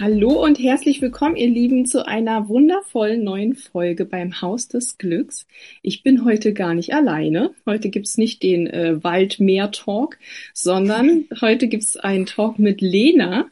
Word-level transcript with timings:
Hallo 0.00 0.44
und 0.44 0.60
herzlich 0.60 1.02
willkommen, 1.02 1.34
ihr 1.34 1.48
Lieben, 1.48 1.84
zu 1.84 2.06
einer 2.06 2.48
wundervollen 2.48 3.24
neuen 3.24 3.56
Folge 3.56 4.04
beim 4.04 4.40
Haus 4.40 4.68
des 4.68 4.96
Glücks. 4.96 5.48
Ich 5.82 6.04
bin 6.04 6.24
heute 6.24 6.52
gar 6.52 6.72
nicht 6.74 6.94
alleine. 6.94 7.50
Heute 7.66 7.88
gibt's 7.88 8.16
nicht 8.16 8.44
den 8.44 8.68
äh, 8.68 9.02
Wald-Meer-Talk, 9.02 10.16
sondern 10.54 11.24
heute 11.40 11.66
gibt's 11.66 11.96
einen 11.96 12.26
Talk 12.26 12.60
mit 12.60 12.80
Lena. 12.80 13.46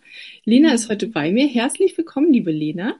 Lena 0.45 0.73
ist 0.73 0.89
heute 0.89 1.09
bei 1.09 1.33
mir. 1.33 1.49
Herzlich 1.49 1.99
willkommen, 1.99 2.33
liebe 2.33 2.53
Lena. 2.53 2.95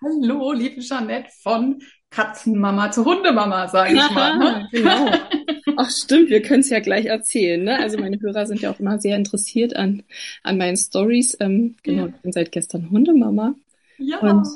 Hallo, 0.00 0.52
liebe 0.52 0.80
Jeanette 0.80 1.30
von 1.42 1.82
Katzenmama 2.08 2.92
zu 2.92 3.04
Hundemama, 3.04 3.66
sage 3.66 3.94
ich 3.94 4.10
mal. 4.12 4.38
Ne? 4.38 4.68
genau. 4.72 5.10
Ach 5.84 5.90
stimmt, 5.90 6.30
wir 6.30 6.42
können 6.42 6.60
es 6.60 6.70
ja 6.70 6.78
gleich 6.78 7.06
erzählen. 7.06 7.64
Ne? 7.64 7.76
Also 7.76 7.98
meine 7.98 8.20
Hörer 8.20 8.46
sind 8.46 8.60
ja 8.60 8.70
auch 8.70 8.78
immer 8.78 9.00
sehr 9.00 9.16
interessiert 9.16 9.74
an, 9.74 10.04
an 10.44 10.56
meinen 10.56 10.76
Stories. 10.76 11.36
Ähm, 11.40 11.74
genau, 11.82 12.06
ich 12.06 12.14
bin 12.22 12.30
seit 12.30 12.52
gestern 12.52 12.88
Hundemama. 12.88 13.56
Ja. 13.98 14.20
Und 14.20 14.46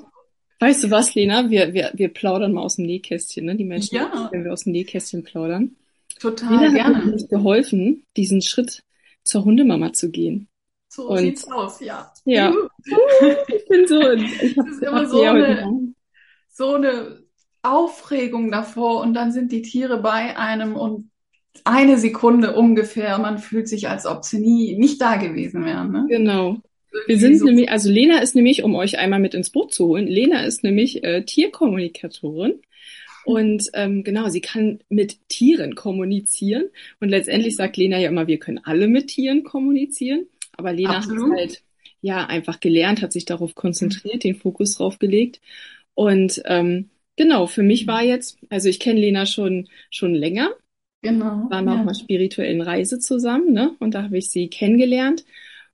weißt 0.60 0.84
du 0.84 0.90
was, 0.92 1.16
Lena? 1.16 1.50
Wir, 1.50 1.74
wir, 1.74 1.90
wir 1.94 2.10
plaudern 2.10 2.52
mal 2.52 2.62
aus 2.62 2.76
dem 2.76 2.86
Nähkästchen. 2.86 3.44
Ne? 3.44 3.56
Die 3.56 3.64
Menschen, 3.64 3.96
ja. 3.96 4.28
wenn 4.30 4.44
wir 4.44 4.52
aus 4.52 4.62
dem 4.64 4.72
Nähkästchen 4.72 5.24
plaudern. 5.24 5.74
Total 6.20 6.60
Lena 6.60 6.72
gerne. 6.72 6.96
hat 6.98 7.06
mir 7.06 7.26
geholfen, 7.26 8.04
diesen 8.16 8.40
Schritt 8.40 8.84
zur 9.24 9.44
Hundemama 9.44 9.92
zu 9.92 10.12
gehen. 10.12 10.46
So 10.86 11.08
und, 11.08 11.18
sieht's 11.18 11.50
aus, 11.50 11.80
ja. 11.80 12.12
Ja. 12.24 12.54
ich 13.48 13.68
bin 13.68 13.88
so. 13.88 14.00
Ich 14.12 14.56
hab, 14.56 14.64
das 14.64 14.76
ist 14.76 14.82
immer 14.84 15.08
so 15.08 15.22
eine, 15.22 15.92
so 16.50 16.74
eine 16.74 17.24
Aufregung 17.62 18.52
davor 18.52 19.00
und 19.00 19.14
dann 19.14 19.32
sind 19.32 19.50
die 19.50 19.62
Tiere 19.62 20.00
bei 20.00 20.38
einem 20.38 20.76
und 20.76 21.10
eine 21.64 21.98
Sekunde 21.98 22.54
ungefähr, 22.54 23.18
man 23.18 23.38
fühlt 23.38 23.68
sich, 23.68 23.88
als 23.88 24.06
ob 24.06 24.24
sie 24.24 24.40
nie 24.40 24.76
nicht 24.76 25.00
da 25.00 25.16
gewesen 25.16 25.64
wären. 25.64 25.92
Ne? 25.92 26.06
Genau. 26.08 26.58
Wir 27.06 27.18
sind 27.18 27.38
so 27.38 27.46
nämlich, 27.46 27.70
also 27.70 27.90
Lena 27.90 28.20
ist 28.20 28.34
nämlich, 28.34 28.62
um 28.62 28.74
euch 28.74 28.98
einmal 28.98 29.20
mit 29.20 29.34
ins 29.34 29.50
Boot 29.50 29.74
zu 29.74 29.86
holen, 29.86 30.06
Lena 30.06 30.44
ist 30.44 30.64
nämlich 30.64 31.04
äh, 31.04 31.22
Tierkommunikatorin. 31.22 32.60
Und 33.24 33.70
ähm, 33.74 34.04
genau, 34.04 34.28
sie 34.28 34.40
kann 34.40 34.78
mit 34.88 35.28
Tieren 35.28 35.74
kommunizieren. 35.74 36.70
Und 37.00 37.08
letztendlich 37.08 37.56
sagt 37.56 37.76
Lena 37.76 37.98
ja 37.98 38.08
immer, 38.08 38.28
wir 38.28 38.38
können 38.38 38.60
alle 38.62 38.86
mit 38.86 39.08
Tieren 39.08 39.42
kommunizieren. 39.42 40.26
Aber 40.52 40.72
Lena 40.72 40.98
Absolut. 40.98 41.32
hat 41.32 41.38
halt 41.38 41.62
ja 42.00 42.24
einfach 42.26 42.60
gelernt, 42.60 43.02
hat 43.02 43.12
sich 43.12 43.24
darauf 43.24 43.54
konzentriert, 43.54 44.22
den 44.22 44.36
Fokus 44.36 44.76
drauf 44.76 44.98
gelegt. 44.98 45.40
Und 45.94 46.40
ähm, 46.44 46.90
genau, 47.16 47.46
für 47.46 47.64
mich 47.64 47.88
war 47.88 48.04
jetzt, 48.04 48.38
also 48.48 48.68
ich 48.68 48.78
kenne 48.78 49.00
Lena 49.00 49.26
schon 49.26 49.68
schon 49.90 50.14
länger. 50.14 50.50
Genau. 51.08 51.48
Waren 51.50 51.64
wir 51.64 51.72
ja. 51.72 51.80
auf 51.80 51.86
einer 51.86 51.94
spirituellen 51.94 52.60
Reise 52.60 52.98
zusammen, 52.98 53.52
ne? 53.52 53.72
Und 53.78 53.94
da 53.94 54.02
habe 54.02 54.18
ich 54.18 54.30
sie 54.30 54.48
kennengelernt. 54.48 55.24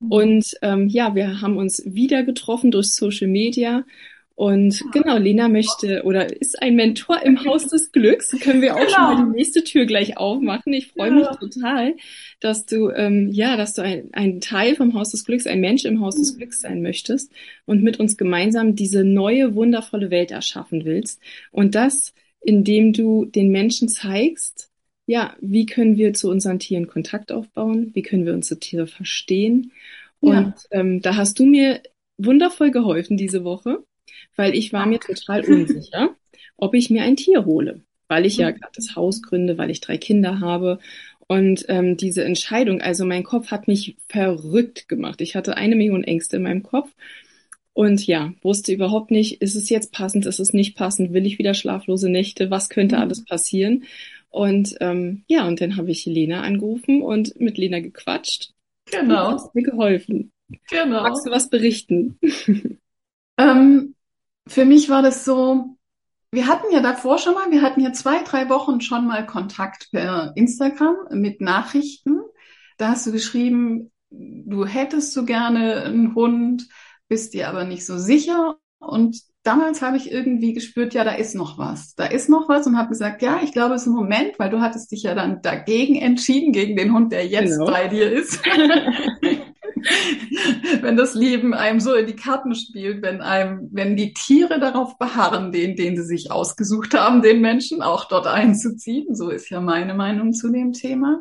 Mhm. 0.01 0.13
Und 0.13 0.57
ähm, 0.63 0.89
ja, 0.89 1.15
wir 1.15 1.41
haben 1.41 1.57
uns 1.57 1.83
wieder 1.85 2.23
getroffen 2.23 2.71
durch 2.71 2.93
Social 2.95 3.29
Media 3.29 3.85
und 4.35 4.83
genau, 4.93 5.19
Lena 5.19 5.49
möchte 5.49 6.03
oder 6.05 6.41
ist 6.41 6.61
ein 6.63 6.75
Mentor 6.75 7.23
im 7.23 7.45
Haus 7.45 7.69
des 7.69 7.93
Glücks. 7.93 8.31
Können 8.41 8.63
wir 8.63 8.75
auch 8.75 8.81
genau. 8.81 8.91
schon 8.91 9.03
mal 9.03 9.17
die 9.27 9.37
nächste 9.37 9.63
Tür 9.63 9.85
gleich 9.85 10.17
aufmachen. 10.17 10.73
Ich 10.73 10.89
freue 10.89 11.13
mich 11.13 11.27
total, 11.39 11.95
dass 12.41 12.67
du 12.67 12.91
ähm, 12.91 13.29
ja, 13.31 13.57
dass 13.57 13.75
du 13.75 13.83
ein, 13.83 14.09
ein 14.13 14.41
Teil 14.41 14.75
vom 14.75 14.95
Haus 14.95 15.11
des 15.11 15.25
Glücks, 15.25 15.47
ein 15.47 15.61
Mensch 15.61 15.85
im 15.85 16.01
Haus 16.01 16.17
des 16.17 16.37
Glücks 16.37 16.61
sein 16.61 16.83
möchtest 16.83 17.31
und 17.67 17.83
mit 17.83 18.01
uns 18.01 18.17
gemeinsam 18.17 18.75
diese 18.75 19.05
neue 19.05 19.55
wundervolle 19.55 20.11
Welt 20.11 20.31
erschaffen 20.31 20.85
willst. 20.85 21.21
Und 21.51 21.75
das, 21.75 22.15
indem 22.41 22.93
du 22.93 23.27
den 23.27 23.51
Menschen 23.51 23.89
zeigst, 23.89 24.72
ja, 25.13 25.37
wie 25.41 25.67
können 25.67 25.97
wir 25.97 26.15
zu 26.15 26.31
unseren 26.31 26.59
Tieren 26.59 26.87
Kontakt 26.87 27.33
aufbauen? 27.33 27.91
Wie 27.95 28.03
können 28.03 28.27
wir 28.27 28.35
unsere 28.35 28.59
Tiere 28.59 28.87
verstehen? 28.87 29.73
Und 30.21 30.55
ja. 30.71 30.81
ähm, 30.81 31.03
da 31.03 31.17
hast 31.17 31.39
du 31.39 31.47
mir 31.47 31.83
wundervoll 32.17 32.71
geholfen 32.71 33.17
diese 33.17 33.45
Woche 33.45 33.85
weil 34.37 34.55
ich 34.55 34.73
war 34.73 34.87
mir 34.87 35.01
total 35.01 35.45
unsicher, 35.45 36.17
ob 36.57 36.75
ich 36.75 36.91
mir 36.91 37.03
ein 37.03 37.17
Tier 37.17 37.45
hole, 37.45 37.83
weil 38.09 38.27
ich 38.27 38.37
ja 38.37 38.51
mhm. 38.51 38.57
gerade 38.57 38.73
das 38.75 38.97
Haus 38.97 39.23
gründe, 39.23 39.59
weil 39.59 39.71
ich 39.71 39.81
drei 39.81 39.99
Kinder 39.99 40.41
habe. 40.41 40.79
Und 41.27 41.65
ähm, 41.69 41.97
diese 41.97 42.25
Entscheidung, 42.25 42.81
also 42.81 43.05
mein 43.05 43.25
Kopf 43.25 43.51
hat 43.51 43.69
mich 43.69 43.97
verrückt 44.09 44.89
gemacht. 44.89 45.21
Ich 45.21 45.35
hatte 45.35 45.57
eine 45.57 45.77
Million 45.77 46.05
Ängste 46.05 46.37
in 46.37 46.43
meinem 46.43 46.63
Kopf. 46.63 46.91
Und 47.75 48.07
ja, 48.07 48.35
wusste 48.43 48.73
überhaupt 48.73 49.11
nicht, 49.11 49.41
ist 49.41 49.55
es 49.55 49.71
jetzt 49.71 49.93
passend, 49.93 50.27
ist 50.27 50.41
es 50.41 50.53
nicht 50.53 50.77
passend, 50.77 51.15
will 51.15 51.25
ich 51.25 51.39
wieder 51.39 51.55
schlaflose 51.55 52.11
Nächte, 52.11 52.51
was 52.51 52.69
könnte 52.69 52.97
mhm. 52.97 53.03
alles 53.03 53.25
passieren? 53.25 53.85
Und 54.33 54.75
ähm, 54.81 55.25
ja, 55.29 55.47
und 55.47 55.61
dann 55.61 55.77
habe 55.77 55.91
ich 55.91 56.07
Lena 56.07 56.41
angerufen 56.41 57.03
und 57.03 57.39
mit 57.39 57.59
Lena 57.59 57.81
gequatscht. 57.81 58.53
Genau. 58.91 59.29
Und 59.29 59.35
hast 59.35 59.55
mir 59.55 59.63
geholfen. 59.63 60.33
Genau. 60.71 61.03
Magst 61.03 61.27
du 61.27 61.31
was 61.31 61.49
berichten? 61.49 62.19
Ähm, 63.39 63.95
für 64.47 64.65
mich 64.65 64.89
war 64.89 65.03
das 65.03 65.25
so, 65.25 65.77
wir 66.33 66.47
hatten 66.47 66.73
ja 66.73 66.81
davor 66.81 67.19
schon 67.19 67.35
mal, 67.35 67.51
wir 67.51 67.63
hatten 67.63 67.81
ja 67.81 67.93
zwei, 67.93 68.23
drei 68.23 68.49
Wochen 68.49 68.81
schon 68.81 69.07
mal 69.07 69.27
Kontakt 69.27 69.91
per 69.91 70.33
Instagram 70.37 70.97
mit 71.11 71.41
Nachrichten. 71.41 72.21
Da 72.79 72.91
hast 72.91 73.07
du 73.07 73.13
geschrieben, 73.13 73.91
du 74.11 74.67
hättest 74.67 75.13
so 75.13 75.25
gerne 75.25 75.83
einen 75.85 76.15
Hund, 76.15 76.69
bist 77.09 77.35
dir 77.35 77.49
aber 77.49 77.65
nicht 77.65 77.87
so 77.87 77.99
sicher. 77.99 78.59
Und 78.79 79.23
damals 79.43 79.83
habe 79.83 79.97
ich 79.97 80.11
irgendwie 80.11 80.53
gespürt, 80.53 80.95
ja, 80.95 81.05
da 81.05 81.13
ist 81.13 81.35
noch 81.35 81.59
was. 81.59 81.95
Da 81.95 82.07
ist 82.07 82.29
noch 82.29 82.49
was 82.49 82.67
und 82.67 82.77
habe 82.77 82.91
gesagt, 82.91 83.23
ja, 83.23 83.41
ich 83.43 83.53
glaube, 83.53 83.75
es 83.75 83.83
ist 83.83 83.89
ein 83.89 83.95
Moment, 83.95 84.39
weil 84.39 84.51
du 84.51 84.61
hattest 84.61 84.93
dich 84.93 85.03
ja 85.03 85.15
dann 85.15 85.43
dagegen 85.43 85.97
entschieden, 85.97 86.53
gegen 86.53 86.77
den 86.77 86.93
Hund, 86.93 87.13
der 87.13 87.27
jetzt 87.27 87.59
genau. 87.59 87.71
bei 87.71 87.89
dir 87.89 88.11
ist. 88.11 88.41
wenn 90.81 90.97
das 90.97 91.15
Leben 91.15 91.55
einem 91.55 91.81
so 91.81 91.95
in 91.95 92.07
die 92.07 92.17
Karten 92.17 92.55
spielt, 92.55 93.03
wenn 93.03 93.21
einem, 93.21 93.69
wenn 93.73 93.97
die 93.97 94.15
Tiere 94.15 94.61
darauf 94.61 94.99
beharren, 94.99 95.53
den, 95.53 95.77
den 95.77 95.97
sie 95.97 96.05
sich 96.05 96.31
ausgesucht 96.31 96.95
haben, 96.95 97.23
den 97.23 97.41
Menschen 97.41 97.83
auch 97.83 98.07
dort 98.07 98.27
einzuziehen. 98.27 99.15
So 99.15 99.31
ist 99.31 99.51
ja 99.51 99.61
meine 99.61 99.95
Meinung 99.95 100.33
zu 100.33 100.51
dem 100.51 100.73
Thema. 100.73 101.21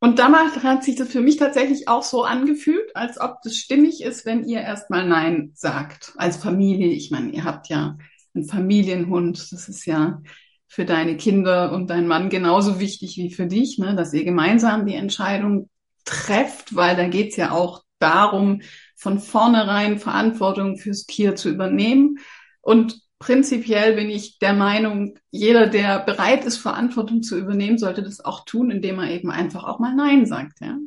Und 0.00 0.18
damals 0.18 0.62
hat 0.62 0.84
sich 0.84 0.96
das 0.96 1.08
für 1.08 1.20
mich 1.20 1.38
tatsächlich 1.38 1.88
auch 1.88 2.02
so 2.02 2.24
angefühlt, 2.24 2.94
als 2.94 3.18
ob 3.18 3.38
das 3.42 3.56
stimmig 3.56 4.02
ist, 4.02 4.26
wenn 4.26 4.44
ihr 4.44 4.60
erstmal 4.60 5.06
Nein 5.06 5.52
sagt. 5.54 6.12
Als 6.16 6.36
Familie. 6.36 6.88
Ich 6.88 7.10
meine, 7.10 7.30
ihr 7.30 7.44
habt 7.44 7.68
ja 7.68 7.96
einen 8.34 8.44
Familienhund. 8.44 9.50
Das 9.52 9.68
ist 9.68 9.86
ja 9.86 10.20
für 10.66 10.84
deine 10.84 11.16
Kinder 11.16 11.72
und 11.72 11.88
deinen 11.88 12.08
Mann 12.08 12.28
genauso 12.28 12.80
wichtig 12.80 13.16
wie 13.16 13.30
für 13.30 13.46
dich, 13.46 13.78
ne? 13.78 13.94
dass 13.94 14.12
ihr 14.12 14.24
gemeinsam 14.24 14.86
die 14.86 14.96
Entscheidung 14.96 15.70
trefft, 16.04 16.74
weil 16.74 16.96
da 16.96 17.08
geht's 17.08 17.36
ja 17.36 17.52
auch 17.52 17.84
darum, 17.98 18.60
von 18.96 19.20
vornherein 19.20 19.98
Verantwortung 19.98 20.76
fürs 20.76 21.06
Tier 21.06 21.36
zu 21.36 21.48
übernehmen. 21.48 22.18
Und 22.60 23.00
prinzipiell 23.18 23.94
bin 23.94 24.10
ich 24.10 24.38
der 24.38 24.52
Meinung, 24.52 25.18
jeder, 25.30 25.66
der 25.66 26.00
bereit 26.00 26.44
ist, 26.44 26.58
Verantwortung 26.58 27.22
zu 27.22 27.38
übernehmen, 27.38 27.78
sollte 27.78 28.02
das 28.02 28.24
auch 28.24 28.44
tun, 28.44 28.70
indem 28.70 28.98
er 28.98 29.10
eben 29.10 29.30
einfach 29.30 29.64
auch 29.64 29.78
mal 29.78 29.94
Nein 29.94 30.26
sagt. 30.26 30.60
Ja? 30.60 30.78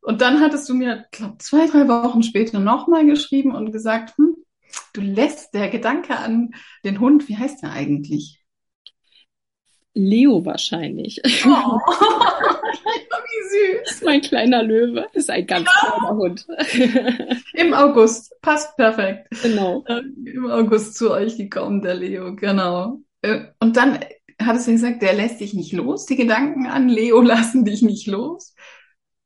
Und 0.00 0.20
dann 0.20 0.40
hattest 0.40 0.68
du 0.68 0.74
mir, 0.74 1.06
glaube 1.12 1.38
zwei, 1.38 1.66
drei 1.66 1.88
Wochen 1.88 2.22
später 2.22 2.58
nochmal 2.58 3.06
geschrieben 3.06 3.54
und 3.54 3.72
gesagt, 3.72 4.16
hm, 4.16 4.34
du 4.92 5.00
lässt 5.00 5.54
der 5.54 5.68
Gedanke 5.68 6.16
an 6.16 6.50
den 6.84 7.00
Hund, 7.00 7.28
wie 7.28 7.36
heißt 7.36 7.62
der 7.62 7.72
eigentlich? 7.72 8.42
Leo 9.94 10.44
wahrscheinlich. 10.44 11.20
Oh, 11.46 11.78
süß. 13.52 14.02
Mein 14.04 14.20
kleiner 14.20 14.62
Löwe. 14.62 15.06
Das 15.12 15.24
ist 15.24 15.30
ein 15.30 15.46
ganz 15.46 15.68
ja. 15.82 15.90
kleiner 15.90 16.16
Hund. 16.16 16.46
Im 17.54 17.74
August. 17.74 18.34
Passt 18.42 18.76
perfekt. 18.76 19.28
Genau. 19.42 19.84
Äh, 19.86 20.02
Im 20.24 20.50
August 20.50 20.96
zu 20.96 21.10
euch 21.10 21.36
gekommen, 21.36 21.82
der 21.82 21.94
Leo. 21.94 22.34
Genau. 22.34 23.00
Äh, 23.22 23.40
und 23.60 23.76
dann 23.76 24.00
hat 24.40 24.56
es 24.56 24.66
gesagt, 24.66 25.02
der 25.02 25.14
lässt 25.14 25.40
dich 25.40 25.54
nicht 25.54 25.72
los. 25.72 26.06
Die 26.06 26.16
Gedanken 26.16 26.66
an 26.66 26.88
Leo 26.88 27.20
lassen 27.22 27.64
dich 27.64 27.82
nicht 27.82 28.06
los. 28.06 28.54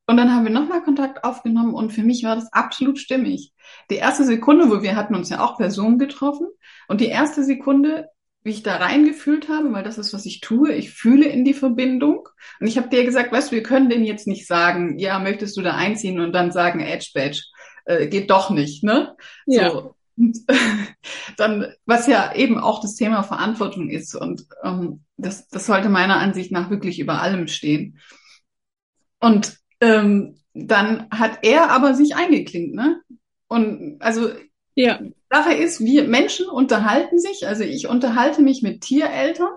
Und 0.09 0.17
dann 0.19 0.33
haben 0.33 0.45
wir 0.45 0.53
nochmal 0.53 0.85
Kontakt 0.85 1.25
aufgenommen 1.25 1.75
und 1.75 1.93
für 1.93 2.05
mich 2.05 2.23
war 2.23 2.37
das 2.37 2.53
absolut 2.53 2.99
stimmig. 2.99 3.53
Die 3.91 3.97
erste 3.97 4.23
Sekunde, 4.23 4.71
wo 4.71 4.81
wir 4.81 4.95
hatten 4.95 5.17
uns 5.17 5.31
ja 5.31 5.45
auch 5.45 5.57
Personen 5.57 5.99
getroffen 5.99 6.47
und 6.87 7.01
die 7.01 7.09
erste 7.09 7.43
Sekunde, 7.43 8.09
wie 8.47 8.51
ich 8.51 8.63
da 8.63 8.77
reingefühlt 8.77 9.49
habe, 9.49 9.73
weil 9.73 9.83
das 9.83 9.99
ist, 9.99 10.15
was 10.15 10.25
ich 10.25 10.41
tue, 10.41 10.73
ich 10.73 10.93
fühle 10.93 11.27
in 11.27 11.45
die 11.45 11.53
Verbindung 11.53 12.29
und 12.61 12.69
ich 12.69 12.79
habe 12.79 12.89
dir 12.89 13.05
gesagt, 13.05 13.33
weißt 13.33 13.51
du, 13.51 13.57
wir 13.57 13.65
können 13.65 13.91
denen 13.91 14.05
jetzt 14.05 14.29
nicht 14.29 14.47
sagen, 14.47 15.01
ja, 15.01 15.19
möchtest 15.19 15.57
du 15.57 15.63
da 15.63 15.75
einziehen 15.75 16.21
und 16.21 16.33
dann 16.33 16.53
sagen, 16.53 16.79
Edge 16.79 17.11
Badge, 17.13 17.43
äh, 17.87 18.07
geht 18.07 18.31
doch 18.31 18.51
nicht, 18.51 18.85
ne? 18.85 19.17
Ja. 19.47 19.71
So. 19.71 19.97
Und 20.17 20.39
dann, 21.37 21.67
was 21.87 22.07
ja 22.07 22.35
eben 22.37 22.57
auch 22.57 22.81
das 22.81 22.95
Thema 22.95 23.25
Verantwortung 23.25 23.91
ist 23.91 24.15
und 24.15 24.47
ähm, 24.63 25.03
das, 25.17 25.49
das 25.49 25.67
sollte 25.67 25.89
meiner 25.89 26.19
Ansicht 26.19 26.53
nach 26.53 26.71
wirklich 26.71 27.01
über 27.01 27.21
allem 27.21 27.49
stehen. 27.49 27.99
Und 29.19 29.57
ähm, 29.81 30.39
dann 30.55 31.11
hat 31.11 31.41
er 31.43 31.71
aber 31.73 31.95
sich 31.95 32.15
eingeklinkt, 32.15 32.77
ne? 32.77 33.03
Und 33.49 33.97
also 34.01 34.31
Ja. 34.77 35.01
Sache 35.31 35.55
ist, 35.55 35.81
wir 35.81 36.05
Menschen 36.05 36.47
unterhalten 36.47 37.19
sich, 37.19 37.47
also 37.47 37.65
ich 37.65 37.89
unterhalte 37.89 38.43
mich 38.43 38.63
mit 38.63 38.83
Tiereltern 38.83 39.51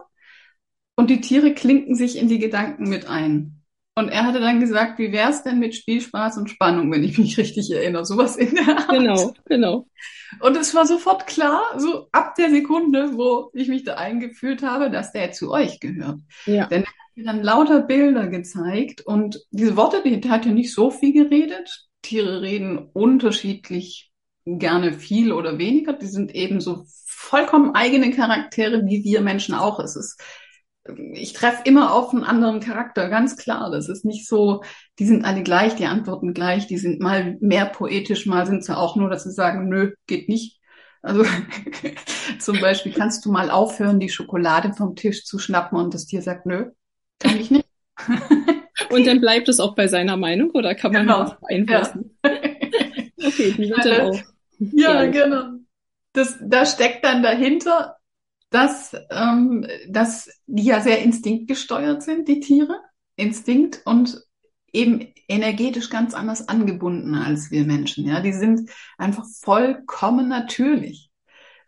und 0.96 1.10
die 1.10 1.22
Tiere 1.22 1.54
klinken 1.54 1.96
sich 1.96 2.18
in 2.18 2.28
die 2.28 2.40
Gedanken 2.40 2.90
mit 2.90 3.08
ein. 3.08 3.60
Und 3.96 4.08
er 4.08 4.26
hatte 4.26 4.40
dann 4.40 4.62
gesagt, 4.62 4.98
wie 4.98 5.12
wär's 5.12 5.44
denn 5.44 5.60
mit 5.60 5.76
Spielspaß 5.76 6.38
und 6.38 6.50
Spannung, 6.50 6.92
wenn 6.92 7.04
ich 7.04 7.18
mich 7.18 7.38
richtig 7.38 7.70
erinnere, 7.70 8.06
sowas 8.06 8.38
in 8.38 8.56
der 8.56 8.68
Art. 8.68 8.90
Genau, 8.90 9.34
genau. 9.46 9.88
Und 10.40 10.56
es 10.56 10.74
war 10.74 10.86
sofort 10.86 11.28
klar, 11.28 11.62
so 11.78 12.08
ab 12.12 12.36
der 12.36 12.50
Sekunde, 12.50 13.18
wo 13.18 13.52
ich 13.54 13.68
mich 13.68 13.84
da 13.84 13.96
eingefühlt 13.96 14.64
habe, 14.64 14.90
dass 14.90 15.12
der 15.12 15.32
zu 15.32 15.52
euch 15.52 15.80
gehört. 15.80 16.20
Ja. 16.46 16.68
Denn 16.68 16.84
er 16.84 16.88
hat 16.88 17.16
mir 17.16 17.26
dann 17.26 17.44
lauter 17.44 17.82
Bilder 17.82 18.28
gezeigt 18.28 19.02
und 19.02 19.46
diese 19.52 19.76
Worte, 19.76 20.02
die 20.04 20.30
hat 20.30 20.46
ja 20.46 20.52
nicht 20.54 20.74
so 20.74 20.92
viel 20.92 21.12
geredet. 21.12 21.88
Tiere 22.02 22.42
reden 22.42 22.78
unterschiedlich 22.94 24.09
gerne 24.58 24.94
viel 24.94 25.32
oder 25.32 25.58
weniger. 25.58 25.94
Die 25.94 26.08
sind 26.08 26.34
eben 26.34 26.62
so 26.62 26.86
vollkommen 27.06 27.76
eigene 27.76 28.12
Charaktere, 28.12 28.86
wie 28.86 29.04
wir 29.04 29.22
Menschen 29.22 29.54
auch. 29.54 29.80
Es 29.80 29.96
ist, 29.96 30.20
ich 31.14 31.34
treffe 31.34 31.62
immer 31.66 31.94
auf 31.94 32.14
einen 32.14 32.24
anderen 32.24 32.60
Charakter, 32.60 33.10
ganz 33.10 33.38
klar. 33.38 33.70
Das 33.72 33.90
ist 33.90 34.06
nicht 34.06 34.28
so, 34.28 34.64
die 34.98 35.06
sind 35.06 35.26
alle 35.26 35.44
gleich, 35.44 35.76
die 35.76 35.86
antworten 35.86 36.34
gleich, 36.34 36.68
die 36.68 36.78
sind 36.78 37.00
mal 37.00 37.38
mehr 37.42 37.66
poetisch, 37.66 38.26
mal 38.26 38.46
sind 38.48 38.64
sie 38.64 38.76
auch 38.76 38.96
nur, 38.96 39.10
dass 39.10 39.24
sie 39.24 39.32
sagen, 39.32 39.70
nö, 39.70 39.92
geht 40.08 40.30
nicht. 40.30 40.60
Also 41.02 41.24
zum 42.40 42.60
Beispiel 42.60 42.94
kannst 42.94 43.26
du 43.26 43.32
mal 43.32 43.52
aufhören, 43.52 44.00
die 44.00 44.10
Schokolade 44.10 44.74
vom 44.74 44.96
Tisch 44.96 45.26
zu 45.26 45.40
schnappen 45.40 45.78
und 45.78 45.94
das 45.94 46.06
Tier 46.08 46.22
sagt, 46.22 46.46
nö, 46.46 46.72
kann 47.20 47.38
ich 47.40 47.52
nicht. 47.52 47.66
Und 48.92 49.06
dann 49.06 49.20
bleibt 49.20 49.50
es 49.50 49.60
auch 49.60 49.76
bei 49.76 49.88
seiner 49.88 50.18
Meinung 50.18 50.52
oder 50.52 50.74
kann 50.74 50.94
man 50.94 51.04
Genau. 51.06 51.24
das 51.24 51.40
beeinflussen? 51.42 52.18
Okay, 52.24 53.54
die 53.58 53.70
wird 53.70 53.86
dann 53.86 54.02
auch. 54.02 54.20
Ja, 54.60 55.06
genau. 55.06 55.60
Das, 56.14 56.38
da 56.42 56.66
steckt 56.66 57.06
dann 57.06 57.24
dahinter, 57.24 57.96
dass, 58.50 58.96
ähm, 59.10 59.66
dass 59.88 60.30
die 60.48 60.64
ja 60.64 60.82
sehr 60.82 61.02
instinktgesteuert 61.02 62.04
sind, 62.04 62.28
die 62.28 62.40
Tiere. 62.40 62.80
Instinkt 63.16 63.82
und 63.86 64.24
eben 64.72 65.14
energetisch 65.28 65.90
ganz 65.90 66.14
anders 66.14 66.48
angebunden 66.48 67.16
als 67.16 67.52
wir 67.52 67.66
Menschen. 67.66 68.08
Ja, 68.08 68.22
die 68.22 68.34
sind 68.34 68.70
einfach 68.98 69.26
vollkommen 69.42 70.28
natürlich. 70.28 71.10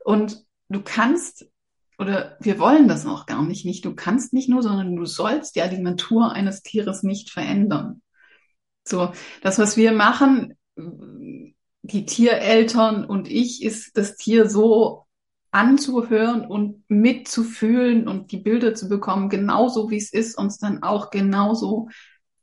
Und 0.04 0.44
du 0.70 0.82
kannst, 0.82 1.46
oder 1.98 2.38
wir 2.40 2.58
wollen 2.60 2.88
das 2.88 3.06
auch 3.06 3.26
gar 3.26 3.44
nicht, 3.44 3.66
nicht 3.66 3.86
du 3.86 3.94
kannst 3.96 4.34
nicht 4.34 4.50
nur, 4.50 4.64
sondern 4.64 4.96
du 4.96 5.06
sollst 5.06 5.56
ja 5.56 5.68
die 5.68 5.82
Natur 5.82 6.32
eines 6.32 6.64
Tieres 6.64 7.04
nicht 7.04 7.30
verändern. 7.30 8.02
So, 8.84 9.12
das, 9.42 9.60
was 9.60 9.78
wir 9.78 9.92
machen, 9.92 10.58
die 11.84 12.06
Tiereltern 12.06 13.06
und 13.06 13.30
ich, 13.30 13.64
ist 13.64 13.98
das 13.98 14.16
Tier 14.16 14.50
so 14.50 15.06
anzuhören 15.52 16.46
und 16.46 16.84
mitzufühlen 16.88 18.08
und 18.08 18.32
die 18.32 18.38
Bilder 18.38 18.74
zu 18.74 18.88
bekommen, 18.88 19.30
genauso 19.30 19.90
wie 19.90 19.98
es 19.98 20.14
ist, 20.14 20.38
uns 20.38 20.58
dann 20.58 20.82
auch 20.84 21.10
genauso 21.10 21.90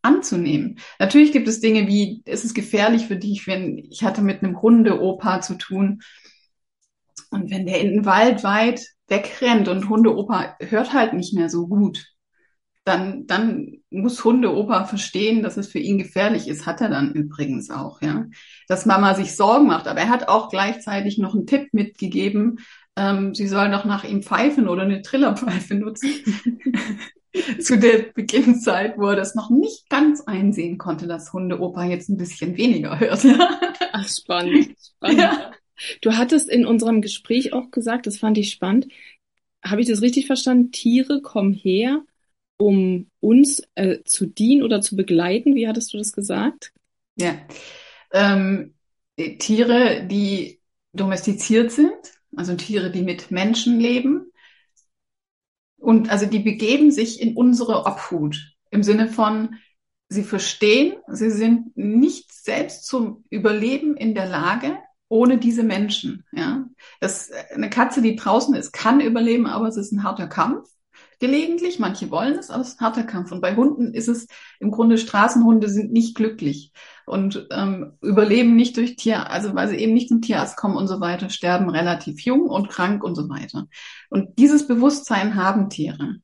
anzunehmen. 0.03 0.79
Natürlich 0.99 1.33
gibt 1.33 1.49
es 1.49 1.61
Dinge 1.61 1.87
wie, 1.87 2.23
es 2.27 2.45
ist 2.45 2.55
gefährlich 2.55 3.07
für 3.07 3.17
dich, 3.17 3.47
wenn 3.47 3.79
ich 3.79 4.05
hatte 4.05 4.23
mit 4.23 4.43
einem 4.43 4.61
Hundeopa 4.61 5.41
zu 5.41 5.55
tun 5.55 6.01
und 7.31 7.51
wenn 7.51 7.67
der 7.67 7.81
in 7.81 7.91
den 7.91 8.05
Wald 8.05 8.45
weit 8.45 8.81
wegrennt 9.09 9.69
und 9.69 9.89
Hundeopa 9.89 10.57
hört 10.61 10.93
halt 10.93 11.15
nicht 11.15 11.35
mehr 11.35 11.49
so 11.49 11.67
gut, 11.67 12.07
dann, 12.89 13.27
dann 13.27 13.79
muss 13.91 14.25
Hundeopa 14.25 14.85
verstehen, 14.85 15.43
dass 15.43 15.57
es 15.57 15.69
für 15.69 15.79
ihn 15.79 15.99
gefährlich 15.99 16.49
ist. 16.49 16.67
Hat 16.67 16.81
er 16.81 16.89
dann 16.89 17.13
übrigens 17.13 17.71
auch, 17.71 18.03
ja. 18.03 18.27
Dass 18.67 18.87
Mama 18.87 19.15
sich 19.15 19.37
Sorgen 19.37 19.67
macht. 19.67 19.87
Aber 19.87 20.01
er 20.01 20.09
hat 20.09 20.29
auch 20.29 20.49
gleichzeitig 20.49 21.19
noch 21.19 21.35
einen 21.35 21.47
Tipp 21.47 21.69
mitgegeben. 21.73 22.59
Ähm, 22.97 23.35
sie 23.35 23.47
soll 23.47 23.71
doch 23.71 23.85
nach 23.85 24.05
ihm 24.05 24.23
pfeifen 24.23 24.69
oder 24.69 24.83
eine 24.83 25.03
Trillerpfeife 25.03 25.75
nutzen. 25.75 26.11
Zu 27.61 27.79
der 27.79 28.07
Beginnzeit, 28.15 28.99
wo 28.99 29.07
er 29.07 29.17
das 29.17 29.35
noch 29.35 29.51
nicht 29.51 29.89
ganz 29.89 30.23
einsehen 30.23 30.79
konnte, 30.79 31.07
dass 31.07 31.33
Hundeopa 31.33 31.85
jetzt 31.85 32.09
ein 32.09 32.17
bisschen 32.17 32.57
weniger 32.57 32.99
hört, 32.99 33.23
ja. 33.23 33.61
Ach, 33.93 34.09
spannend. 34.09 34.75
spannend. 34.81 35.21
Ja. 35.21 35.53
Du 36.01 36.17
hattest 36.17 36.49
in 36.49 36.67
unserem 36.67 37.03
Gespräch 37.03 37.53
auch 37.53 37.71
gesagt, 37.71 38.07
das 38.07 38.19
fand 38.19 38.39
ich 38.39 38.51
spannend. 38.51 38.89
Habe 39.63 39.81
ich 39.81 39.89
das 39.89 40.03
richtig 40.03 40.27
verstanden? 40.27 40.73
Tiere 40.73 41.21
kommen 41.23 41.53
her, 41.53 42.03
um 42.59 43.09
uns 43.21 43.63
äh, 43.75 44.03
zu 44.05 44.27
dienen 44.27 44.63
oder 44.63 44.81
zu 44.81 44.97
begleiten. 44.97 45.55
Wie 45.55 45.69
hattest 45.69 45.93
du 45.93 45.99
das 45.99 46.13
gesagt? 46.13 46.73
Ja. 47.17 47.39
Ähm, 48.13 48.75
Tiere, 49.39 50.07
die 50.07 50.61
domestiziert 50.93 51.73
sind, 51.73 51.97
also 52.37 52.55
Tiere, 52.55 52.91
die 52.91 53.03
mit 53.03 53.31
Menschen 53.31 53.81
leben. 53.81 54.33
Und 55.79 56.11
also 56.11 56.27
die 56.27 56.41
begeben 56.41 56.91
sich 56.91 57.21
in 57.21 57.37
unsere 57.37 57.87
Obhut 57.87 58.55
im 58.71 58.83
Sinne 58.83 59.09
von, 59.09 59.55
sie 60.09 60.25
verstehen, 60.25 60.97
sie 61.09 61.31
sind 61.31 61.77
nicht 61.77 62.33
selbst 62.33 62.87
zum 62.87 63.25
Überleben 63.31 63.97
in 63.97 64.15
der 64.15 64.27
Lage 64.27 64.79
ohne 65.09 65.39
diese 65.39 65.63
Menschen. 65.63 66.25
Ja, 66.33 66.67
das 67.01 67.31
eine 67.55 67.71
Katze, 67.71 68.03
die 68.03 68.17
draußen 68.17 68.55
ist, 68.55 68.73
kann 68.73 69.01
überleben, 69.01 69.47
aber 69.47 69.69
es 69.69 69.77
ist 69.77 69.93
ein 69.93 70.03
harter 70.03 70.27
Kampf. 70.27 70.69
Gelegentlich, 71.21 71.79
manche 71.79 72.11
wollen 72.11 72.39
es, 72.39 72.51
aber 72.51 72.63
es 72.63 72.69
ist 72.69 72.81
ein 72.81 72.87
harter 72.87 73.03
Kampf. 73.03 73.33
Und 73.33 73.41
bei 73.41 73.57
Hunden 73.57 73.93
ist 73.93 74.09
es 74.09 74.29
im 74.61 74.71
Grunde, 74.71 74.99
Straßenhunde 74.99 75.69
sind 75.69 75.93
nicht 75.93 76.15
glücklich 76.15 76.73
und 77.07 77.49
ähm, 77.51 77.99
überleben 78.01 78.55
nicht 78.55 78.77
durch 78.77 78.97
Tier, 78.97 79.31
also 79.31 79.55
weil 79.55 79.69
sie 79.69 79.77
eben 79.77 79.95
nicht 79.95 80.09
zum 80.09 80.23
Tierarzt 80.23 80.57
kommen 80.57 80.77
und 80.77 80.87
so 80.87 81.01
weiter, 81.01 81.29
sterben 81.31 81.71
relativ 81.71 82.21
jung 82.21 82.43
und 82.43 82.69
krank 82.69 83.03
und 83.03 83.17
so 83.17 83.29
weiter. 83.29 83.67
Und 84.11 84.39
dieses 84.39 84.69
Bewusstsein 84.69 85.35
haben 85.35 85.71
Tiere. 85.71 86.17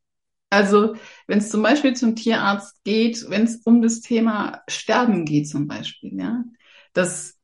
Also 0.50 0.94
wenn 1.26 1.38
es 1.38 1.50
zum 1.50 1.62
Beispiel 1.62 1.94
zum 1.94 2.14
Tierarzt 2.14 2.84
geht, 2.84 3.28
wenn 3.28 3.42
es 3.42 3.56
um 3.64 3.82
das 3.82 4.00
Thema 4.00 4.62
Sterben 4.68 5.24
geht 5.24 5.48
zum 5.48 5.66
Beispiel, 5.66 6.16
ja, 6.16 6.44
das 6.92 7.34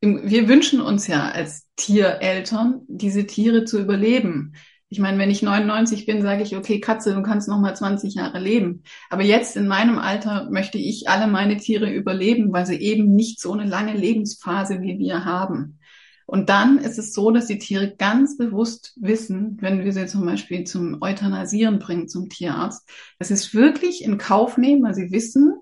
wir 0.00 0.48
wünschen 0.48 0.80
uns 0.80 1.06
ja 1.06 1.30
als 1.30 1.66
Tiereltern, 1.76 2.82
diese 2.86 3.26
Tiere 3.26 3.64
zu 3.64 3.80
überleben. 3.80 4.54
Ich 4.88 5.00
meine, 5.00 5.18
wenn 5.18 5.30
ich 5.30 5.42
99 5.42 6.06
bin, 6.06 6.22
sage 6.22 6.44
ich, 6.44 6.56
okay, 6.56 6.80
Katze, 6.80 7.14
du 7.14 7.22
kannst 7.22 7.48
noch 7.48 7.58
mal 7.58 7.74
20 7.74 8.14
Jahre 8.14 8.38
leben. 8.38 8.84
Aber 9.10 9.22
jetzt 9.22 9.56
in 9.56 9.66
meinem 9.66 9.98
Alter 9.98 10.48
möchte 10.50 10.78
ich 10.78 11.08
alle 11.08 11.26
meine 11.26 11.56
Tiere 11.56 11.90
überleben, 11.90 12.52
weil 12.52 12.66
sie 12.66 12.76
eben 12.76 13.14
nicht 13.14 13.40
so 13.40 13.52
eine 13.52 13.64
lange 13.64 13.94
Lebensphase 13.94 14.80
wie 14.82 14.98
wir 14.98 15.24
haben. 15.24 15.80
Und 16.26 16.48
dann 16.48 16.78
ist 16.78 16.98
es 16.98 17.12
so, 17.12 17.30
dass 17.30 17.46
die 17.46 17.58
Tiere 17.58 17.94
ganz 17.96 18.36
bewusst 18.36 18.94
wissen, 19.00 19.56
wenn 19.60 19.84
wir 19.84 19.92
sie 19.92 20.06
zum 20.06 20.26
Beispiel 20.26 20.64
zum 20.64 21.00
Euthanasieren 21.00 21.78
bringen, 21.78 22.08
zum 22.08 22.28
Tierarzt, 22.28 22.88
dass 23.18 23.28
sie 23.28 23.34
es 23.34 23.54
wirklich 23.54 24.04
in 24.04 24.18
Kauf 24.18 24.58
nehmen, 24.58 24.82
weil 24.82 24.94
sie 24.94 25.12
wissen, 25.12 25.54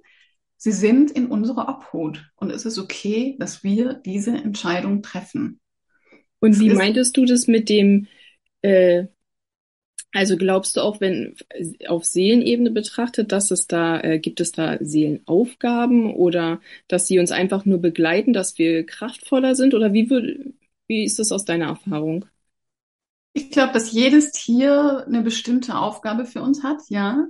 sie 0.56 0.72
sind 0.72 1.10
in 1.10 1.26
unserer 1.26 1.68
Obhut. 1.68 2.30
Und 2.36 2.50
es 2.50 2.64
ist 2.64 2.78
okay, 2.78 3.36
dass 3.38 3.62
wir 3.62 3.94
diese 3.94 4.32
Entscheidung 4.32 5.02
treffen. 5.02 5.60
Und 6.40 6.52
Es 6.52 6.60
wie 6.60 6.70
meintest 6.70 7.16
du 7.16 7.26
das 7.26 7.46
mit 7.46 7.68
dem, 7.68 8.06
äh, 8.62 9.04
also 10.14 10.36
glaubst 10.36 10.76
du 10.76 10.80
auch, 10.82 11.00
wenn 11.00 11.36
auf 11.88 12.04
Seelenebene 12.04 12.70
betrachtet, 12.70 13.32
dass 13.32 13.50
es 13.50 13.66
da, 13.66 14.00
äh, 14.00 14.18
gibt 14.20 14.40
es 14.40 14.52
da 14.52 14.78
Seelenaufgaben 14.80 16.14
oder 16.14 16.60
dass 16.88 17.06
sie 17.08 17.18
uns 17.18 17.32
einfach 17.32 17.64
nur 17.64 17.78
begleiten, 17.80 18.32
dass 18.32 18.58
wir 18.58 18.86
kraftvoller 18.86 19.54
sind? 19.56 19.74
Oder 19.74 19.92
wie 19.92 20.10
würde, 20.10 20.54
wie 20.86 21.04
ist 21.04 21.18
das 21.18 21.32
aus 21.32 21.44
deiner 21.44 21.66
Erfahrung? 21.68 22.26
Ich 23.32 23.50
glaube, 23.50 23.72
dass 23.72 23.92
jedes 23.92 24.30
Tier 24.32 25.04
eine 25.06 25.22
bestimmte 25.22 25.76
Aufgabe 25.76 26.24
für 26.24 26.42
uns 26.42 26.62
hat, 26.62 26.80
ja. 26.88 27.26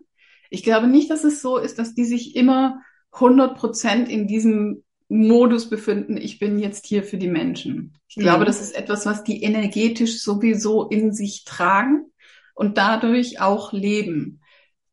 Ich 0.51 0.63
glaube 0.63 0.87
nicht, 0.87 1.11
dass 1.11 1.25
es 1.25 1.41
so 1.43 1.57
ist, 1.59 1.79
dass 1.79 1.95
die 1.95 2.05
sich 2.05 2.37
immer 2.37 2.81
100 3.19 3.57
Prozent 3.57 4.09
in 4.09 4.27
diesem 4.27 4.85
Modus 5.09 5.69
befinden, 5.71 6.17
ich 6.17 6.39
bin 6.39 6.59
jetzt 6.59 6.87
hier 6.87 7.05
für 7.05 7.17
die 7.19 7.29
Menschen. 7.29 7.97
Ich 8.09 8.19
glaube, 8.19 8.45
Mhm. 8.45 8.47
das 8.47 8.61
ist 8.61 8.75
etwas, 8.75 9.07
was 9.07 9.25
die 9.25 9.43
energetisch 9.43 10.21
sowieso 10.23 10.89
in 10.89 11.13
sich 11.13 11.45
tragen 11.45 12.07
und 12.55 12.79
dadurch 12.79 13.41
auch 13.41 13.73
leben. 13.73 14.41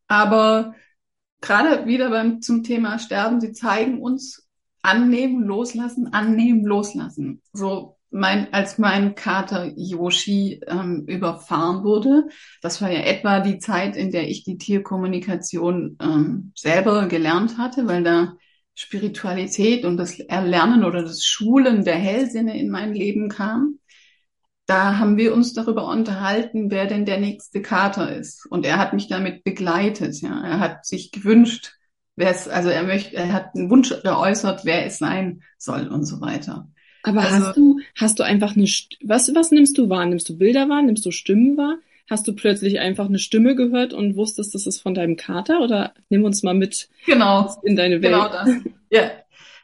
Aber 0.08 0.76
gerade 1.40 1.86
wieder 1.86 2.10
beim, 2.10 2.42
zum 2.42 2.64
Thema 2.64 3.00
Sterben, 3.00 3.40
sie 3.40 3.54
zeigen 3.54 4.02
uns 4.02 4.48
annehmen, 4.82 5.44
loslassen, 5.44 6.14
annehmen, 6.14 6.66
loslassen. 6.66 7.42
So 7.54 7.98
mein, 8.10 8.54
als 8.54 8.78
mein 8.78 9.16
Kater 9.16 9.72
Yoshi 9.76 10.62
ähm, 10.68 11.06
überfahren 11.08 11.84
wurde, 11.84 12.28
das 12.62 12.82
war 12.82 12.92
ja 12.92 13.00
etwa 13.02 13.40
die 13.40 13.60
Zeit, 13.60 13.96
in 13.96 14.12
der 14.12 14.28
ich 14.28 14.44
die 14.44 14.58
Tierkommunikation 14.58 15.98
ähm, 16.02 16.52
selber 16.56 17.08
gelernt 17.08 17.58
hatte, 17.58 17.88
weil 17.88 18.04
da 18.04 18.36
Spiritualität 18.74 19.86
und 19.86 19.98
das 19.98 20.20
Erlernen 20.20 20.84
oder 20.84 21.04
das 21.04 21.24
Schulen 21.24 21.84
der 21.84 21.96
Hellsinne 21.96 22.60
in 22.60 22.70
mein 22.70 22.94
Leben 22.94 23.30
kam. 23.30 23.80
Da 24.66 25.00
haben 25.00 25.18
wir 25.18 25.34
uns 25.34 25.54
darüber 25.54 25.88
unterhalten, 25.88 26.72
wer 26.72 26.86
denn 26.86 27.06
der 27.06 27.20
nächste 27.20 27.62
Kater 27.62 28.16
ist. 28.16 28.46
Und 28.46 28.66
er 28.66 28.78
hat 28.78 28.94
mich 28.94 29.08
damit 29.08 29.44
begleitet. 29.44 30.22
Ja, 30.22 30.42
er 30.44 30.60
hat 30.60 30.86
sich 30.86 31.12
gewünscht, 31.12 31.74
wer 32.16 32.30
es, 32.30 32.48
also 32.48 32.70
er 32.70 32.84
möchte, 32.84 33.16
er 33.16 33.34
hat 33.34 33.56
einen 33.56 33.70
Wunsch 33.70 33.90
geäußert, 33.90 34.64
wer 34.64 34.86
es 34.86 34.98
sein 34.98 35.42
soll 35.58 35.88
und 35.88 36.06
so 36.06 36.22
weiter. 36.22 36.70
Aber 37.04 37.22
also, 37.22 37.48
hast 37.48 37.58
du, 37.58 37.80
hast 37.96 38.20
du 38.20 38.24
einfach 38.24 38.56
eine, 38.56 38.66
was, 39.04 39.34
was 39.34 39.52
nimmst 39.52 39.78
du 39.78 39.90
wahr? 39.90 40.06
Nimmst 40.06 40.30
du 40.30 40.38
Bilder 40.38 40.70
wahr? 40.70 40.82
Nimmst 40.82 41.06
du 41.06 41.12
Stimmen 41.12 41.58
wahr? 41.58 41.78
Hast 42.10 42.28
du 42.28 42.34
plötzlich 42.34 42.80
einfach 42.80 43.06
eine 43.06 43.20
Stimme 43.20 43.56
gehört 43.56 43.94
und 43.94 44.16
wusstest, 44.16 44.54
das 44.54 44.68
ist 44.68 44.82
von 44.82 44.94
deinem 44.94 45.16
Kater? 45.16 45.62
Oder 45.62 45.94
nimm 46.10 46.24
uns 46.24 46.44
mal 46.44 46.54
mit 46.54 46.90
genau, 47.06 47.56
in 47.64 47.76
deine 47.76 48.02
Welt. 48.02 48.14
Genau 48.14 48.30
das. 48.30 48.50
Ja. 48.90 49.12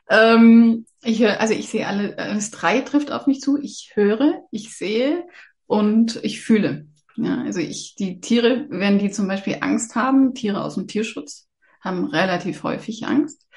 Ähm, 0.10 0.86
ich 1.08 1.22
höre, 1.22 1.40
also 1.40 1.54
ich 1.54 1.70
sehe 1.70 1.88
alle, 1.88 2.18
alles 2.18 2.52
drei 2.52 2.82
trifft 2.82 3.12
auf 3.12 3.28
mich 3.28 3.42
zu. 3.42 3.58
Ich 3.62 3.92
höre, 3.94 4.44
ich 4.52 4.76
sehe 4.76 5.26
und 5.66 6.20
ich 6.24 6.42
fühle. 6.42 6.88
Ja, 7.16 7.42
also 7.44 7.60
ich, 7.60 7.96
die 7.96 8.20
Tiere, 8.20 8.68
wenn 8.70 9.00
die 9.00 9.10
zum 9.10 9.28
Beispiel 9.28 9.58
Angst 9.62 9.96
haben, 9.96 10.36
Tiere 10.36 10.64
aus 10.64 10.76
dem 10.76 10.88
Tierschutz 10.88 11.48
haben 11.82 12.06
relativ 12.06 12.64
häufig 12.64 13.06
Angst 13.08 13.48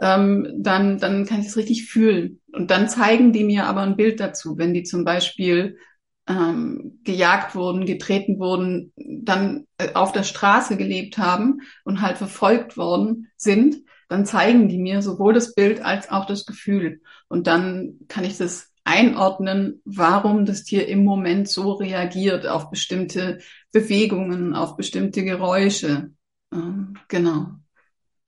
ähm, 0.00 0.48
dann, 0.56 0.98
dann 0.98 1.26
kann 1.26 1.40
ich 1.40 1.46
es 1.46 1.56
richtig 1.56 1.86
fühlen. 1.86 2.40
Und 2.52 2.70
dann 2.70 2.88
zeigen 2.88 3.32
die 3.32 3.44
mir 3.44 3.66
aber 3.66 3.82
ein 3.82 3.96
Bild 3.96 4.20
dazu, 4.20 4.58
wenn 4.58 4.74
die 4.74 4.82
zum 4.82 5.04
Beispiel 5.04 5.78
ähm, 6.26 7.00
gejagt 7.04 7.54
wurden, 7.54 7.86
getreten 7.86 8.38
wurden, 8.38 8.92
dann 8.96 9.66
äh, 9.78 9.92
auf 9.94 10.12
der 10.12 10.22
Straße 10.22 10.76
gelebt 10.76 11.18
haben 11.18 11.60
und 11.84 12.00
halt 12.00 12.18
verfolgt 12.18 12.76
worden 12.76 13.30
sind, 13.36 13.76
dann 14.14 14.26
zeigen 14.26 14.68
die 14.68 14.78
mir 14.78 15.02
sowohl 15.02 15.34
das 15.34 15.54
Bild 15.54 15.84
als 15.84 16.08
auch 16.08 16.24
das 16.24 16.46
Gefühl. 16.46 17.00
Und 17.28 17.48
dann 17.48 17.98
kann 18.06 18.24
ich 18.24 18.38
das 18.38 18.70
einordnen, 18.84 19.82
warum 19.84 20.46
das 20.46 20.62
Tier 20.62 20.86
im 20.86 21.02
Moment 21.04 21.48
so 21.48 21.72
reagiert 21.72 22.46
auf 22.46 22.70
bestimmte 22.70 23.40
Bewegungen, 23.72 24.54
auf 24.54 24.76
bestimmte 24.76 25.24
Geräusche. 25.24 26.12
Ähm, 26.52 26.94
genau. 27.08 27.48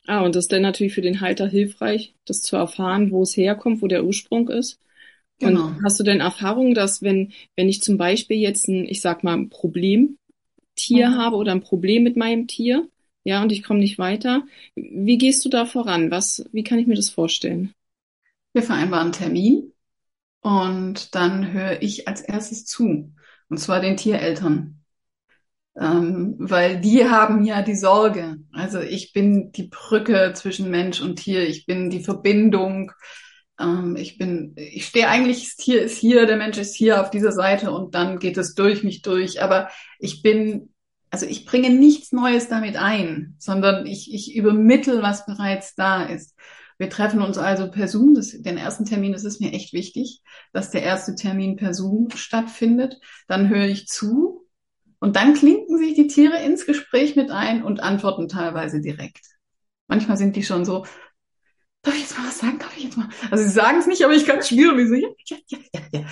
Ah, 0.09 0.23
und 0.23 0.35
das 0.35 0.47
ist 0.47 0.53
dann 0.53 0.63
natürlich 0.63 0.95
für 0.95 1.03
den 1.03 1.21
Halter 1.21 1.47
hilfreich, 1.47 2.17
das 2.25 2.43
zu 2.43 2.57
erfahren, 2.57 3.13
wo 3.13 3.23
es 3.23 3.37
herkommt, 3.37 3.81
wo 3.81 3.87
der 3.87 4.05
Ursprung 4.05 4.49
ist. 4.49 4.81
Genau. 5.39 5.67
Und 5.67 5.85
hast 5.85 6.01
du 6.01 6.05
denn 6.05 6.21
Erfahrung, 6.21 6.75
dass 6.75 7.01
wenn, 7.01 7.33
wenn 7.55 7.69
ich 7.69 7.81
zum 7.81 7.97
Beispiel 7.97 8.39
jetzt 8.39 8.67
ein, 8.67 8.87
ich 8.89 9.01
sag 9.01 9.23
mal, 9.23 9.35
ein 9.35 9.51
Problemtier 9.51 10.17
mhm. 11.11 11.15
habe 11.17 11.37
oder 11.37 11.53
ein 11.53 11.61
Problem 11.61 12.03
mit 12.03 12.17
meinem 12.17 12.49
Tier, 12.49 12.89
ja, 13.27 13.43
und 13.43 13.51
ich 13.51 13.63
komme 13.63 13.81
nicht 13.81 13.99
weiter, 13.99 14.45
wie 14.75 15.19
gehst 15.19 15.45
du 15.45 15.49
da 15.49 15.67
voran? 15.67 16.11
Was, 16.11 16.45
wie 16.53 16.65
kann 16.65 16.79
ich 16.79 16.87
mir 16.87 16.95
das 16.95 17.11
vorstellen? 17.11 17.75
Wir 18.53 18.63
vereinbaren 18.63 19.07
einen 19.07 19.13
Termin 19.13 19.73
und 20.41 21.15
dann 21.15 21.53
höre 21.53 21.83
ich 21.83 22.09
als 22.09 22.21
erstes 22.23 22.65
zu. 22.65 23.13
Und 23.49 23.59
zwar 23.59 23.81
den 23.81 23.97
Tiereltern 23.97 24.77
ähm, 25.79 26.37
weil 26.39 26.81
die 26.81 27.05
haben 27.09 27.45
ja 27.45 27.63
die 27.63 27.77
Sorge. 27.77 28.39
Also 28.53 28.81
ich 28.81 29.13
bin 29.13 29.53
die 29.53 29.69
Brücke 29.69 30.33
zwischen 30.35 30.71
Mensch 30.71 31.01
und 31.01 31.17
Tier, 31.17 31.47
ich 31.49 31.67
bin 31.67 31.91
die 31.91 32.03
Verbindung. 32.03 32.93
Ähm, 33.61 33.97
ich 33.97 34.19
bin, 34.19 34.55
ich 34.57 34.87
stehe 34.87 35.09
eigentlich, 35.09 35.45
das 35.45 35.57
Tier 35.57 35.83
ist 35.83 35.99
hier, 35.99 36.27
der 36.27 36.37
Mensch 36.37 36.59
ist 36.59 36.75
hier 36.75 37.01
auf 37.01 37.11
dieser 37.11 37.33
Seite 37.33 37.71
und 37.73 37.95
dann 37.95 38.19
geht 38.19 38.37
es 38.39 38.55
durch 38.55 38.83
mich 38.85 39.03
durch. 39.03 39.43
Aber 39.43 39.69
ich 39.99 40.23
bin, 40.23 40.73
also 41.17 41.25
ich 41.25 41.47
bringe 41.47 41.71
nichts 41.71 42.13
Neues 42.13 42.49
damit 42.49 42.77
ein, 42.77 43.37
sondern 43.39 43.87
ich, 43.87 44.13
ich 44.13 44.37
übermittel, 44.37 45.03
was 45.03 45.25
bereits 45.25 45.75
da 45.75 46.03
ist. 46.03 46.37
Wir 46.77 46.91
treffen 46.91 47.23
uns 47.23 47.39
also 47.39 47.71
per 47.71 47.89
Zoom. 47.89 48.15
Das, 48.15 48.33
den 48.33 48.59
ersten 48.59 48.85
Termin, 48.85 49.13
das 49.13 49.25
ist 49.25 49.41
mir 49.41 49.55
echt 49.55 49.73
wichtig, 49.73 50.21
dass 50.53 50.71
der 50.71 50.83
erste 50.83 51.15
Termin 51.15 51.57
per 51.57 51.73
Zoom 51.73 52.11
stattfindet. 52.15 53.01
Dann 53.29 53.49
höre 53.49 53.65
ich 53.65 53.87
zu, 53.87 54.47
und 54.99 55.17
dann 55.17 55.33
klinken 55.33 55.79
sich 55.79 55.95
die 55.95 56.07
Tiere 56.07 56.43
ins 56.43 56.67
Gespräch 56.67 57.17
mit 57.17 57.31
ein 57.31 57.63
und 57.63 57.81
antworten 57.81 58.29
teilweise 58.29 58.83
direkt. 58.83 59.25
Manchmal 59.89 60.19
sind 60.19 60.37
die 60.37 60.43
schon 60.43 60.67
so, 60.67 60.85
darf 61.81 61.95
ich 61.95 62.03
jetzt 62.03 62.19
mal 62.19 62.27
was 62.27 62.41
sagen? 62.41 62.59
Darf 62.59 62.77
ich 62.77 62.85
jetzt 62.85 62.99
mal? 62.99 63.09
Also 63.31 63.43
sie 63.43 63.51
sagen 63.51 63.79
es 63.79 63.87
nicht, 63.87 64.05
aber 64.05 64.13
ich 64.13 64.27
kann 64.27 64.41
es 64.41 64.53
und 64.53 64.59
ich 64.59 64.89
so, 64.89 64.95
ja, 64.95 65.09
ja, 65.29 65.37
ja, 65.49 65.59
ja, 65.73 65.81
ja. 65.93 66.05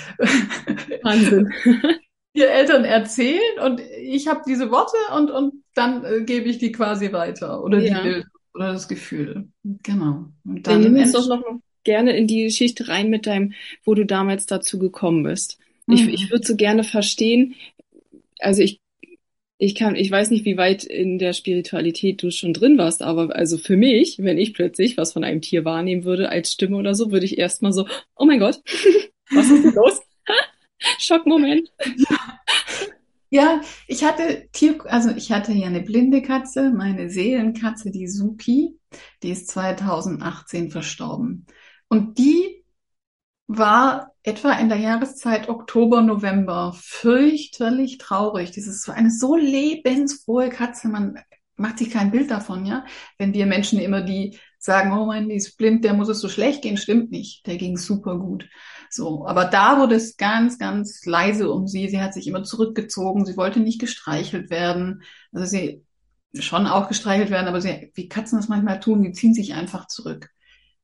Wahnsinn. 1.03 1.53
Die 2.37 2.43
Eltern 2.43 2.85
erzählen 2.85 3.61
und 3.65 3.81
ich 3.81 4.27
habe 4.27 4.43
diese 4.47 4.71
Worte 4.71 4.97
und, 5.17 5.31
und 5.31 5.63
dann 5.75 6.05
äh, 6.05 6.23
gebe 6.23 6.49
ich 6.49 6.59
die 6.59 6.73
quasi 6.73 7.13
weiter 7.13 7.63
oder 7.63 7.79
ja. 7.79 8.03
die 8.03 8.09
Bilder 8.09 8.29
oder 8.55 8.73
das 8.73 8.89
Gefühl. 8.89 9.49
Genau. 9.63 10.27
Und 10.45 10.67
dann, 10.67 10.83
dann 10.83 10.93
nimm 10.93 11.03
uns 11.03 11.13
doch 11.13 11.29
noch 11.29 11.43
gerne 11.85 12.17
in 12.17 12.27
die 12.27 12.45
Geschichte 12.45 12.89
rein 12.89 13.11
mit 13.11 13.27
deinem, 13.27 13.53
wo 13.85 13.95
du 13.95 14.05
damals 14.05 14.47
dazu 14.47 14.79
gekommen 14.79 15.23
bist. 15.23 15.59
Ich, 15.87 16.05
mhm. 16.05 16.09
ich 16.11 16.31
würde 16.31 16.47
so 16.47 16.57
gerne 16.57 16.83
verstehen, 16.83 17.55
also 18.39 18.63
ich, 18.63 18.81
ich 19.59 19.75
kann, 19.75 19.95
ich 19.95 20.11
weiß 20.11 20.31
nicht, 20.31 20.45
wie 20.45 20.57
weit 20.57 20.85
in 20.85 21.19
der 21.19 21.33
Spiritualität 21.33 22.23
du 22.23 22.31
schon 22.31 22.53
drin 22.53 22.79
warst, 22.79 23.03
aber 23.03 23.35
also 23.37 23.59
für 23.59 23.77
mich, 23.77 24.17
wenn 24.19 24.39
ich 24.39 24.55
plötzlich 24.55 24.97
was 24.97 25.13
von 25.13 25.25
einem 25.25 25.43
Tier 25.43 25.65
wahrnehmen 25.65 26.05
würde 26.05 26.29
als 26.31 26.53
Stimme 26.53 26.77
oder 26.77 26.95
so, 26.95 27.13
würde 27.13 27.27
ich 27.27 27.39
erstmal 27.39 27.73
so, 27.73 27.87
oh 28.17 28.25
mein 28.25 28.41
Gott, 28.41 28.61
was 29.31 29.51
ist 29.51 29.65
denn 29.65 29.75
los? 29.75 30.01
Schockmoment. 30.99 31.71
Ja, 33.31 33.63
ich 33.89 34.05
hatte 34.05 34.49
Tier, 34.53 34.79
also 34.87 35.11
ich 35.11 35.33
hatte 35.33 35.51
ja 35.53 35.67
eine 35.67 35.81
blinde 35.81 36.23
Katze, 36.23 36.71
meine 36.71 37.11
Seelenkatze, 37.11 37.91
die 37.91 38.07
Suki, 38.07 38.79
die 39.25 39.31
ist 39.31 39.49
2018 39.49 40.71
verstorben. 40.71 41.47
Und 41.89 42.19
die 42.19 42.65
war 43.49 44.13
etwa 44.23 44.53
in 44.53 44.69
der 44.69 44.79
Jahreszeit 44.79 45.49
Oktober, 45.49 46.01
November 46.01 46.75
fürchterlich 46.81 47.99
traurig. 47.99 48.57
Ist 48.57 48.83
so 48.83 48.93
eine 48.93 49.11
so 49.11 49.35
lebensfrohe 49.35 50.49
Katze. 50.49 50.89
Man 50.89 51.19
macht 51.57 51.79
sich 51.79 51.91
kein 51.91 52.11
Bild 52.11 52.31
davon, 52.31 52.65
ja. 52.67 52.85
Wenn 53.19 53.35
wir 53.35 53.47
Menschen 53.47 53.79
immer 53.81 54.03
die 54.03 54.39
sagen, 54.59 54.97
oh 54.97 55.07
mein, 55.07 55.29
die 55.29 55.35
ist 55.35 55.57
blind, 55.57 55.85
der 55.85 55.95
muss 55.95 56.09
es 56.09 56.21
so 56.21 56.29
schlecht 56.29 56.63
gehen, 56.63 56.77
stimmt 56.77 57.11
nicht. 57.11 57.47
Der 57.47 57.57
ging 57.57 57.77
super 57.77 58.17
gut. 58.19 58.49
So. 58.95 59.27
Aber 59.27 59.45
da 59.47 59.81
wurde 59.81 59.97
es 59.97 60.17
ganz, 60.17 60.59
ganz 60.59 61.05
leise 61.05 61.51
um 61.51 61.67
sie. 61.67 61.89
Sie 61.89 62.01
hat 62.01 62.15
sich 62.15 62.27
immer 62.27 62.45
zurückgezogen. 62.45 63.27
Sie 63.27 63.37
wollte 63.37 63.61
nicht 63.61 63.81
gestreichelt 63.81 64.51
werden. 64.51 65.03
Also 65.33 65.47
sie 65.47 65.83
schon 66.39 66.67
auch 66.67 66.89
gestreichelt 66.89 67.31
werden, 67.31 67.47
aber 67.47 67.61
sie, 67.61 67.93
wie 67.95 68.09
Katzen 68.09 68.39
das 68.39 68.49
manchmal 68.49 68.81
tun, 68.81 69.03
die 69.03 69.13
ziehen 69.13 69.35
sich 69.35 69.55
einfach 69.55 69.87
zurück. 69.87 70.31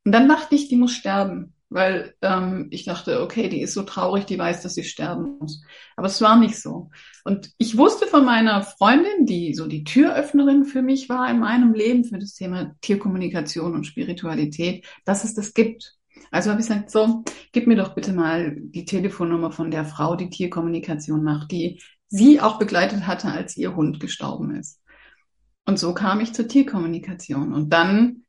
Und 0.05 0.13
dann 0.13 0.29
dachte 0.29 0.55
ich, 0.55 0.69
die 0.69 0.77
muss 0.77 0.93
sterben 0.93 1.55
weil 1.71 2.15
ähm, 2.21 2.67
ich 2.71 2.85
dachte, 2.85 3.23
okay, 3.23 3.49
die 3.49 3.63
ist 3.63 3.75
so 3.75 3.85
traurig, 3.85 4.27
die 4.27 4.39
weiß, 4.39 4.63
dass 4.63 4.75
sie 4.75 4.83
sterben 4.83 5.39
muss. 5.39 5.63
Aber 5.97 6.09
es 6.09 6.21
war 6.21 6.39
nicht 6.39 6.61
so. 6.61 6.91
Und 7.25 7.53
ich 7.59 7.79
wusste 7.79 8.07
von 8.09 8.25
meiner 8.25 8.63
Freundin, 8.63 9.25
die 9.25 9.55
so 9.55 9.69
die 9.69 9.85
Türöffnerin 9.85 10.65
für 10.65 10.83
mich 10.83 11.09
war 11.09 11.31
in 11.31 11.39
meinem 11.39 11.73
Leben, 11.73 12.05
für 12.05 12.19
das 12.19 12.35
Thema 12.35 12.75
Tierkommunikation 12.81 13.73
und 13.73 13.87
Spiritualität, 13.87 14.85
dass 15.05 15.23
es 15.23 15.35
das 15.35 15.55
gibt. 15.55 15.97
Also 16.31 16.51
habe 16.51 16.61
ich 16.61 16.69
gesagt, 16.69 16.91
so, 16.91 17.25
gib 17.53 17.67
mir 17.67 17.77
doch 17.77 17.95
bitte 17.95 18.13
mal 18.13 18.57
die 18.57 18.85
Telefonnummer 18.85 19.51
von 19.51 19.71
der 19.71 19.85
Frau, 19.85 20.15
die 20.15 20.31
Tierkommunikation 20.31 21.23
macht, 21.23 21.51
die 21.51 21.83
sie 22.09 22.41
auch 22.41 22.59
begleitet 22.59 23.07
hatte, 23.07 23.29
als 23.29 23.57
ihr 23.57 23.75
Hund 23.75 24.01
gestorben 24.01 24.55
ist. 24.55 24.81
Und 25.67 25.79
so 25.79 25.93
kam 25.93 26.21
ich 26.21 26.33
zur 26.33 26.49
Tierkommunikation. 26.49 27.53
Und 27.53 27.71
dann 27.71 28.25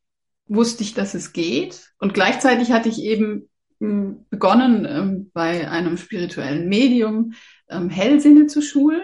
wusste 0.48 0.84
ich, 0.84 0.94
dass 0.94 1.14
es 1.14 1.34
geht. 1.34 1.92
Und 2.00 2.14
gleichzeitig 2.14 2.72
hatte 2.72 2.90
ich 2.90 3.02
eben 3.02 3.50
hm, 3.80 4.26
begonnen, 4.30 4.86
ähm, 4.86 5.32
bei 5.34 5.70
einem 5.70 5.98
spirituellen 5.98 6.68
Medium 6.68 7.34
ähm, 7.70 7.90
Hellsinne 7.90 8.48
zu 8.48 8.62
schulen. 8.62 9.04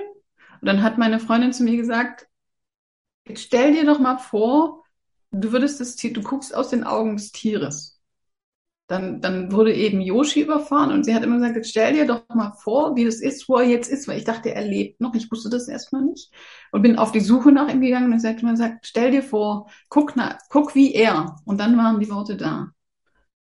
Und 0.62 0.68
dann 0.68 0.82
hat 0.82 0.98
meine 0.98 1.20
Freundin 1.20 1.54
zu 1.54 1.64
mir 1.64 1.78
gesagt, 1.78 2.28
jetzt 3.28 3.44
stell 3.44 3.74
dir 3.74 3.86
doch 3.86 4.00
mal 4.00 4.18
vor, 4.18 4.84
du 5.32 5.52
würdest 5.52 5.80
das 5.80 5.96
Tier, 5.96 6.14
du 6.14 6.22
guckst 6.22 6.54
aus 6.54 6.70
den 6.70 6.84
Augen 6.84 7.16
des 7.16 7.32
Tieres 7.32 7.97
dann, 8.88 9.20
dann 9.20 9.52
wurde 9.52 9.74
eben 9.74 10.00
Yoshi 10.00 10.42
überfahren 10.42 10.92
und 10.92 11.04
sie 11.04 11.14
hat 11.14 11.24
immer 11.24 11.38
gesagt, 11.38 11.66
stell 11.66 11.94
dir 11.94 12.08
doch 12.08 12.24
mal 12.30 12.54
vor, 12.54 12.96
wie 12.96 13.04
das 13.04 13.16
ist, 13.16 13.50
wo 13.50 13.58
er 13.58 13.68
jetzt 13.68 13.92
ist, 13.92 14.08
weil 14.08 14.18
ich 14.18 14.24
dachte, 14.24 14.56
er 14.56 14.62
lebt 14.62 15.02
noch. 15.02 15.14
Ich 15.14 15.30
wusste 15.30 15.50
das 15.50 15.68
erstmal 15.68 16.04
nicht 16.04 16.32
und 16.72 16.82
bin 16.82 16.98
auf 16.98 17.12
die 17.12 17.20
Suche 17.20 17.52
nach 17.52 17.70
ihm 17.70 17.82
gegangen 17.82 18.14
und 18.14 18.24
hat 18.24 18.42
immer 18.42 18.52
gesagt, 18.52 18.88
stell 18.88 19.12
dir 19.12 19.24
vor, 19.24 19.70
guck, 19.90 20.14
na, 20.16 20.38
guck 20.50 20.74
wie 20.74 20.94
er. 20.94 21.36
Und 21.44 21.60
dann 21.60 21.78
waren 21.78 22.00
die 22.00 22.10
Worte 22.10 22.38
da. 22.38 22.70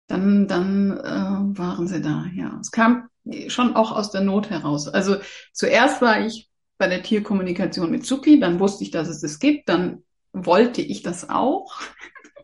Dann, 0.06 0.46
dann 0.46 0.98
äh, 0.98 1.58
waren 1.58 1.88
sie 1.88 2.00
da, 2.00 2.26
ja. 2.34 2.58
Es 2.60 2.70
kam 2.70 3.08
schon 3.48 3.74
auch 3.74 3.92
aus 3.92 4.10
der 4.10 4.20
Not 4.20 4.50
heraus. 4.50 4.86
Also 4.88 5.16
zuerst 5.52 6.02
war 6.02 6.24
ich 6.24 6.50
bei 6.78 6.86
der 6.88 7.02
Tierkommunikation 7.02 7.90
mit 7.90 8.06
Zuki, 8.06 8.38
dann 8.38 8.60
wusste 8.60 8.84
ich, 8.84 8.90
dass 8.90 9.08
es 9.08 9.20
das 9.20 9.38
gibt, 9.38 9.68
dann 9.68 10.02
wollte 10.32 10.82
ich 10.82 11.02
das 11.02 11.28
auch. 11.28 11.80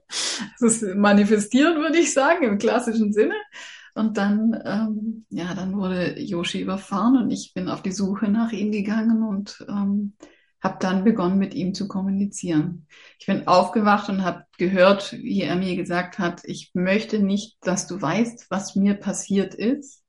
Das 0.61 0.83
manifestieren, 0.83 1.77
würde 1.77 1.99
ich 1.99 2.13
sagen, 2.13 2.45
im 2.45 2.59
klassischen 2.59 3.13
Sinne. 3.13 3.35
Und 3.95 4.17
dann, 4.17 4.57
ähm, 4.65 5.27
ja, 5.31 5.55
dann 5.55 5.77
wurde 5.77 6.21
Yoshi 6.21 6.61
überfahren 6.61 7.17
und 7.17 7.31
ich 7.31 7.53
bin 7.55 7.69
auf 7.69 7.83
die 7.83 7.93
Suche 7.93 8.29
nach 8.29 8.53
ihm 8.53 8.71
gegangen 8.71 9.23
und 9.25 9.65
ähm, 9.69 10.15
habe 10.63 10.77
dann 10.81 11.05
begonnen, 11.05 11.39
mit 11.39 11.55
ihm 11.55 11.75
zu 11.75 11.89
kommunizieren. 11.89 12.87
Ich 13.19 13.27
bin 13.27 13.47
aufgewacht 13.49 14.09
und 14.09 14.25
habe 14.25 14.45
gehört, 14.57 15.13
wie 15.13 15.43
er 15.43 15.57
mir 15.57 15.77
gesagt 15.77 16.19
hat, 16.19 16.43
ich 16.45 16.71
möchte 16.75 17.19
nicht, 17.21 17.57
dass 17.61 17.87
du 17.87 18.01
weißt, 18.01 18.47
was 18.51 18.77
mir 18.77 18.95
passiert 18.95 19.55
ist, 19.55 20.05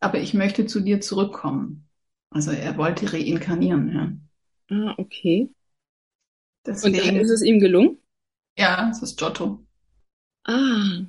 aber 0.00 0.18
ich 0.18 0.34
möchte 0.34 0.66
zu 0.66 0.80
dir 0.80 1.00
zurückkommen. 1.00 1.88
Also 2.30 2.50
er 2.50 2.76
wollte 2.76 3.12
reinkarnieren, 3.12 3.92
ja. 3.92 4.12
Ah, 4.70 4.94
okay. 4.98 5.50
Deswegen, 6.66 6.98
und 6.98 7.06
dann 7.06 7.16
ist 7.16 7.30
es 7.30 7.42
ihm 7.42 7.58
gelungen? 7.60 7.98
Ja, 8.58 8.88
es 8.90 9.00
ist 9.02 9.16
Giotto. 9.16 9.64
Ah, 10.44 11.06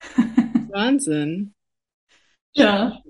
Wahnsinn. 0.70 1.54
Ja. 2.52 3.02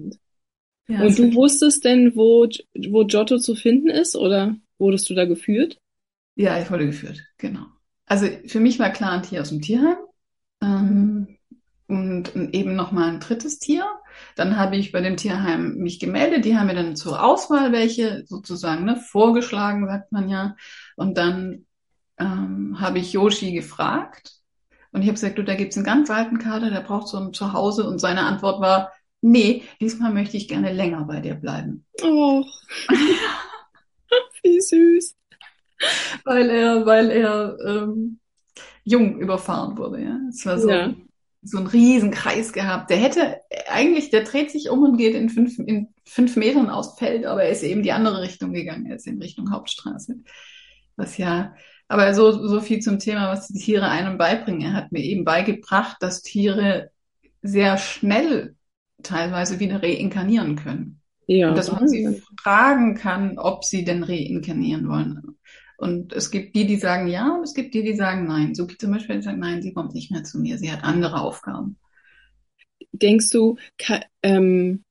ja 0.87 1.03
und 1.03 1.19
du 1.19 1.35
wusstest 1.35 1.85
denn, 1.85 2.15
wo, 2.15 2.47
wo 2.89 3.05
Giotto 3.05 3.39
zu 3.39 3.57
finden 3.57 3.89
ist, 3.89 4.15
oder 4.15 4.55
wurdest 4.79 5.11
du 5.11 5.15
da 5.15 5.25
geführt? 5.25 5.81
Ja, 6.37 6.61
ich 6.61 6.71
wurde 6.71 6.87
geführt, 6.87 7.25
genau. 7.37 7.67
Also 8.07 8.29
für 8.47 8.61
mich 8.61 8.79
war 8.79 8.91
klar 8.91 9.13
ein 9.13 9.23
Tier 9.25 9.41
aus 9.41 9.49
dem 9.49 9.61
Tierheim 9.61 9.97
ähm, 10.63 11.39
und 11.89 12.33
eben 12.55 12.77
nochmal 12.77 13.09
ein 13.09 13.21
drittes 13.21 13.59
Tier. 13.59 13.85
Dann 14.37 14.57
habe 14.57 14.77
ich 14.77 14.93
bei 14.93 15.01
dem 15.01 15.17
Tierheim 15.17 15.77
mich 15.77 15.99
gemeldet. 15.99 16.45
Die 16.45 16.57
haben 16.57 16.69
mir 16.69 16.75
dann 16.75 16.95
zur 16.95 17.25
Auswahl 17.25 17.73
welche 17.73 18.25
sozusagen 18.27 18.85
ne, 18.85 18.97
vorgeschlagen, 18.97 19.87
sagt 19.87 20.13
man 20.13 20.29
ja. 20.29 20.55
Und 20.97 21.19
dann 21.19 21.67
ähm, 22.21 22.77
habe 22.81 22.99
ich 22.99 23.13
Yoshi 23.13 23.53
gefragt 23.53 24.41
und 24.93 25.03
ich 25.03 25.09
habe 25.09 25.15
gesagt, 25.15 25.39
du, 25.39 25.45
da 25.45 25.55
gibt's 25.55 25.77
einen 25.77 25.87
ganz 25.87 26.11
alten 26.11 26.39
Kader, 26.39 26.71
der 26.71 26.81
braucht 26.81 27.09
so 27.09 27.19
ein 27.19 27.33
Zuhause 27.33 27.89
und 27.89 27.99
seine 27.99 28.23
Antwort 28.23 28.61
war, 28.61 28.93
nee, 29.21 29.63
diesmal 29.81 30.13
möchte 30.13 30.37
ich 30.37 30.49
gerne 30.49 30.73
länger 30.73 31.05
bei 31.05 31.21
dir 31.21 31.35
bleiben. 31.35 31.85
Oh, 32.03 32.45
wie 34.43 34.61
süß. 34.61 35.15
Weil 36.25 36.51
er, 36.51 36.85
weil 36.85 37.11
er 37.11 37.57
ähm, 37.65 38.19
jung 38.85 39.19
überfahren 39.19 39.79
wurde, 39.79 40.03
ja. 40.03 40.19
Es 40.29 40.45
war 40.45 40.59
so, 40.59 40.71
ja. 40.71 40.93
so 41.43 41.59
ein 41.59 41.67
Riesenkreis 41.67 42.53
gehabt. 42.53 42.91
Der 42.91 42.99
hätte 42.99 43.41
eigentlich, 43.69 44.11
der 44.11 44.25
dreht 44.25 44.51
sich 44.51 44.69
um 44.69 44.83
und 44.83 44.97
geht 44.99 45.15
in 45.15 45.31
fünf, 45.31 45.59
in 45.59 45.95
fünf 46.05 46.37
Metern 46.37 46.69
aufs 46.69 46.99
Feld, 46.99 47.25
aber 47.25 47.45
er 47.45 47.51
ist 47.51 47.63
eben 47.63 47.83
die 47.83 47.93
andere 47.93 48.21
Richtung 48.21 48.53
gegangen, 48.53 48.87
er 48.87 48.97
ist 48.97 49.07
in 49.07 49.23
Richtung 49.23 49.53
Hauptstraße. 49.53 50.17
Was 50.97 51.17
ja 51.17 51.55
aber 51.91 52.15
so, 52.15 52.31
so 52.47 52.61
viel 52.61 52.79
zum 52.79 53.01
Thema, 53.01 53.33
was 53.33 53.49
die 53.49 53.59
Tiere 53.59 53.89
einem 53.89 54.17
beibringen. 54.17 54.63
Er 54.63 54.75
hat 54.75 54.93
mir 54.93 55.03
eben 55.03 55.25
beigebracht, 55.25 55.97
dass 55.99 56.23
Tiere 56.23 56.93
sehr 57.43 57.79
schnell 57.79 58.55
teilweise 59.03 59.59
wieder 59.59 59.83
reinkarnieren 59.83 60.55
können. 60.55 61.01
Ja. 61.27 61.49
Und 61.49 61.59
dass 61.59 61.73
man 61.73 61.89
sie 61.89 62.23
fragen 62.41 62.95
kann, 62.95 63.39
ob 63.39 63.65
sie 63.65 63.85
denn 63.85 64.05
reinkarnieren 64.05 64.89
wollen. 64.89 65.37
Und 65.79 66.13
es 66.13 66.31
gibt 66.31 66.55
die, 66.55 66.65
die 66.65 66.77
sagen 66.77 67.09
ja, 67.09 67.35
und 67.35 67.43
es 67.43 67.55
gibt 67.55 67.75
die, 67.75 67.83
die 67.83 67.97
sagen 67.97 68.25
nein. 68.25 68.55
So 68.55 68.67
zum 68.67 68.93
Beispiel, 68.93 69.17
die 69.17 69.23
sagen, 69.23 69.41
nein, 69.41 69.61
sie 69.61 69.73
kommt 69.73 69.93
nicht 69.93 70.13
mehr 70.13 70.23
zu 70.23 70.39
mir, 70.39 70.59
sie 70.59 70.71
hat 70.71 70.85
andere 70.85 71.21
Aufgaben. 71.21 71.77
Denkst 72.93 73.31
du, 73.31 73.57
ähm, 74.23 74.85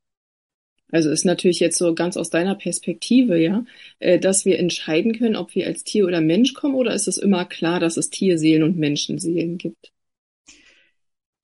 also 0.91 1.10
ist 1.10 1.25
natürlich 1.25 1.60
jetzt 1.60 1.77
so 1.77 1.93
ganz 1.93 2.17
aus 2.17 2.29
deiner 2.29 2.55
Perspektive, 2.55 3.38
ja, 3.38 3.63
äh, 4.00 4.19
dass 4.19 4.46
wir 4.46 4.60
entscheiden 4.60 5.17
können, 5.17 5.36
ob 5.36 5.53
wir 5.55 5.67
als 5.67 5.84
Tier 5.84 6.05
oder 6.05 6.22
Mensch 6.22 6.53
kommen, 6.53 6.75
oder 6.75 6.93
ist 6.93 7.08
es 7.08 7.17
immer 7.17 7.46
klar, 7.46 7.79
dass 7.79 7.98
es 7.98 8.10
Tierseelen 8.10 8.63
und 8.63 8.77
Menschenseelen 8.77 9.58
gibt? 9.58 9.91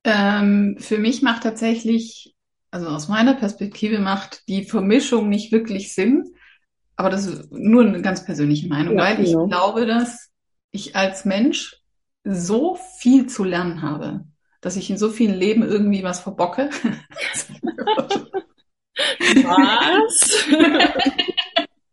Ähm, 0.03 0.77
für 0.79 0.97
mich 0.97 1.21
macht 1.21 1.43
tatsächlich, 1.43 2.35
also 2.71 2.87
aus 2.87 3.07
meiner 3.07 3.35
Perspektive 3.35 3.99
macht 3.99 4.47
die 4.47 4.63
Vermischung 4.63 5.29
nicht 5.29 5.51
wirklich 5.51 5.93
Sinn, 5.93 6.33
aber 6.95 7.09
das 7.09 7.25
ist 7.25 7.51
nur 7.51 7.85
eine 7.85 8.01
ganz 8.01 8.25
persönliche 8.25 8.67
Meinung, 8.67 8.97
ja, 8.97 9.03
weil 9.03 9.17
genau. 9.17 9.45
ich 9.45 9.51
glaube, 9.51 9.85
dass 9.85 10.29
ich 10.71 10.95
als 10.95 11.25
Mensch 11.25 11.77
so 12.23 12.77
viel 12.99 13.27
zu 13.27 13.43
lernen 13.43 13.81
habe, 13.81 14.25
dass 14.61 14.75
ich 14.75 14.89
in 14.89 14.97
so 14.97 15.09
vielen 15.09 15.35
Leben 15.35 15.61
irgendwie 15.61 16.03
was 16.03 16.19
verbocke. 16.19 16.69
Was? 19.43 20.47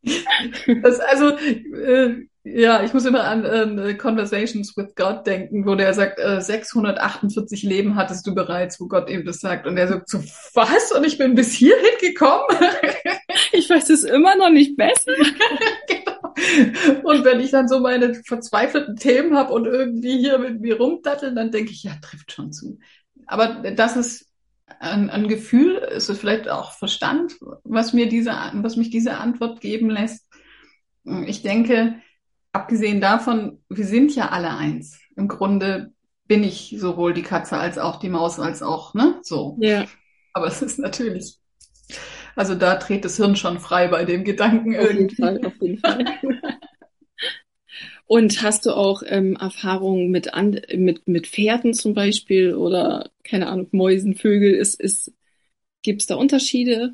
das, 0.82 1.00
also, 1.00 1.36
äh, 1.36 2.26
ja, 2.44 2.82
ich 2.82 2.92
muss 2.92 3.04
immer 3.04 3.22
an 3.22 3.78
äh, 3.78 3.94
Conversations 3.94 4.76
with 4.76 4.96
God 4.96 5.24
denken, 5.26 5.64
wo 5.64 5.76
der 5.76 5.94
sagt, 5.94 6.18
äh, 6.18 6.40
648 6.40 7.62
Leben 7.62 7.94
hattest 7.94 8.26
du 8.26 8.34
bereits, 8.34 8.80
wo 8.80 8.88
Gott 8.88 9.08
ihm 9.08 9.24
das 9.24 9.38
sagt. 9.38 9.66
Und 9.66 9.76
er 9.76 9.86
sagt 9.86 10.08
so, 10.08 10.18
was? 10.54 10.90
Und 10.90 11.06
ich 11.06 11.18
bin 11.18 11.36
bis 11.36 11.52
hierhin 11.52 11.98
gekommen? 12.00 12.42
ich 13.52 13.70
weiß 13.70 13.90
es 13.90 14.02
immer 14.02 14.34
noch 14.34 14.50
nicht 14.50 14.76
besser. 14.76 15.12
genau. 15.88 17.00
Und 17.04 17.24
wenn 17.24 17.38
ich 17.38 17.52
dann 17.52 17.68
so 17.68 17.78
meine 17.78 18.14
verzweifelten 18.14 18.96
Themen 18.96 19.36
habe 19.36 19.52
und 19.52 19.66
irgendwie 19.66 20.18
hier 20.18 20.38
mit 20.38 20.60
mir 20.60 20.78
rumdatteln, 20.78 21.36
dann 21.36 21.52
denke 21.52 21.70
ich, 21.70 21.84
ja, 21.84 21.92
trifft 22.02 22.32
schon 22.32 22.52
zu. 22.52 22.80
Aber 23.26 23.62
das 23.76 23.96
ist 23.96 24.31
ein, 24.80 25.10
ein 25.10 25.28
Gefühl, 25.28 25.76
ist 25.76 26.08
es 26.08 26.18
vielleicht 26.18 26.48
auch 26.48 26.72
Verstand, 26.72 27.34
was 27.64 27.92
mir 27.92 28.08
diese, 28.08 28.32
was 28.54 28.76
mich 28.76 28.90
diese 28.90 29.16
Antwort 29.16 29.60
geben 29.60 29.90
lässt. 29.90 30.26
Ich 31.26 31.42
denke, 31.42 31.96
abgesehen 32.52 33.00
davon, 33.00 33.62
wir 33.68 33.84
sind 33.84 34.14
ja 34.14 34.28
alle 34.28 34.54
eins. 34.54 35.00
Im 35.16 35.28
Grunde 35.28 35.92
bin 36.26 36.44
ich 36.44 36.76
sowohl 36.78 37.14
die 37.14 37.22
Katze 37.22 37.56
als 37.56 37.78
auch 37.78 37.98
die 37.98 38.08
Maus 38.08 38.38
als 38.38 38.62
auch, 38.62 38.94
ne? 38.94 39.18
So. 39.22 39.56
Ja. 39.60 39.84
Aber 40.32 40.46
es 40.46 40.62
ist 40.62 40.78
natürlich, 40.78 41.38
also 42.36 42.54
da 42.54 42.76
dreht 42.76 43.04
das 43.04 43.16
Hirn 43.16 43.36
schon 43.36 43.58
frei 43.58 43.88
bei 43.88 44.04
dem 44.04 44.24
Gedanken 44.24 44.76
auf 44.76 44.84
irgendwie. 44.84 45.16
Jeden 45.16 45.16
Fall, 45.16 45.46
auf 45.46 45.60
jeden 45.60 45.78
Fall. 45.78 46.04
Und 48.12 48.42
hast 48.42 48.66
du 48.66 48.76
auch 48.76 49.02
ähm, 49.06 49.36
Erfahrungen 49.40 50.10
mit, 50.10 50.30
mit, 50.74 51.08
mit 51.08 51.26
Pferden 51.26 51.72
zum 51.72 51.94
Beispiel 51.94 52.54
oder, 52.54 53.10
keine 53.24 53.46
Ahnung, 53.46 53.68
Mäusen, 53.70 54.16
Vögel? 54.16 54.52
Ist, 54.52 54.78
ist, 54.78 55.14
Gibt 55.80 56.02
es 56.02 56.08
da 56.08 56.16
Unterschiede? 56.16 56.92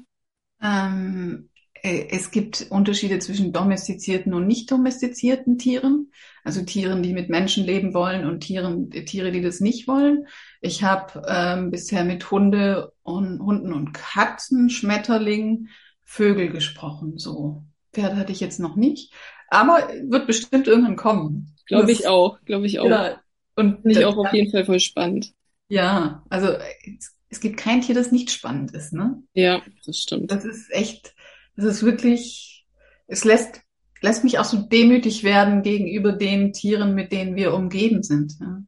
Ähm, 0.63 1.49
äh, 1.83 2.07
es 2.11 2.31
gibt 2.31 2.69
Unterschiede 2.71 3.19
zwischen 3.19 3.53
domestizierten 3.53 4.33
und 4.33 4.47
nicht 4.47 4.71
domestizierten 4.71 5.59
Tieren. 5.59 6.13
Also 6.45 6.63
Tieren, 6.63 7.03
die 7.03 7.15
mit 7.15 7.31
Menschen 7.31 7.65
leben 7.65 7.95
wollen 7.95 8.25
und 8.25 8.39
Tieren, 8.39 8.89
Tiere, 8.89 9.33
die 9.33 9.43
das 9.43 9.59
nicht 9.59 9.89
wollen. 9.89 10.29
Ich 10.61 10.85
habe 10.85 11.21
ähm, 11.27 11.73
bisher 11.73 12.05
mit 12.05 12.31
Hunde 12.31 12.93
und 13.03 13.41
Hunden 13.41 13.73
und 13.73 13.93
Katzen, 13.93 14.71
Schmetterlingen, 14.71 15.69
Vögel 16.05 16.51
gesprochen. 16.51 17.19
So 17.19 17.65
Pferde 17.93 18.19
hatte 18.19 18.31
ich 18.31 18.39
jetzt 18.39 18.61
noch 18.61 18.77
nicht. 18.77 19.13
Aber 19.49 19.89
wird 20.03 20.27
bestimmt 20.27 20.67
irgendwann 20.67 20.97
kommen. 20.97 21.55
Glaube 21.67 21.91
ich 21.91 22.07
auch, 22.07 22.41
glaube 22.45 22.67
ich 22.67 22.81
auch. 22.81 22.89
Ja, 22.89 23.21
und 23.57 23.83
finde 23.83 24.01
ich 24.01 24.05
auch 24.05 24.17
auf 24.17 24.33
jeden 24.33 24.51
Fall 24.51 24.65
voll 24.65 24.81
spannend. 24.81 25.33
Ja, 25.69 26.25
also 26.31 26.49
es, 26.49 27.15
es, 27.29 27.41
gibt 27.41 27.59
kein 27.59 27.83
Tier, 27.83 27.95
das 27.95 28.13
nicht 28.13 28.31
spannend 28.31 28.73
ist, 28.73 28.93
ne? 28.93 29.23
Ja, 29.35 29.63
das 29.85 29.99
stimmt. 29.99 30.31
Das 30.31 30.45
ist 30.45 30.73
echt, 30.73 31.15
das 31.57 31.67
ist 31.67 31.83
wirklich, 31.83 32.67
es 33.07 33.25
lässt, 33.25 33.61
lässt 34.01 34.25
mich 34.25 34.39
auch 34.39 34.45
so 34.45 34.59
demütig 34.59 35.25
werden 35.25 35.63
gegenüber 35.63 36.13
den 36.13 36.53
Tieren, 36.53 36.95
mit 36.95 37.13
denen 37.13 37.37
wir 37.37 37.53
umgeben 37.53 38.03
sind. 38.03 38.41
Ne? 38.41 38.67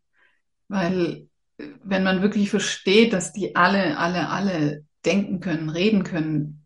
Weil 0.68 1.28
wenn 1.82 2.02
man 2.02 2.22
wirklich 2.22 2.50
versteht, 2.50 3.12
dass 3.12 3.32
die 3.32 3.56
alle, 3.56 3.98
alle, 3.98 4.28
alle 4.28 4.84
denken 5.04 5.40
können, 5.40 5.70
reden 5.70 6.04
können 6.04 6.64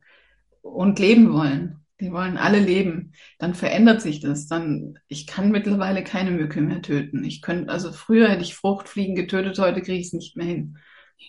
und 0.62 0.98
leben 0.98 1.32
wollen, 1.32 1.83
die 2.04 2.12
wollen 2.12 2.36
alle 2.36 2.60
leben. 2.60 3.12
Dann 3.38 3.54
verändert 3.54 4.02
sich 4.02 4.20
das. 4.20 4.46
Dann, 4.46 4.98
ich 5.08 5.26
kann 5.26 5.50
mittlerweile 5.50 6.04
keine 6.04 6.30
Mücke 6.30 6.60
mehr 6.60 6.82
töten. 6.82 7.24
Ich 7.24 7.40
könnte, 7.40 7.72
also 7.72 7.92
früher 7.92 8.28
hätte 8.28 8.42
ich 8.42 8.54
Fruchtfliegen 8.54 9.14
getötet, 9.14 9.58
heute 9.58 9.80
kriege 9.80 9.98
ich 9.98 10.08
es 10.08 10.12
nicht 10.12 10.36
mehr 10.36 10.46
hin. 10.46 10.78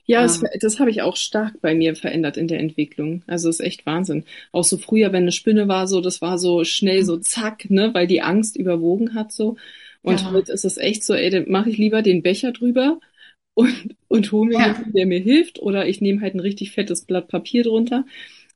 Ja, 0.06 0.22
das, 0.22 0.44
ähm. 0.44 0.50
das 0.60 0.80
habe 0.80 0.90
ich 0.90 1.02
auch 1.02 1.16
stark 1.16 1.62
bei 1.62 1.74
mir 1.74 1.96
verändert 1.96 2.36
in 2.36 2.50
der 2.50 2.60
Entwicklung. 2.60 3.24
Also 3.26 3.48
ist 3.48 3.62
echt 3.62 3.86
Wahnsinn. 3.86 4.26
Auch 4.52 4.66
so 4.66 4.78
früher, 4.78 5.14
wenn 5.14 5.24
eine 5.24 5.32
Spinne 5.32 5.70
war, 5.70 5.88
so, 5.88 6.02
das 6.02 6.22
war 6.22 6.38
so 6.38 6.66
schnell 6.66 7.06
so 7.06 7.18
zack, 7.18 7.70
ne, 7.70 7.94
weil 7.94 8.08
die 8.08 8.22
Angst 8.22 8.58
überwogen 8.58 9.14
hat 9.14 9.32
so. 9.32 9.56
Und 10.02 10.22
ja. 10.22 10.32
heute 10.32 10.52
ist 10.52 10.66
es 10.66 10.78
echt 10.78 11.06
so, 11.06 11.14
ey, 11.14 11.30
dann 11.30 11.50
mache 11.50 11.70
ich 11.70 11.78
lieber 11.78 12.02
den 12.02 12.22
Becher 12.22 12.52
drüber 12.52 13.00
und, 13.54 13.96
und 14.10 14.32
hole 14.34 14.50
mir 14.50 14.60
ja. 14.60 14.68
jemanden, 14.68 14.94
der 14.94 15.06
mir 15.06 15.20
hilft, 15.20 15.60
oder 15.60 15.88
ich 15.88 16.02
nehme 16.02 16.20
halt 16.20 16.36
ein 16.36 16.42
richtig 16.42 16.72
fettes 16.72 17.06
Blatt 17.06 17.30
Papier 17.30 17.64
drunter. 17.64 18.06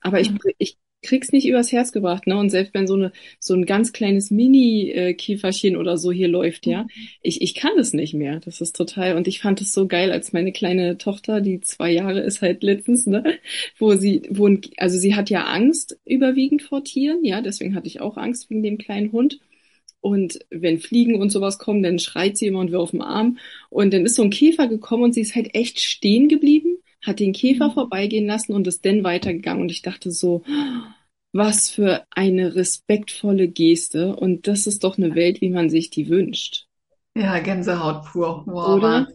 Aber 0.02 0.20
ich, 0.20 0.32
ich 0.58 0.78
krieg's 1.02 1.32
nicht 1.32 1.48
übers 1.48 1.72
Herz 1.72 1.92
gebracht, 1.92 2.28
ne? 2.28 2.38
Und 2.38 2.50
selbst 2.50 2.74
wenn 2.74 2.88
so 2.88 2.96
eine 2.96 3.12
so 3.40 3.54
ein 3.54 3.66
ganz 3.66 3.94
kleines 3.94 4.32
Mini-Kieferchen 4.32 5.78
oder 5.78 5.98
so 5.98 6.12
hier 6.12 6.28
läuft, 6.28 6.66
ja, 6.66 6.88
ich 7.22 7.42
ich 7.42 7.56
kann 7.56 7.72
das 7.78 7.94
nicht 7.94 8.14
mehr. 8.14 8.40
Das 8.40 8.62
ist 8.62 8.76
total 8.76 9.16
und 9.16 9.28
ich 9.28 9.40
fand 9.40 9.62
es 9.62 9.74
so 9.74 9.88
geil, 9.88 10.12
als 10.12 10.34
meine 10.34 10.52
kleine 10.52 10.98
Tochter, 10.98 11.42
die 11.42 11.62
zwei 11.62 11.92
Jahre 11.92 12.22
ist 12.22 12.42
halt 12.42 12.64
letztens, 12.64 13.08
ne, 13.08 13.24
wo 13.78 13.96
sie 13.96 14.24
wo 14.30 14.50
also 14.78 14.98
sie 14.98 15.16
hat 15.16 15.30
ja 15.30 15.46
Angst 15.46 15.98
überwiegend 16.06 16.62
vor 16.64 16.84
Tieren, 16.84 17.24
ja, 17.24 17.42
deswegen 17.42 17.76
hatte 17.76 17.88
ich 17.88 18.02
auch 18.02 18.18
Angst 18.18 18.50
wegen 18.50 18.64
dem 18.64 18.78
kleinen 18.78 19.12
Hund. 19.12 19.40
Und 20.02 20.40
wenn 20.50 20.80
Fliegen 20.80 21.16
und 21.22 21.30
sowas 21.30 21.60
kommen, 21.60 21.84
dann 21.84 22.00
schreit 22.00 22.38
sie 22.38 22.48
immer 22.48 22.60
und 22.60 22.72
wir 22.72 22.80
auf 22.80 22.92
dem 22.92 23.02
Arm. 23.02 23.38
Und 23.70 23.94
dann 23.94 24.06
ist 24.06 24.16
so 24.16 24.24
ein 24.24 24.30
Käfer 24.30 24.68
gekommen 24.68 25.04
und 25.04 25.14
sie 25.14 25.22
ist 25.22 25.36
halt 25.36 25.54
echt 25.56 25.82
stehen 25.82 26.30
geblieben, 26.30 26.78
hat 27.02 27.20
den 27.20 27.34
Käfer 27.34 27.70
mhm. 27.70 27.74
vorbeigehen 27.74 28.28
lassen 28.28 28.54
und 28.54 28.68
ist 28.68 28.86
dann 28.86 29.04
weitergegangen. 29.04 29.62
Und 29.62 29.72
ich 29.72 29.82
dachte 29.82 30.12
so, 30.12 30.44
was 31.32 31.70
für 31.70 32.06
eine 32.12 32.56
respektvolle 32.56 33.48
Geste. 33.48 34.16
Und 34.16 34.48
das 34.48 34.68
ist 34.68 34.84
doch 34.84 34.98
eine 34.98 35.16
Welt, 35.16 35.42
wie 35.42 35.50
man 35.50 35.70
sich 35.70 35.90
die 35.90 36.10
wünscht. 36.10 36.68
Ja, 37.16 37.40
Gänsehaut 37.40 38.06
pur. 38.06 38.44
Wow, 38.46 38.78
Oder? 38.78 39.08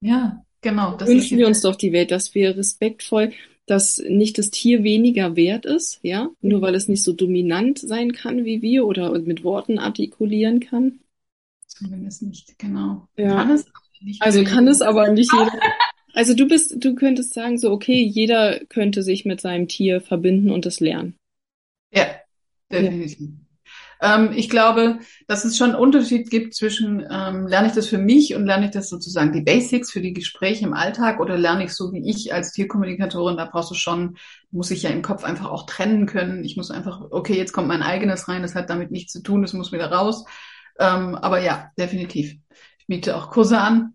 Ja, 0.00 0.44
genau. 0.60 0.96
Das 0.96 1.08
Wünschen 1.08 1.38
wir 1.38 1.46
uns 1.46 1.60
doch 1.60 1.76
die 1.76 1.92
Welt, 1.92 2.10
dass 2.10 2.34
wir 2.34 2.56
respektvoll 2.56 3.32
dass 3.68 3.98
nicht 3.98 4.38
das 4.38 4.50
Tier 4.50 4.82
weniger 4.82 5.36
wert 5.36 5.66
ist, 5.66 6.00
ja, 6.02 6.30
nur 6.40 6.62
weil 6.62 6.74
es 6.74 6.88
nicht 6.88 7.02
so 7.02 7.12
dominant 7.12 7.78
sein 7.78 8.12
kann 8.12 8.44
wie 8.44 8.62
wir 8.62 8.86
oder 8.86 9.16
mit 9.18 9.44
Worten 9.44 9.78
artikulieren 9.78 10.60
kann. 10.60 11.00
Zumindest 11.66 12.22
nicht, 12.22 12.58
genau. 12.58 13.08
Ja. 13.16 13.36
Kann 13.36 13.50
es 13.50 13.66
nicht 14.00 14.22
also 14.22 14.42
kann 14.44 14.68
es 14.68 14.80
aber 14.80 15.10
nicht 15.12 15.32
jeder. 15.32 15.52
Also 16.14 16.34
du 16.34 16.48
bist, 16.48 16.74
du 16.82 16.94
könntest 16.94 17.34
sagen 17.34 17.58
so, 17.58 17.70
okay, 17.70 18.02
jeder 18.02 18.60
könnte 18.66 19.02
sich 19.02 19.24
mit 19.24 19.40
seinem 19.40 19.68
Tier 19.68 20.00
verbinden 20.00 20.50
und 20.50 20.66
es 20.66 20.80
lernen. 20.80 21.14
Ja, 21.90 22.06
definitiv. 22.70 23.18
Ja. 23.20 23.26
Ähm, 24.00 24.32
ich 24.34 24.48
glaube, 24.48 25.00
dass 25.26 25.44
es 25.44 25.56
schon 25.56 25.70
einen 25.70 25.80
Unterschied 25.80 26.30
gibt 26.30 26.54
zwischen, 26.54 27.00
ähm, 27.10 27.46
lerne 27.46 27.66
ich 27.66 27.72
das 27.72 27.88
für 27.88 27.98
mich 27.98 28.34
und 28.34 28.46
lerne 28.46 28.66
ich 28.66 28.70
das 28.70 28.88
sozusagen 28.88 29.32
die 29.32 29.40
Basics 29.40 29.90
für 29.90 30.00
die 30.00 30.12
Gespräche 30.12 30.64
im 30.64 30.72
Alltag 30.72 31.20
oder 31.20 31.36
lerne 31.36 31.64
ich 31.64 31.72
so 31.72 31.92
wie 31.92 32.08
ich 32.08 32.32
als 32.32 32.52
Tierkommunikatorin, 32.52 33.36
da 33.36 33.46
brauchst 33.46 33.70
du 33.70 33.74
schon, 33.74 34.16
muss 34.50 34.70
ich 34.70 34.82
ja 34.84 34.90
im 34.90 35.02
Kopf 35.02 35.24
einfach 35.24 35.50
auch 35.50 35.66
trennen 35.66 36.06
können. 36.06 36.44
Ich 36.44 36.56
muss 36.56 36.70
einfach, 36.70 37.00
okay, 37.10 37.36
jetzt 37.36 37.52
kommt 37.52 37.68
mein 37.68 37.82
eigenes 37.82 38.28
rein, 38.28 38.42
das 38.42 38.54
hat 38.54 38.70
damit 38.70 38.90
nichts 38.92 39.12
zu 39.12 39.22
tun, 39.22 39.42
das 39.42 39.52
muss 39.52 39.72
wieder 39.72 39.90
raus. 39.90 40.24
Ähm, 40.78 41.16
aber 41.16 41.40
ja, 41.40 41.70
definitiv. 41.76 42.36
Ich 42.78 42.86
biete 42.86 43.16
auch 43.16 43.30
Kurse 43.30 43.58
an. 43.58 43.94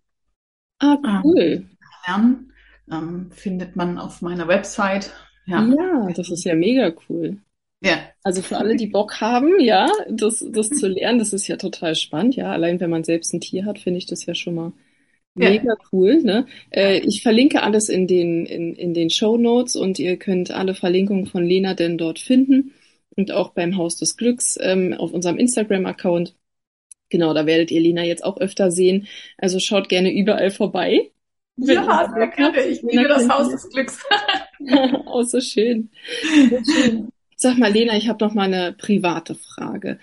Ah, 0.79 0.97
cool. 1.23 1.65
Lernen 2.07 2.53
ähm, 2.91 3.31
findet 3.31 3.75
man 3.75 3.97
auf 3.97 4.21
meiner 4.21 4.47
Website. 4.47 5.11
Ja. 5.45 5.63
ja, 5.63 6.07
das 6.15 6.29
ist 6.29 6.45
ja 6.45 6.55
mega 6.55 6.93
cool. 7.09 7.37
Ja. 7.81 7.99
Also 8.23 8.41
für 8.41 8.57
alle, 8.57 8.77
die 8.77 8.87
Bock 8.87 9.19
haben, 9.19 9.59
ja, 9.59 9.91
das, 10.09 10.45
das 10.51 10.69
zu 10.69 10.87
lernen, 10.87 11.19
das 11.19 11.33
ist 11.33 11.47
ja 11.47 11.57
total 11.57 11.95
spannend. 11.95 12.35
Ja, 12.35 12.51
allein 12.51 12.79
wenn 12.79 12.89
man 12.89 13.03
selbst 13.03 13.33
ein 13.33 13.41
Tier 13.41 13.65
hat, 13.65 13.77
finde 13.77 13.97
ich 13.97 14.05
das 14.05 14.25
ja 14.25 14.35
schon 14.35 14.55
mal 14.55 14.71
mega 15.35 15.65
ja. 15.65 15.75
cool. 15.91 16.21
Ne? 16.23 16.45
Äh, 16.71 16.99
ich 16.99 17.21
verlinke 17.21 17.61
alles 17.61 17.89
in 17.89 18.07
den, 18.07 18.45
in, 18.45 18.73
in 18.75 18.93
den 18.93 19.09
Show 19.09 19.37
Notes 19.37 19.75
und 19.75 19.99
ihr 19.99 20.17
könnt 20.17 20.51
alle 20.51 20.75
Verlinkungen 20.75 21.25
von 21.25 21.43
Lena 21.43 21.73
denn 21.73 21.97
dort 21.97 22.19
finden 22.19 22.71
und 23.15 23.31
auch 23.31 23.51
beim 23.51 23.75
Haus 23.77 23.97
des 23.97 24.15
Glücks 24.15 24.57
ähm, 24.61 24.93
auf 24.93 25.11
unserem 25.11 25.37
Instagram-Account. 25.37 26.35
Genau, 27.09 27.33
da 27.33 27.45
werdet 27.45 27.69
ihr 27.69 27.81
Lena 27.81 28.03
jetzt 28.03 28.23
auch 28.23 28.37
öfter 28.37 28.71
sehen. 28.71 29.07
Also 29.37 29.59
schaut 29.59 29.89
gerne 29.89 30.11
überall 30.13 30.51
vorbei. 30.51 31.11
Ja, 31.57 32.11
sehr 32.13 32.27
gerne. 32.27 32.61
Ich 32.65 32.81
liebe 32.81 33.07
das 33.07 33.29
Haus 33.29 33.49
des 33.49 33.69
Glücks. 33.69 34.03
oh, 35.05 35.21
so 35.23 35.39
schön. 35.39 35.89
So 36.49 36.71
schön. 36.71 37.09
Sag 37.35 37.57
mal, 37.57 37.71
Lena, 37.71 37.95
ich 37.95 38.09
habe 38.09 38.23
noch 38.23 38.33
mal 38.33 38.51
eine 38.51 38.73
private 38.73 39.35
Frage. 39.35 39.99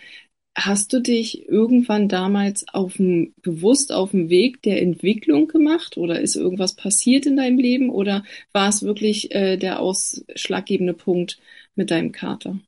Hast 0.56 0.92
du 0.92 1.00
dich 1.00 1.48
irgendwann 1.48 2.08
damals 2.08 2.66
auf 2.68 2.96
dem, 2.96 3.34
bewusst 3.40 3.92
auf 3.92 4.10
dem 4.10 4.28
Weg 4.28 4.62
der 4.62 4.82
Entwicklung 4.82 5.46
gemacht 5.48 5.96
oder 5.96 6.20
ist 6.20 6.36
irgendwas 6.36 6.74
passiert 6.74 7.24
in 7.26 7.36
deinem 7.36 7.58
Leben 7.58 7.88
oder 7.88 8.24
war 8.52 8.68
es 8.68 8.82
wirklich 8.82 9.34
äh, 9.34 9.56
der 9.56 9.80
ausschlaggebende 9.80 10.92
Punkt 10.92 11.40
mit 11.76 11.90
deinem 11.90 12.12
Kater? 12.12 12.58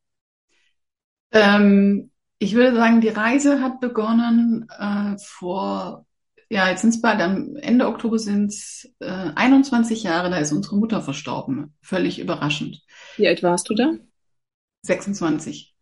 Ähm, 1.32 2.10
ich 2.38 2.54
würde 2.54 2.74
sagen, 2.76 3.00
die 3.00 3.08
Reise 3.08 3.60
hat 3.60 3.80
begonnen 3.80 4.68
äh, 4.70 5.16
vor, 5.18 6.06
ja, 6.52 6.68
jetzt 6.68 6.82
sind 6.82 6.90
es 6.90 7.00
bald, 7.00 7.18
am 7.22 7.56
Ende 7.56 7.86
Oktober 7.86 8.18
sind 8.18 8.48
es 8.48 8.94
äh, 9.00 9.06
21 9.06 10.02
Jahre, 10.02 10.28
da 10.28 10.36
ist 10.36 10.52
unsere 10.52 10.76
Mutter 10.76 11.00
verstorben. 11.00 11.74
Völlig 11.80 12.18
überraschend. 12.18 12.82
Wie 13.16 13.26
alt 13.26 13.42
warst 13.42 13.70
du 13.70 13.74
da? 13.74 13.94
26. 14.82 15.74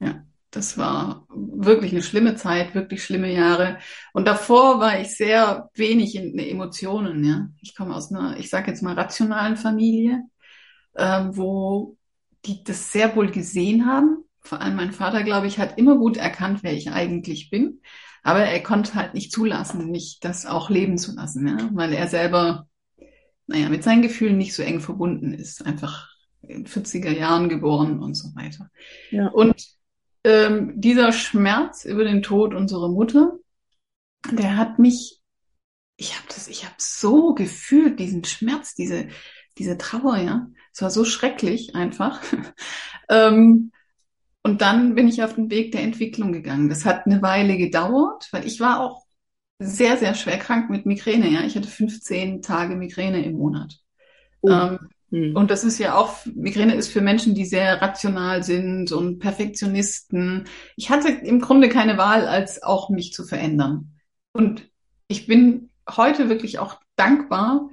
Ja, 0.00 0.22
das 0.50 0.76
war 0.76 1.26
wirklich 1.30 1.92
eine 1.92 2.02
schlimme 2.02 2.36
Zeit, 2.36 2.74
wirklich 2.74 3.02
schlimme 3.02 3.32
Jahre. 3.32 3.78
Und 4.12 4.28
davor 4.28 4.80
war 4.80 5.00
ich 5.00 5.16
sehr 5.16 5.70
wenig 5.72 6.14
in 6.14 6.38
Emotionen. 6.38 7.24
Ja, 7.24 7.48
ich 7.62 7.74
komme 7.74 7.94
aus 7.94 8.12
einer, 8.12 8.36
ich 8.38 8.50
sage 8.50 8.70
jetzt 8.70 8.82
mal 8.82 8.94
rationalen 8.94 9.56
Familie, 9.56 10.24
ähm, 10.94 11.34
wo 11.38 11.96
die 12.44 12.62
das 12.62 12.92
sehr 12.92 13.16
wohl 13.16 13.30
gesehen 13.30 13.86
haben. 13.86 14.24
Vor 14.40 14.60
allem 14.60 14.76
mein 14.76 14.92
Vater, 14.92 15.22
glaube 15.22 15.46
ich, 15.46 15.58
hat 15.58 15.78
immer 15.78 15.96
gut 15.96 16.18
erkannt, 16.18 16.62
wer 16.62 16.74
ich 16.74 16.90
eigentlich 16.90 17.48
bin. 17.48 17.80
Aber 18.22 18.40
er 18.40 18.62
konnte 18.62 18.94
halt 18.94 19.14
nicht 19.14 19.32
zulassen, 19.32 19.90
mich 19.90 20.18
das 20.20 20.46
auch 20.46 20.70
leben 20.70 20.96
zu 20.96 21.14
lassen, 21.14 21.46
ja, 21.46 21.70
weil 21.72 21.92
er 21.92 22.06
selber, 22.06 22.68
naja, 23.46 23.68
mit 23.68 23.82
seinen 23.82 24.02
Gefühlen 24.02 24.38
nicht 24.38 24.54
so 24.54 24.62
eng 24.62 24.80
verbunden 24.80 25.32
ist. 25.32 25.66
Einfach 25.66 26.08
in 26.42 26.66
40er 26.66 27.10
Jahren 27.10 27.48
geboren 27.48 28.00
und 28.00 28.14
so 28.14 28.34
weiter. 28.34 28.70
Ja. 29.10 29.28
Und 29.28 29.56
ähm, 30.24 30.80
dieser 30.80 31.12
Schmerz 31.12 31.84
über 31.84 32.04
den 32.04 32.22
Tod 32.22 32.54
unserer 32.54 32.88
Mutter, 32.88 33.38
der 34.30 34.56
hat 34.56 34.78
mich, 34.78 35.20
ich 35.96 36.16
habe 36.16 36.26
das, 36.28 36.48
ich 36.48 36.64
habe 36.64 36.76
so 36.78 37.34
gefühlt, 37.34 37.98
diesen 37.98 38.24
Schmerz, 38.24 38.74
diese, 38.74 39.08
diese 39.58 39.78
Trauer, 39.78 40.18
ja. 40.18 40.46
Es 40.72 40.80
war 40.80 40.90
so 40.90 41.04
schrecklich 41.04 41.74
einfach. 41.74 42.22
ähm, 43.10 43.72
und 44.42 44.60
dann 44.60 44.94
bin 44.94 45.08
ich 45.08 45.22
auf 45.22 45.34
den 45.34 45.50
Weg 45.50 45.72
der 45.72 45.82
Entwicklung 45.82 46.32
gegangen. 46.32 46.68
Das 46.68 46.84
hat 46.84 47.06
eine 47.06 47.22
Weile 47.22 47.56
gedauert, 47.56 48.28
weil 48.32 48.46
ich 48.46 48.60
war 48.60 48.80
auch 48.80 49.04
sehr, 49.58 49.96
sehr 49.96 50.14
schwer 50.14 50.38
krank 50.38 50.68
mit 50.68 50.86
Migräne. 50.86 51.28
Ja, 51.28 51.42
ich 51.42 51.56
hatte 51.56 51.68
15 51.68 52.42
Tage 52.42 52.74
Migräne 52.74 53.24
im 53.24 53.34
Monat. 53.34 53.78
Oh. 54.40 54.50
Ähm, 54.50 54.78
hm. 55.10 55.36
Und 55.36 55.50
das 55.50 55.62
ist 55.62 55.78
ja 55.78 55.94
auch, 55.94 56.24
Migräne 56.26 56.74
ist 56.74 56.88
für 56.88 57.02
Menschen, 57.02 57.34
die 57.34 57.44
sehr 57.44 57.80
rational 57.80 58.42
sind 58.42 58.90
und 58.90 59.20
Perfektionisten. 59.20 60.44
Ich 60.76 60.90
hatte 60.90 61.08
im 61.08 61.40
Grunde 61.40 61.68
keine 61.68 61.96
Wahl, 61.96 62.26
als 62.26 62.62
auch 62.62 62.90
mich 62.90 63.12
zu 63.12 63.24
verändern. 63.24 63.92
Und 64.32 64.68
ich 65.06 65.26
bin 65.26 65.70
heute 65.88 66.28
wirklich 66.28 66.58
auch 66.58 66.80
dankbar, 66.96 67.68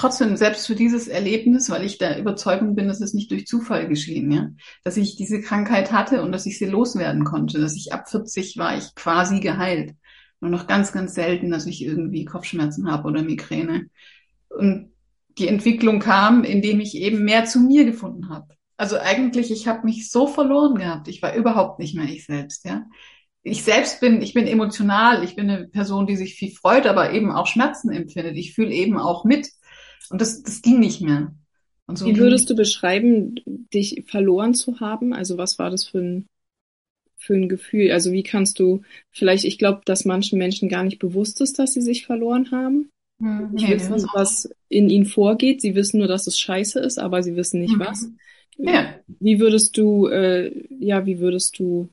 trotzdem 0.00 0.36
selbst 0.36 0.66
für 0.66 0.74
dieses 0.74 1.08
Erlebnis, 1.08 1.68
weil 1.68 1.84
ich 1.84 1.98
der 1.98 2.18
Überzeugung 2.18 2.74
bin, 2.74 2.88
dass 2.88 3.00
es 3.00 3.12
nicht 3.12 3.30
durch 3.30 3.46
Zufall 3.46 3.86
geschehen, 3.86 4.32
ja, 4.32 4.48
dass 4.82 4.96
ich 4.96 5.16
diese 5.16 5.40
Krankheit 5.42 5.92
hatte 5.92 6.22
und 6.22 6.32
dass 6.32 6.46
ich 6.46 6.58
sie 6.58 6.66
loswerden 6.66 7.24
konnte, 7.24 7.60
dass 7.60 7.76
ich 7.76 7.92
ab 7.92 8.08
40 8.08 8.56
war 8.56 8.76
ich 8.76 8.94
quasi 8.94 9.40
geheilt. 9.40 9.94
Nur 10.40 10.50
noch 10.50 10.66
ganz, 10.66 10.92
ganz 10.92 11.14
selten, 11.14 11.50
dass 11.50 11.66
ich 11.66 11.84
irgendwie 11.84 12.24
Kopfschmerzen 12.24 12.90
habe 12.90 13.08
oder 13.08 13.22
Migräne. 13.22 13.88
Und 14.48 14.90
die 15.36 15.48
Entwicklung 15.48 16.00
kam, 16.00 16.44
indem 16.44 16.80
ich 16.80 16.96
eben 16.96 17.22
mehr 17.24 17.44
zu 17.44 17.60
mir 17.60 17.84
gefunden 17.84 18.30
habe. 18.30 18.54
Also 18.78 18.98
eigentlich, 18.98 19.50
ich 19.50 19.68
habe 19.68 19.84
mich 19.84 20.10
so 20.10 20.26
verloren 20.26 20.76
gehabt. 20.76 21.08
Ich 21.08 21.20
war 21.20 21.34
überhaupt 21.34 21.78
nicht 21.78 21.94
mehr 21.94 22.06
ich 22.06 22.24
selbst, 22.24 22.64
ja. 22.64 22.86
Ich 23.42 23.62
selbst 23.64 24.00
bin, 24.00 24.22
ich 24.22 24.32
bin 24.32 24.46
emotional, 24.46 25.24
ich 25.24 25.34
bin 25.36 25.50
eine 25.50 25.66
Person, 25.66 26.06
die 26.06 26.16
sich 26.16 26.34
viel 26.34 26.52
freut, 26.52 26.86
aber 26.86 27.12
eben 27.12 27.30
auch 27.30 27.46
Schmerzen 27.46 27.90
empfindet. 27.90 28.36
Ich 28.36 28.54
fühle 28.54 28.72
eben 28.72 28.98
auch 28.98 29.24
mit. 29.24 29.48
Und 30.08 30.20
das, 30.20 30.42
das 30.42 30.62
ging 30.62 30.80
nicht 30.80 31.00
mehr. 31.00 31.34
So 31.92 32.06
Wie 32.06 32.16
würdest 32.16 32.48
du 32.50 32.54
beschreiben, 32.54 33.34
dich 33.46 34.04
verloren 34.06 34.54
zu 34.54 34.80
haben? 34.80 35.12
Also 35.12 35.38
was 35.38 35.58
war 35.58 35.70
das 35.70 35.84
für 35.84 35.98
ein, 35.98 36.26
für 37.16 37.34
ein 37.34 37.48
Gefühl? 37.48 37.92
Also 37.92 38.12
wie 38.12 38.22
kannst 38.22 38.58
du 38.58 38.82
vielleicht, 39.10 39.44
ich 39.44 39.58
glaube, 39.58 39.82
dass 39.84 40.04
manchen 40.04 40.38
Menschen 40.38 40.68
gar 40.68 40.84
nicht 40.84 40.98
bewusst 40.98 41.40
ist, 41.40 41.58
dass 41.58 41.72
sie 41.72 41.82
sich 41.82 42.06
verloren 42.06 42.50
haben. 42.50 42.90
Hm, 43.18 43.50
nee, 43.52 43.68
wissen, 43.68 44.06
was 44.14 44.48
in 44.68 44.88
ihnen 44.88 45.04
vorgeht. 45.04 45.60
Sie 45.60 45.74
wissen 45.74 45.98
nur, 45.98 46.08
dass 46.08 46.26
es 46.26 46.40
scheiße 46.40 46.80
ist, 46.80 46.98
aber 46.98 47.22
sie 47.22 47.36
wissen 47.36 47.60
nicht 47.60 47.76
mhm. 47.76 47.80
was. 47.80 48.08
Ja. 48.56 48.94
Wie 49.06 49.40
würdest 49.40 49.76
du, 49.76 50.06
äh, 50.08 50.52
ja, 50.78 51.06
wie 51.06 51.18
würdest 51.18 51.58
du 51.58 51.88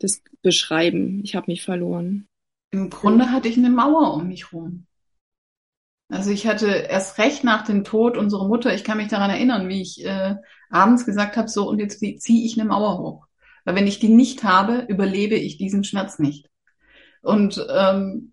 das 0.00 0.22
beschreiben? 0.42 1.20
Ich 1.24 1.34
habe 1.34 1.50
mich 1.50 1.62
verloren. 1.62 2.26
Im 2.72 2.90
Grunde 2.90 3.30
hatte 3.30 3.48
ich 3.48 3.56
eine 3.56 3.70
Mauer 3.70 4.14
um 4.14 4.28
mich 4.28 4.52
rum. 4.52 4.85
Also 6.08 6.30
ich 6.30 6.46
hatte 6.46 6.68
erst 6.68 7.18
recht 7.18 7.42
nach 7.42 7.62
dem 7.62 7.82
Tod 7.82 8.16
unserer 8.16 8.46
Mutter, 8.46 8.72
ich 8.74 8.84
kann 8.84 8.98
mich 8.98 9.08
daran 9.08 9.30
erinnern, 9.30 9.68
wie 9.68 9.82
ich 9.82 10.04
äh, 10.04 10.36
abends 10.70 11.04
gesagt 11.04 11.36
habe, 11.36 11.48
so 11.48 11.68
und 11.68 11.80
jetzt 11.80 11.98
ziehe 11.98 12.44
ich 12.46 12.58
eine 12.58 12.68
Mauer 12.68 12.98
hoch. 12.98 13.26
Weil 13.64 13.74
wenn 13.74 13.88
ich 13.88 13.98
die 13.98 14.08
nicht 14.08 14.44
habe, 14.44 14.86
überlebe 14.88 15.34
ich 15.34 15.58
diesen 15.58 15.82
Schmerz 15.82 16.20
nicht. 16.20 16.48
Und 17.22 17.64
ähm, 17.68 18.32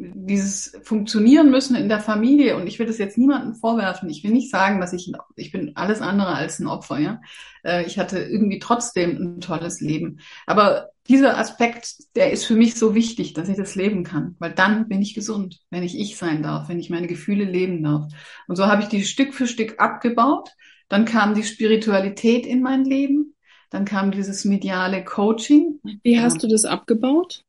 dieses 0.00 0.76
Funktionieren 0.82 1.50
müssen 1.50 1.76
in 1.76 1.88
der 1.88 2.00
Familie 2.00 2.56
und 2.56 2.66
ich 2.66 2.78
will 2.78 2.86
das 2.86 2.98
jetzt 2.98 3.18
niemandem 3.18 3.54
vorwerfen. 3.54 4.08
Ich 4.08 4.24
will 4.24 4.30
nicht 4.30 4.50
sagen, 4.50 4.80
dass 4.80 4.92
ich, 4.92 5.12
ich 5.36 5.52
bin 5.52 5.76
alles 5.76 6.00
andere 6.00 6.34
als 6.34 6.58
ein 6.58 6.66
Opfer, 6.66 6.98
ja. 6.98 7.20
Äh, 7.64 7.84
ich 7.84 7.98
hatte 7.98 8.18
irgendwie 8.18 8.58
trotzdem 8.58 9.16
ein 9.16 9.40
tolles 9.40 9.80
Leben. 9.80 10.20
Aber 10.46 10.88
dieser 11.08 11.36
Aspekt, 11.36 12.16
der 12.16 12.32
ist 12.32 12.44
für 12.46 12.54
mich 12.54 12.76
so 12.76 12.94
wichtig, 12.94 13.34
dass 13.34 13.48
ich 13.48 13.56
das 13.56 13.74
leben 13.74 14.04
kann, 14.04 14.36
weil 14.38 14.52
dann 14.52 14.88
bin 14.88 15.02
ich 15.02 15.14
gesund, 15.14 15.60
wenn 15.70 15.82
ich 15.82 15.98
ich 15.98 16.16
sein 16.16 16.42
darf, 16.42 16.68
wenn 16.68 16.80
ich 16.80 16.88
meine 16.88 17.06
Gefühle 17.06 17.44
leben 17.44 17.82
darf. 17.82 18.10
Und 18.48 18.56
so 18.56 18.66
habe 18.66 18.82
ich 18.82 18.88
die 18.88 19.04
Stück 19.04 19.34
für 19.34 19.46
Stück 19.46 19.80
abgebaut. 19.80 20.50
Dann 20.88 21.04
kam 21.04 21.34
die 21.34 21.44
Spiritualität 21.44 22.46
in 22.46 22.62
mein 22.62 22.84
Leben. 22.84 23.34
Dann 23.70 23.84
kam 23.84 24.10
dieses 24.10 24.44
mediale 24.44 25.04
Coaching. 25.04 25.80
Wie 26.02 26.20
hast 26.20 26.42
du 26.42 26.48
das 26.48 26.64
abgebaut? 26.64 27.44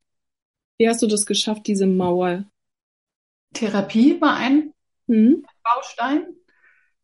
Wie 0.81 0.89
hast 0.89 1.03
du 1.03 1.05
das 1.05 1.27
geschafft, 1.27 1.67
diese 1.67 1.85
Mauer? 1.85 2.45
Therapie 3.53 4.19
war 4.19 4.35
ein 4.35 4.73
Hm? 5.07 5.45
Baustein. 5.63 6.25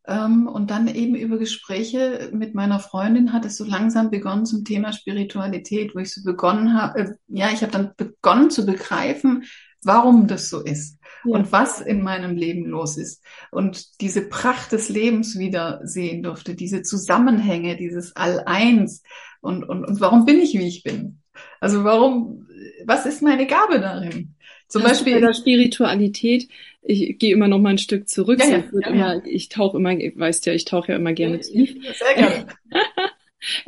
Ähm, 0.07 0.47
und 0.47 0.71
dann 0.71 0.87
eben 0.87 1.13
über 1.13 1.37
Gespräche 1.37 2.31
mit 2.33 2.55
meiner 2.55 2.79
Freundin 2.79 3.33
hat 3.33 3.45
es 3.45 3.55
so 3.55 3.65
langsam 3.65 4.09
begonnen 4.09 4.47
zum 4.47 4.65
Thema 4.65 4.93
Spiritualität, 4.93 5.93
wo 5.93 5.99
ich 5.99 6.11
so 6.11 6.23
begonnen 6.23 6.73
habe, 6.73 6.99
äh, 6.99 7.13
ja, 7.27 7.51
ich 7.53 7.61
habe 7.61 7.71
dann 7.71 7.91
begonnen 7.95 8.49
zu 8.49 8.65
begreifen, 8.65 9.43
warum 9.83 10.25
das 10.25 10.49
so 10.49 10.63
ist 10.63 10.97
Ja. 11.23 11.37
und 11.37 11.51
was 11.51 11.79
in 11.79 12.01
meinem 12.01 12.35
Leben 12.35 12.65
los 12.65 12.97
ist 12.97 13.23
und 13.51 14.01
diese 14.01 14.27
Pracht 14.27 14.71
des 14.71 14.89
Lebens 14.89 15.37
wieder 15.37 15.81
sehen 15.83 16.23
durfte, 16.23 16.55
diese 16.55 16.81
Zusammenhänge, 16.81 17.77
dieses 17.77 18.15
All-Eins 18.15 19.03
und, 19.41 19.63
und, 19.69 19.85
und 19.85 20.01
warum 20.01 20.25
bin 20.25 20.39
ich, 20.39 20.53
wie 20.57 20.67
ich 20.67 20.81
bin? 20.81 21.21
Also 21.59 21.83
warum, 21.83 22.47
was 22.85 23.05
ist 23.05 23.21
meine 23.21 23.47
Gabe 23.47 23.79
darin? 23.79 24.35
Zum 24.67 24.83
Hast 24.83 25.01
du 25.01 25.05
bei 25.05 25.11
Beispiel, 25.11 25.21
der 25.21 25.33
Spiritualität, 25.33 26.47
ich 26.81 27.17
gehe 27.19 27.33
immer 27.33 27.47
noch 27.47 27.59
mal 27.59 27.69
ein 27.71 27.77
Stück 27.77 28.09
zurück. 28.09 28.39
Ja, 28.39 28.45
ja, 28.47 28.63
ja, 28.81 28.89
immer, 28.91 29.25
ich 29.25 29.49
tauche 29.49 29.77
immer, 29.77 29.91
weißt 29.91 30.45
ja, 30.45 30.53
ich 30.53 30.65
tauche 30.65 30.91
ja 30.91 30.97
immer 30.97 31.13
gerne 31.13 31.39
tief. 31.39 31.75
sehr 31.97 32.15
gerne. 32.15 32.47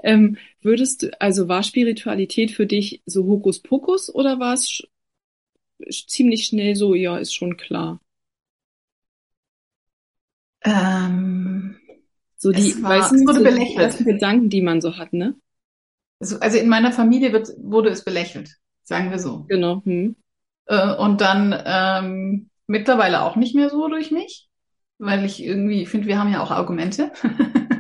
Ähm, 0.04 0.38
würdest 0.62 1.04
du, 1.04 1.22
also 1.22 1.48
war 1.48 1.64
Spiritualität 1.64 2.52
für 2.52 2.66
dich 2.66 3.02
so 3.06 3.26
Hokuspokus 3.26 4.14
oder 4.14 4.40
war 4.40 4.54
es 4.54 4.84
ziemlich 6.08 6.46
schnell 6.46 6.76
so, 6.76 6.96
ja, 6.96 7.18
ist 7.18 7.34
schon 7.34 7.58
klar? 7.58 8.00
Ähm, 10.62 11.78
So 12.38 12.52
die, 12.52 12.74
weißt 12.88 13.12
du, 13.12 13.28
so 13.34 13.46
die 13.46 13.76
ersten 13.76 14.06
Gedanken, 14.06 14.50
die 14.50 14.62
man 14.62 14.82
so 14.82 14.98
hat, 14.98 15.14
ne? 15.14 15.36
Also, 16.20 16.58
in 16.58 16.70
meiner 16.70 16.92
Familie 16.92 17.32
wird, 17.32 17.50
wurde 17.62 17.90
es 17.90 18.04
belächelt, 18.04 18.52
sagen 18.84 19.12
wir 19.12 19.20
so. 19.20 19.46
Genau. 19.48 19.82
Hm. 19.86 20.16
Äh, 20.66 20.94
und 20.96 21.22
dann 21.22 21.56
ähm, 21.66 22.50
mittlerweile 22.68 23.22
auch 23.22 23.36
nicht 23.36 23.56
mehr 23.56 23.70
so 23.70 23.88
durch 23.88 24.12
mich, 24.12 24.48
weil 24.98 25.26
ich 25.26 25.44
irgendwie 25.44 25.86
finde, 25.86 26.08
wir 26.08 26.20
haben 26.20 26.32
ja 26.32 26.42
auch 26.44 26.52
Argumente. 26.52 27.12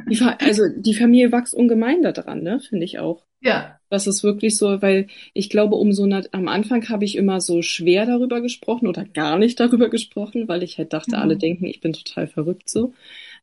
Die, 0.09 0.19
also 0.39 0.63
die 0.75 0.95
Familie 0.95 1.31
wächst 1.31 1.53
ungemein 1.53 2.01
daran, 2.01 2.41
ne? 2.41 2.59
Finde 2.59 2.85
ich 2.85 2.99
auch. 2.99 3.25
Ja, 3.41 3.79
Das 3.89 4.07
ist 4.07 4.23
wirklich 4.23 4.57
so, 4.57 4.81
weil 4.81 5.07
ich 5.33 5.49
glaube, 5.49 5.75
um 5.75 5.93
so 5.93 6.03
eine, 6.03 6.27
am 6.31 6.47
Anfang 6.47 6.87
habe 6.89 7.05
ich 7.05 7.15
immer 7.15 7.41
so 7.41 7.61
schwer 7.61 8.05
darüber 8.05 8.41
gesprochen 8.41 8.87
oder 8.87 9.05
gar 9.05 9.37
nicht 9.37 9.59
darüber 9.59 9.89
gesprochen, 9.89 10.47
weil 10.47 10.63
ich 10.63 10.77
halt 10.77 10.93
dachte, 10.93 11.15
Mhm. 11.15 11.21
alle 11.21 11.37
denken, 11.37 11.65
ich 11.65 11.79
bin 11.81 11.93
total 11.93 12.27
verrückt 12.27 12.69
so. 12.69 12.93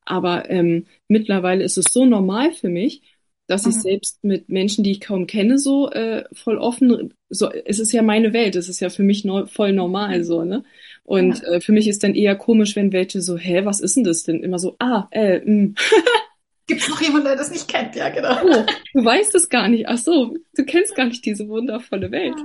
Aber 0.05 0.51
ähm, 0.51 0.87
mittlerweile 1.09 1.65
ist 1.65 1.79
es 1.79 1.87
so 1.93 2.05
normal 2.07 2.53
für 2.53 2.69
mich, 2.69 3.03
dass 3.49 3.67
ich 3.67 3.77
Mhm. 3.77 3.81
selbst 3.81 4.25
mit 4.25 4.49
Menschen, 4.49 4.85
die 4.85 4.91
ich 4.93 5.01
kaum 5.01 5.27
kenne, 5.27 5.59
so 5.59 5.91
äh, 5.91 6.25
voll 6.33 6.59
offen, 6.59 7.15
so, 7.29 7.51
es 7.51 7.79
ist 7.79 7.93
ja 7.93 8.03
meine 8.03 8.33
Welt, 8.33 8.57
es 8.57 8.69
ist 8.69 8.81
ja 8.81 8.91
für 8.91 9.03
mich 9.05 9.25
neu, 9.25 9.47
voll 9.47 9.73
normal 9.73 10.25
so, 10.25 10.45
ne? 10.45 10.65
Und 11.05 11.43
äh, 11.45 11.61
für 11.61 11.73
mich 11.73 11.87
ist 11.89 12.03
dann 12.03 12.15
eher 12.15 12.35
komisch, 12.37 12.75
wenn 12.77 12.93
welche 12.93 13.21
so, 13.23 13.37
hä, 13.37 13.65
was 13.65 13.81
ist 13.81 13.97
denn 13.97 14.05
das 14.05 14.25
denn? 14.25 14.43
Immer 14.43 14.59
so, 14.59 14.77
ah, 14.81 15.07
äh, 15.13 15.41
mh. 15.45 15.75
gibt's 16.67 16.89
noch 16.89 17.01
jemanden, 17.01 17.27
der 17.27 17.37
das 17.37 17.51
nicht 17.53 17.69
kennt? 17.69 17.95
Ja, 17.97 18.09
genau. 18.09 18.37
Oh, 18.45 18.65
du 18.95 19.05
weißt 19.05 19.35
es 19.37 19.49
gar 19.49 19.69
nicht. 19.69 19.89
Ach 19.89 19.99
so, 19.99 20.37
du 20.57 20.65
kennst 20.65 20.95
gar 20.97 21.07
nicht 21.07 21.25
diese 21.25 21.49
wundervolle 21.49 22.11
Welt. 22.11 22.37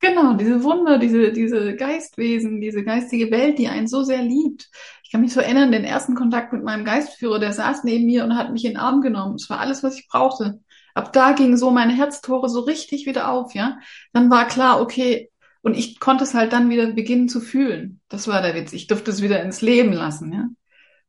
Genau, 0.00 0.34
diese 0.34 0.62
Wunder, 0.62 0.98
diese, 0.98 1.32
diese 1.32 1.74
Geistwesen, 1.74 2.60
diese 2.60 2.84
geistige 2.84 3.30
Welt, 3.30 3.58
die 3.58 3.68
einen 3.68 3.86
so 3.88 4.02
sehr 4.02 4.22
liebt. 4.22 4.68
Ich 5.02 5.10
kann 5.10 5.22
mich 5.22 5.32
so 5.32 5.40
erinnern, 5.40 5.72
den 5.72 5.84
ersten 5.84 6.14
Kontakt 6.14 6.52
mit 6.52 6.62
meinem 6.62 6.84
Geistführer, 6.84 7.38
der 7.38 7.52
saß 7.52 7.84
neben 7.84 8.04
mir 8.06 8.24
und 8.24 8.36
hat 8.36 8.52
mich 8.52 8.64
in 8.64 8.72
den 8.72 8.80
Arm 8.80 9.00
genommen. 9.00 9.36
Es 9.36 9.48
war 9.48 9.60
alles, 9.60 9.82
was 9.82 9.98
ich 9.98 10.08
brauchte. 10.08 10.60
Ab 10.94 11.12
da 11.12 11.32
gingen 11.32 11.56
so 11.56 11.70
meine 11.70 11.94
Herztore 11.94 12.48
so 12.48 12.60
richtig 12.60 13.06
wieder 13.06 13.30
auf, 13.30 13.54
ja. 13.54 13.78
Dann 14.12 14.30
war 14.30 14.46
klar, 14.46 14.80
okay, 14.80 15.30
und 15.62 15.76
ich 15.76 15.98
konnte 15.98 16.24
es 16.24 16.34
halt 16.34 16.52
dann 16.52 16.70
wieder 16.70 16.92
beginnen 16.92 17.28
zu 17.28 17.40
fühlen. 17.40 18.00
Das 18.08 18.28
war 18.28 18.42
der 18.42 18.54
Witz. 18.54 18.72
Ich 18.72 18.86
durfte 18.86 19.10
es 19.10 19.22
wieder 19.22 19.42
ins 19.42 19.62
Leben 19.62 19.92
lassen, 19.92 20.32
ja. 20.32 20.48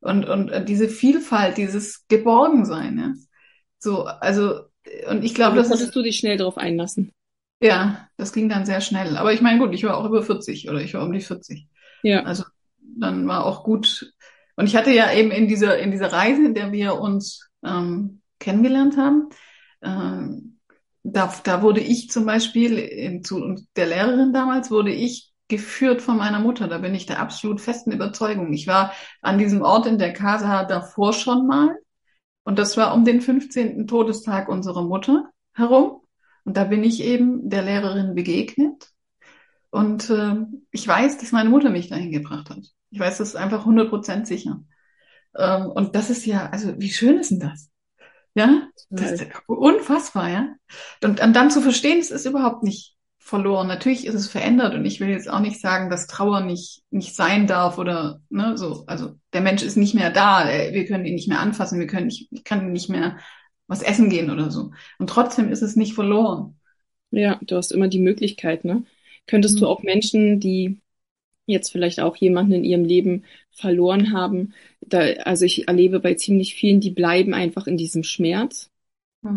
Und, 0.00 0.28
und 0.28 0.50
äh, 0.50 0.64
diese 0.64 0.88
Vielfalt, 0.88 1.56
dieses 1.56 2.06
Geborgensein, 2.08 2.98
ja. 2.98 3.12
So, 3.78 4.04
also, 4.04 4.60
und 5.10 5.24
ich 5.24 5.34
glaube, 5.34 5.56
Da 5.56 5.62
das 5.62 5.70
konntest 5.70 5.94
du 5.94 6.02
dich 6.02 6.16
schnell 6.16 6.36
drauf 6.36 6.56
einlassen. 6.56 7.12
Ja, 7.60 8.08
das 8.16 8.32
ging 8.32 8.48
dann 8.48 8.66
sehr 8.66 8.80
schnell. 8.80 9.16
Aber 9.16 9.32
ich 9.32 9.40
meine, 9.40 9.58
gut, 9.58 9.74
ich 9.74 9.84
war 9.84 9.96
auch 9.96 10.06
über 10.06 10.22
40 10.22 10.68
oder 10.68 10.80
ich 10.80 10.94
war 10.94 11.02
um 11.02 11.12
die 11.12 11.20
40. 11.20 11.66
Ja. 12.02 12.22
Also 12.22 12.44
dann 12.80 13.26
war 13.26 13.44
auch 13.44 13.64
gut. 13.64 14.12
Und 14.56 14.66
ich 14.66 14.76
hatte 14.76 14.92
ja 14.92 15.12
eben 15.12 15.30
in 15.30 15.48
dieser, 15.48 15.78
in 15.78 15.90
dieser 15.90 16.12
Reise, 16.12 16.44
in 16.44 16.54
der 16.54 16.72
wir 16.72 17.00
uns 17.00 17.48
ähm, 17.64 18.20
kennengelernt 18.38 18.96
haben, 18.96 19.28
ähm, 19.82 20.58
da, 21.02 21.32
da 21.44 21.62
wurde 21.62 21.80
ich 21.80 22.10
zum 22.10 22.26
Beispiel, 22.26 22.78
in, 22.78 23.24
zu 23.24 23.56
der 23.76 23.86
Lehrerin 23.86 24.32
damals, 24.32 24.70
wurde 24.70 24.92
ich 24.92 25.32
geführt 25.48 26.02
von 26.02 26.18
meiner 26.18 26.40
Mutter. 26.40 26.68
Da 26.68 26.78
bin 26.78 26.94
ich 26.94 27.06
der 27.06 27.20
absolut 27.20 27.60
festen 27.60 27.92
Überzeugung. 27.92 28.52
Ich 28.52 28.66
war 28.66 28.92
an 29.22 29.38
diesem 29.38 29.62
Ort 29.62 29.86
in 29.86 29.98
der 29.98 30.12
Casa 30.12 30.64
davor 30.64 31.12
schon 31.12 31.46
mal. 31.46 31.76
Und 32.44 32.58
das 32.58 32.76
war 32.76 32.94
um 32.94 33.04
den 33.04 33.20
15. 33.20 33.86
Todestag 33.86 34.48
unserer 34.48 34.82
Mutter 34.82 35.30
herum. 35.52 36.02
Und 36.44 36.56
da 36.56 36.64
bin 36.64 36.84
ich 36.84 37.02
eben 37.02 37.48
der 37.48 37.62
Lehrerin 37.62 38.14
begegnet. 38.14 38.90
Und 39.70 40.10
äh, 40.10 40.36
ich 40.70 40.86
weiß, 40.86 41.18
dass 41.18 41.32
meine 41.32 41.50
Mutter 41.50 41.70
mich 41.70 41.88
dahin 41.88 42.12
gebracht 42.12 42.50
hat. 42.50 42.60
Ich 42.90 42.98
weiß 42.98 43.18
das 43.18 43.36
einfach 43.36 43.66
100% 43.66 44.26
sicher. 44.26 44.60
Ähm, 45.36 45.66
und 45.66 45.94
das 45.94 46.10
ist 46.10 46.24
ja, 46.26 46.48
also 46.50 46.78
wie 46.78 46.90
schön 46.90 47.18
ist 47.18 47.30
denn 47.30 47.40
das? 47.40 47.70
Ja, 48.34 48.68
das 48.88 49.12
ist 49.12 49.26
unfassbar, 49.46 50.28
ja. 50.28 50.54
Und, 51.02 51.20
und 51.20 51.32
dann 51.34 51.50
zu 51.50 51.60
verstehen, 51.60 51.98
es 51.98 52.10
ist 52.10 52.24
überhaupt 52.24 52.62
nicht 52.62 52.96
verloren. 53.28 53.66
Natürlich 53.66 54.06
ist 54.06 54.14
es 54.14 54.28
verändert 54.28 54.74
und 54.74 54.84
ich 54.84 55.00
will 55.00 55.08
jetzt 55.08 55.28
auch 55.28 55.40
nicht 55.40 55.60
sagen, 55.60 55.90
dass 55.90 56.06
Trauer 56.06 56.40
nicht, 56.40 56.82
nicht 56.90 57.14
sein 57.14 57.46
darf 57.46 57.78
oder 57.78 58.20
ne, 58.30 58.56
so. 58.56 58.84
Also 58.86 59.16
der 59.32 59.42
Mensch 59.42 59.62
ist 59.62 59.76
nicht 59.76 59.94
mehr 59.94 60.10
da, 60.10 60.46
wir 60.46 60.86
können 60.86 61.04
ihn 61.04 61.14
nicht 61.14 61.28
mehr 61.28 61.40
anfassen, 61.40 61.78
wir 61.78 61.86
können 61.86 62.06
nicht, 62.06 62.28
ich 62.30 62.44
kann 62.44 62.72
nicht 62.72 62.88
mehr 62.88 63.18
was 63.68 63.82
essen 63.82 64.10
gehen 64.10 64.30
oder 64.30 64.50
so. 64.50 64.72
Und 64.98 65.10
trotzdem 65.10 65.50
ist 65.50 65.62
es 65.62 65.76
nicht 65.76 65.94
verloren. 65.94 66.56
Ja, 67.10 67.38
du 67.42 67.56
hast 67.56 67.72
immer 67.72 67.88
die 67.88 68.00
Möglichkeit, 68.00 68.64
ne? 68.64 68.84
Könntest 69.26 69.60
du 69.60 69.66
Mhm. 69.66 69.68
auch 69.68 69.82
Menschen, 69.82 70.40
die 70.40 70.80
jetzt 71.46 71.70
vielleicht 71.72 72.00
auch 72.00 72.16
jemanden 72.16 72.52
in 72.54 72.64
ihrem 72.64 72.84
Leben 72.84 73.24
verloren 73.52 74.12
haben, 74.12 74.54
da, 74.80 75.00
also 75.24 75.44
ich 75.46 75.68
erlebe 75.68 76.00
bei 76.00 76.14
ziemlich 76.14 76.54
vielen, 76.54 76.80
die 76.80 76.90
bleiben 76.90 77.34
einfach 77.34 77.66
in 77.66 77.76
diesem 77.78 78.04
Schmerz. 78.04 78.70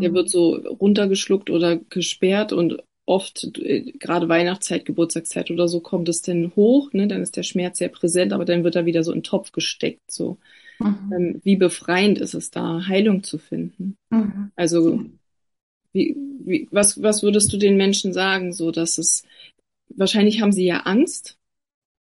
Der 0.02 0.14
Mhm. 0.14 0.14
wird 0.14 0.30
so 0.30 0.56
runtergeschluckt 0.56 1.50
oder 1.50 1.78
gesperrt 1.78 2.54
und 2.54 2.84
oft, 3.06 3.58
äh, 3.60 3.94
gerade 3.94 4.30
Weihnachtszeit, 4.30 4.86
Geburtstagszeit 4.86 5.52
oder 5.52 5.68
so, 5.68 5.82
kommt 5.82 6.10
es 6.10 6.22
dann 6.24 6.54
hoch, 6.56 6.94
ne? 6.94 7.08
Dann 7.08 7.22
ist 7.24 7.38
der 7.38 7.44
Schmerz 7.44 7.80
sehr 7.80 7.90
präsent, 7.90 8.34
aber 8.34 8.46
dann 8.46 8.64
wird 8.64 8.76
er 8.76 8.86
wieder 8.86 9.04
so 9.04 9.12
in 9.14 9.20
den 9.20 9.24
Topf 9.24 9.52
gesteckt, 9.54 10.12
so. 10.12 10.38
Mhm. 10.84 11.14
Ähm, 11.14 11.42
wie 11.44 11.56
befreiend 11.56 12.18
ist 12.20 12.34
es 12.34 12.52
da, 12.52 12.86
Heilung 12.88 13.24
zu 13.24 13.38
finden? 13.38 13.98
Mhm. 14.10 14.52
Also, 14.56 15.06
wie, 15.94 16.16
wie, 16.44 16.68
was, 16.72 17.02
was 17.02 17.24
würdest 17.24 17.52
du 17.54 17.58
den 17.58 17.78
Menschen 17.78 18.14
sagen, 18.14 18.54
so 18.54 18.72
dass 18.72 18.98
es, 18.98 19.24
wahrscheinlich 19.90 20.42
haben 20.42 20.52
sie 20.52 20.66
ja 20.66 20.82
Angst, 20.82 21.38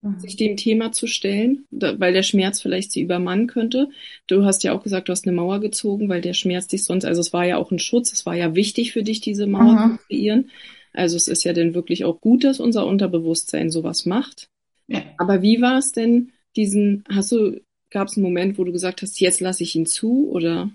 Mhm. 0.02 0.20
sich 0.20 0.36
dem 0.36 0.56
Thema 0.56 0.92
zu 0.92 1.06
stellen, 1.06 1.66
da, 1.70 1.98
weil 1.98 2.12
der 2.12 2.22
Schmerz 2.22 2.60
vielleicht 2.60 2.92
sie 2.92 3.00
übermannen 3.00 3.46
könnte. 3.46 3.88
Du 4.26 4.44
hast 4.44 4.62
ja 4.62 4.72
auch 4.72 4.82
gesagt, 4.82 5.08
du 5.08 5.12
hast 5.12 5.26
eine 5.26 5.34
Mauer 5.34 5.58
gezogen, 5.58 6.08
weil 6.08 6.20
der 6.20 6.34
Schmerz 6.34 6.66
dich 6.66 6.84
sonst, 6.84 7.04
also 7.04 7.20
es 7.20 7.32
war 7.32 7.46
ja 7.46 7.56
auch 7.56 7.70
ein 7.70 7.78
Schutz, 7.78 8.12
es 8.12 8.26
war 8.26 8.34
ja 8.34 8.54
wichtig 8.54 8.92
für 8.92 9.02
dich, 9.02 9.20
diese 9.20 9.46
Mauer 9.46 9.72
Mhm. 9.72 9.98
zu 9.98 10.04
kreieren. 10.06 10.50
Also 10.92 11.16
es 11.16 11.28
ist 11.28 11.44
ja 11.44 11.52
dann 11.52 11.74
wirklich 11.74 12.04
auch 12.04 12.20
gut, 12.20 12.44
dass 12.44 12.60
unser 12.60 12.86
Unterbewusstsein 12.86 13.70
sowas 13.70 14.06
macht. 14.06 14.48
Ja. 14.86 15.02
Aber 15.18 15.42
wie 15.42 15.60
war 15.60 15.78
es 15.78 15.92
denn, 15.92 16.32
diesen, 16.56 17.04
hast 17.08 17.32
du, 17.32 17.60
gab 17.96 18.08
es 18.08 18.16
einen 18.18 18.24
Moment, 18.24 18.58
wo 18.58 18.64
du 18.64 18.72
gesagt 18.72 19.00
hast, 19.00 19.18
jetzt 19.20 19.40
lasse 19.40 19.62
ich 19.62 19.74
ihn 19.74 19.86
zu 19.86 20.28
oder? 20.28 20.68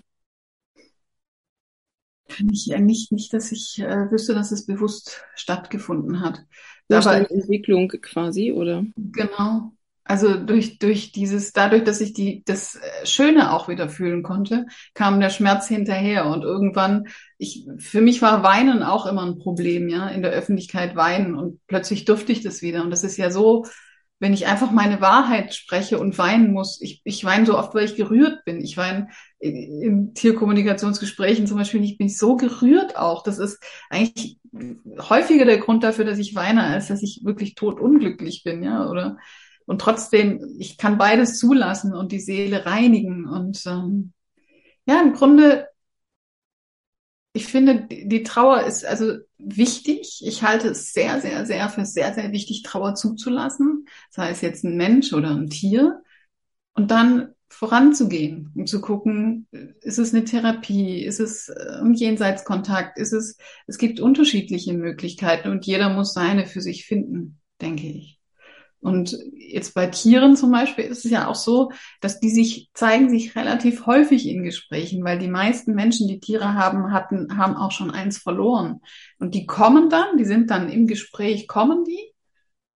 Kann 2.28 2.50
ich 2.52 2.66
ja 2.66 2.80
nicht, 2.80 3.12
nicht, 3.12 3.32
dass 3.32 3.52
ich 3.52 3.78
äh, 3.78 4.10
wüsste, 4.10 4.34
dass 4.34 4.52
es 4.52 4.66
bewusst 4.66 5.24
stattgefunden 5.36 6.22
hat. 6.22 6.44
Durch 6.90 7.06
Aber 7.06 7.18
deine 7.18 7.30
Entwicklung 7.30 7.90
quasi, 7.90 8.54
oder? 8.54 8.86
Genau. 8.96 9.72
Also 10.04 10.36
durch, 10.36 10.80
durch 10.80 11.12
dieses, 11.12 11.54
dadurch, 11.54 11.84
dass 11.84 12.02
ich 12.02 12.14
die, 12.14 12.42
das 12.44 12.78
äh, 12.78 13.06
Schöne 13.06 13.54
auch 13.54 13.68
wieder 13.68 13.88
fühlen 13.88 14.24
konnte, 14.24 14.66
kam 14.96 15.20
der 15.20 15.30
Schmerz 15.30 15.68
hinterher. 15.68 16.26
Und 16.26 16.42
irgendwann, 16.42 17.06
ich, 17.38 17.68
für 17.78 18.02
mich 18.02 18.24
war 18.24 18.42
Weinen 18.42 18.82
auch 18.82 19.06
immer 19.06 19.28
ein 19.28 19.38
Problem, 19.38 19.90
ja, 19.90 20.08
in 20.08 20.24
der 20.24 20.32
Öffentlichkeit 20.32 20.96
weinen. 20.96 21.36
Und 21.36 21.60
plötzlich 21.68 22.06
durfte 22.06 22.32
ich 22.32 22.42
das 22.42 22.64
wieder. 22.64 22.84
Und 22.84 22.90
das 22.90 23.04
ist 23.04 23.18
ja 23.18 23.30
so, 23.30 23.68
wenn 24.22 24.34
ich 24.34 24.46
einfach 24.46 24.70
meine 24.70 25.02
Wahrheit 25.02 25.56
spreche 25.56 25.98
und 25.98 26.16
weinen 26.20 26.54
muss. 26.54 26.80
Ich, 26.80 27.02
ich 27.04 27.26
weine 27.26 27.48
so 27.48 27.58
oft, 27.58 27.74
weil 27.74 27.86
ich 27.86 27.96
gerührt 27.96 28.46
bin. 28.46 28.62
Ich 28.62 28.78
weine 28.78 29.08
in 29.40 30.14
Tierkommunikationsgesprächen 30.14 31.48
zum 31.48 31.58
Beispiel, 31.58 31.84
ich 31.84 31.98
bin 31.98 32.08
so 32.08 32.38
gerührt 32.38 32.96
auch. 32.98 33.24
Das 33.24 33.40
ist 33.40 33.60
eigentlich 33.90 34.38
häufiger 35.10 35.46
der 35.46 35.58
Grund 35.58 35.84
dafür, 35.84 36.06
dass 36.06 36.20
ich 36.20 36.36
weine, 36.36 36.64
als 36.64 36.90
dass 36.90 37.02
ich 37.02 37.22
wirklich 37.24 37.56
totunglücklich 37.56 38.44
bin, 38.44 38.62
ja, 38.62 38.88
oder 38.88 39.18
und 39.66 39.82
trotzdem, 39.82 40.56
ich 40.60 40.78
kann 40.78 41.00
beides 41.00 41.40
zulassen 41.40 41.96
und 41.96 42.12
die 42.12 42.20
Seele 42.20 42.68
reinigen 42.68 43.28
und 43.28 43.64
ähm, 43.66 44.14
ja, 44.86 45.02
im 45.02 45.14
Grunde 45.14 45.68
ich 47.34 47.48
finde, 47.48 47.88
die 47.90 48.24
Trauer 48.24 48.64
ist 48.64 48.86
also 48.86 49.18
wichtig. 49.38 50.22
Ich 50.26 50.44
halte 50.44 50.70
es 50.70 50.94
sehr, 50.94 51.22
sehr, 51.22 51.46
sehr 51.46 51.70
für 51.70 51.86
sehr, 51.86 52.14
sehr 52.14 52.32
wichtig, 52.32 52.64
Trauer 52.64 52.96
zuzulassen, 52.96 53.88
sei 54.10 54.30
es 54.32 54.42
jetzt 54.42 54.64
ein 54.64 54.76
Mensch 54.76 55.14
oder 55.14 55.32
ein 55.32 55.50
Tier. 55.50 56.02
Und 56.74 56.92
dann 56.92 57.34
voranzugehen 57.50 58.52
und 58.56 58.68
zu 58.68 58.80
gucken, 58.82 59.48
ist 59.82 60.00
es 60.00 60.14
eine 60.14 60.24
Therapie, 60.24 61.04
ist 61.04 61.20
es 61.20 61.50
äh, 61.50 61.80
ein 61.82 61.94
Jenseitskontakt, 61.94 62.98
ist 62.98 63.12
es, 63.12 63.38
es 63.68 63.78
gibt 63.78 64.00
unterschiedliche 64.00 64.74
Möglichkeiten 64.74 65.50
und 65.50 65.66
jeder 65.66 65.90
muss 65.90 66.14
seine 66.14 66.48
für 66.48 66.62
sich 66.62 66.86
finden, 66.86 67.42
denke 67.62 67.88
ich. 67.88 68.21
Und 68.82 69.16
jetzt 69.36 69.76
bei 69.76 69.88
Tieren 69.88 70.36
zum 70.36 70.52
Beispiel 70.52 70.86
ist 70.86 71.06
es 71.06 71.12
ja 71.12 71.28
auch 71.28 71.36
so, 71.36 71.72
dass 72.02 72.20
die 72.20 72.32
sich 72.32 72.70
zeigen 72.74 73.10
sich 73.10 73.36
relativ 73.36 73.86
häufig 73.86 74.28
in 74.28 74.44
Gesprächen, 74.44 75.04
weil 75.04 75.20
die 75.20 75.28
meisten 75.28 75.76
Menschen, 75.76 76.08
die 76.08 76.20
Tiere 76.20 76.56
haben, 76.56 76.92
hatten, 76.92 77.38
haben 77.38 77.56
auch 77.56 77.72
schon 77.72 77.92
eins 77.92 78.18
verloren. 78.18 78.82
Und 79.20 79.36
die 79.36 79.46
kommen 79.46 79.90
dann, 79.90 80.18
die 80.18 80.26
sind 80.26 80.50
dann 80.50 80.70
im 80.70 80.88
Gespräch, 80.88 81.48
kommen 81.48 81.84
die 81.84 82.12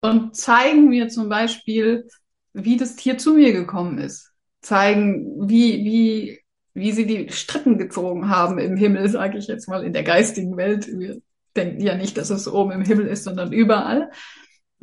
und 0.01 0.35
zeigen 0.35 0.89
mir 0.89 1.07
zum 1.07 1.29
Beispiel, 1.29 2.05
wie 2.51 2.75
das 2.75 2.97
Tier 2.97 3.17
zu 3.17 3.33
mir 3.33 3.53
gekommen 3.53 3.97
ist. 3.97 4.31
Zeigen, 4.61 5.49
wie, 5.49 5.85
wie, 5.85 6.39
wie 6.73 6.91
sie 6.91 7.05
die 7.05 7.31
Strippen 7.31 7.77
gezogen 7.77 8.27
haben 8.27 8.57
im 8.59 8.75
Himmel, 8.75 9.07
sage 9.07 9.37
ich 9.37 9.47
jetzt 9.47 9.69
mal, 9.69 9.83
in 9.83 9.93
der 9.93 10.03
geistigen 10.03 10.57
Welt. 10.57 10.87
Wir 10.87 11.21
denken 11.55 11.81
ja 11.81 11.95
nicht, 11.95 12.17
dass 12.17 12.29
es 12.29 12.47
oben 12.47 12.71
im 12.71 12.81
Himmel 12.81 13.07
ist, 13.07 13.23
sondern 13.23 13.53
überall. 13.53 14.11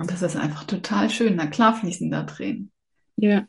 Und 0.00 0.10
das 0.10 0.22
ist 0.22 0.34
einfach 0.34 0.64
total 0.64 1.10
schön. 1.10 1.36
Na 1.36 1.46
klar 1.46 1.74
fließen 1.74 2.10
da 2.10 2.22
Tränen. 2.22 2.72
Ja. 3.16 3.46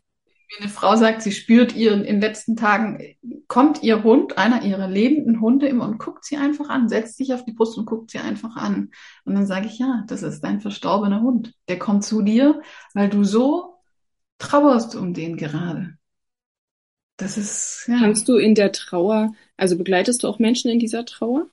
Wie 0.50 0.62
eine 0.62 0.68
Frau 0.68 0.96
sagt, 0.96 1.22
sie 1.22 1.32
spürt 1.32 1.74
ihren, 1.74 2.00
in 2.04 2.16
den 2.16 2.20
letzten 2.20 2.56
Tagen, 2.56 3.02
kommt 3.48 3.82
ihr 3.82 4.04
Hund, 4.04 4.36
einer 4.36 4.62
ihrer 4.62 4.86
lebenden 4.86 5.40
Hunde 5.40 5.66
immer 5.66 5.88
und 5.88 5.98
guckt 5.98 6.26
sie 6.26 6.36
einfach 6.36 6.68
an, 6.68 6.90
setzt 6.90 7.16
sich 7.16 7.32
auf 7.32 7.46
die 7.46 7.52
Brust 7.52 7.78
und 7.78 7.86
guckt 7.86 8.10
sie 8.10 8.18
einfach 8.18 8.56
an. 8.56 8.90
Und 9.24 9.34
dann 9.34 9.46
sage 9.46 9.64
ich, 9.64 9.78
ja, 9.78 10.04
das 10.08 10.22
ist 10.22 10.42
dein 10.42 10.60
verstorbener 10.60 11.22
Hund. 11.22 11.54
Der 11.68 11.78
kommt 11.78 12.04
zu 12.04 12.20
dir, 12.20 12.60
weil 12.92 13.08
du 13.08 13.24
so 13.24 13.76
trauerst 14.36 14.94
um 14.94 15.14
den 15.14 15.38
gerade. 15.38 15.96
Das 17.16 17.38
ist, 17.38 17.86
ja. 17.88 17.98
Kannst 17.98 18.28
du 18.28 18.36
in 18.36 18.54
der 18.54 18.72
Trauer, 18.72 19.32
also 19.56 19.78
begleitest 19.78 20.22
du 20.22 20.28
auch 20.28 20.38
Menschen 20.38 20.70
in 20.70 20.78
dieser 20.78 21.06
Trauer? 21.06 21.46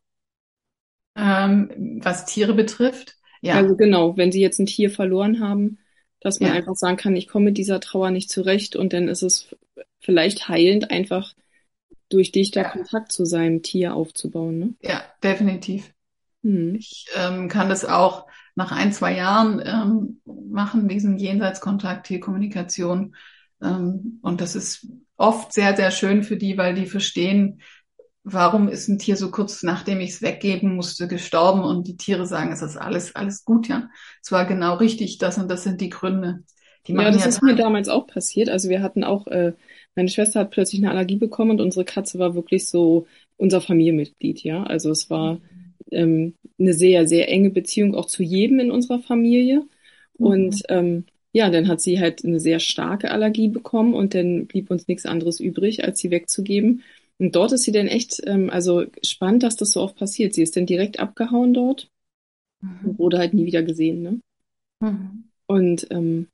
Ähm, 1.15 2.01
was 2.03 2.25
Tiere 2.25 2.53
betrifft, 2.53 3.18
ja. 3.41 3.55
Also 3.55 3.75
genau, 3.75 4.17
wenn 4.17 4.31
sie 4.31 4.41
jetzt 4.41 4.59
ein 4.59 4.65
Tier 4.65 4.89
verloren 4.89 5.39
haben, 5.39 5.77
dass 6.19 6.39
man 6.39 6.49
ja. 6.49 6.55
einfach 6.55 6.75
sagen 6.75 6.97
kann, 6.97 7.15
ich 7.15 7.27
komme 7.27 7.45
mit 7.45 7.57
dieser 7.57 7.79
Trauer 7.79 8.11
nicht 8.11 8.29
zurecht 8.29 8.75
und 8.75 8.93
dann 8.93 9.07
ist 9.07 9.23
es 9.23 9.55
vielleicht 9.99 10.49
heilend, 10.49 10.91
einfach 10.91 11.33
durch 12.09 12.31
dich 12.31 12.51
da 12.51 12.63
ja. 12.63 12.69
Kontakt 12.69 13.11
zu 13.11 13.25
seinem 13.25 13.61
Tier 13.61 13.93
aufzubauen. 13.93 14.59
Ne? 14.59 14.73
Ja, 14.81 15.03
definitiv. 15.23 15.93
Hm. 16.43 16.75
Ich 16.75 17.05
ähm, 17.15 17.47
kann 17.47 17.69
das 17.69 17.85
auch 17.85 18.27
nach 18.55 18.71
ein, 18.71 18.91
zwei 18.91 19.15
Jahren 19.15 19.61
ähm, 19.65 20.21
machen, 20.25 20.87
diesen 20.87 21.17
Jenseitskontakt, 21.17 22.07
Tierkommunikation. 22.07 23.15
Ähm, 23.61 24.19
und 24.21 24.41
das 24.41 24.55
ist 24.55 24.87
oft 25.15 25.53
sehr, 25.53 25.75
sehr 25.75 25.91
schön 25.91 26.23
für 26.23 26.37
die, 26.37 26.57
weil 26.57 26.73
die 26.73 26.85
verstehen, 26.85 27.61
warum 28.33 28.67
ist 28.67 28.87
ein 28.87 28.99
Tier 28.99 29.15
so 29.15 29.31
kurz 29.31 29.63
nachdem 29.63 29.99
ich 29.99 30.11
es 30.11 30.21
weggeben 30.21 30.75
musste 30.75 31.07
gestorben 31.07 31.61
und 31.61 31.87
die 31.87 31.97
Tiere 31.97 32.25
sagen, 32.25 32.51
es 32.51 32.61
ist 32.61 32.77
alles, 32.77 33.15
alles 33.15 33.45
gut, 33.45 33.67
ja. 33.67 33.89
Es 34.21 34.31
war 34.31 34.45
genau 34.45 34.75
richtig, 34.75 35.17
das 35.17 35.37
und 35.37 35.49
das 35.49 35.63
sind 35.63 35.81
die 35.81 35.89
Gründe. 35.89 36.43
Die 36.87 36.93
ja, 36.93 37.11
das 37.11 37.23
ja 37.23 37.29
ist 37.29 37.43
mir 37.43 37.55
damals 37.55 37.89
auch 37.89 38.07
passiert. 38.07 38.49
Also 38.49 38.69
wir 38.69 38.81
hatten 38.81 39.03
auch, 39.03 39.27
äh, 39.27 39.53
meine 39.95 40.09
Schwester 40.09 40.41
hat 40.41 40.51
plötzlich 40.51 40.81
eine 40.81 40.91
Allergie 40.91 41.17
bekommen 41.17 41.51
und 41.51 41.61
unsere 41.61 41.85
Katze 41.85 42.19
war 42.19 42.35
wirklich 42.35 42.67
so 42.67 43.05
unser 43.37 43.61
Familienmitglied, 43.61 44.43
ja. 44.43 44.63
Also 44.63 44.91
es 44.91 45.09
war 45.09 45.39
ähm, 45.91 46.35
eine 46.59 46.73
sehr, 46.73 47.07
sehr 47.07 47.29
enge 47.29 47.49
Beziehung 47.49 47.95
auch 47.95 48.05
zu 48.05 48.23
jedem 48.23 48.59
in 48.59 48.71
unserer 48.71 48.99
Familie. 48.99 49.63
Mhm. 50.17 50.25
Und 50.25 50.63
ähm, 50.69 51.05
ja, 51.31 51.49
dann 51.49 51.67
hat 51.67 51.81
sie 51.81 51.99
halt 51.99 52.25
eine 52.25 52.39
sehr 52.39 52.59
starke 52.59 53.11
Allergie 53.11 53.49
bekommen 53.49 53.93
und 53.93 54.15
dann 54.15 54.47
blieb 54.47 54.71
uns 54.71 54.87
nichts 54.87 55.05
anderes 55.05 55.39
übrig, 55.39 55.83
als 55.83 55.99
sie 55.99 56.11
wegzugeben. 56.11 56.83
Und 57.19 57.35
dort 57.35 57.51
ist 57.51 57.63
sie 57.63 57.73
denn 57.73 57.87
echt, 57.87 58.21
ähm, 58.25 58.49
also 58.49 58.85
spannend, 59.03 59.43
dass 59.43 59.57
das 59.57 59.71
so 59.71 59.81
oft 59.81 59.97
passiert. 59.97 60.33
Sie 60.33 60.41
ist 60.41 60.55
dann 60.55 60.65
direkt 60.65 60.99
abgehauen 60.99 61.53
dort 61.53 61.89
mhm. 62.61 62.79
und 62.83 62.99
wurde 62.99 63.17
halt 63.17 63.33
nie 63.33 63.45
wieder 63.45 63.61
gesehen, 63.61 64.01
ne? 64.01 64.21
Mhm. 64.79 65.25
Und 65.45 65.87
ähm, 65.91 66.29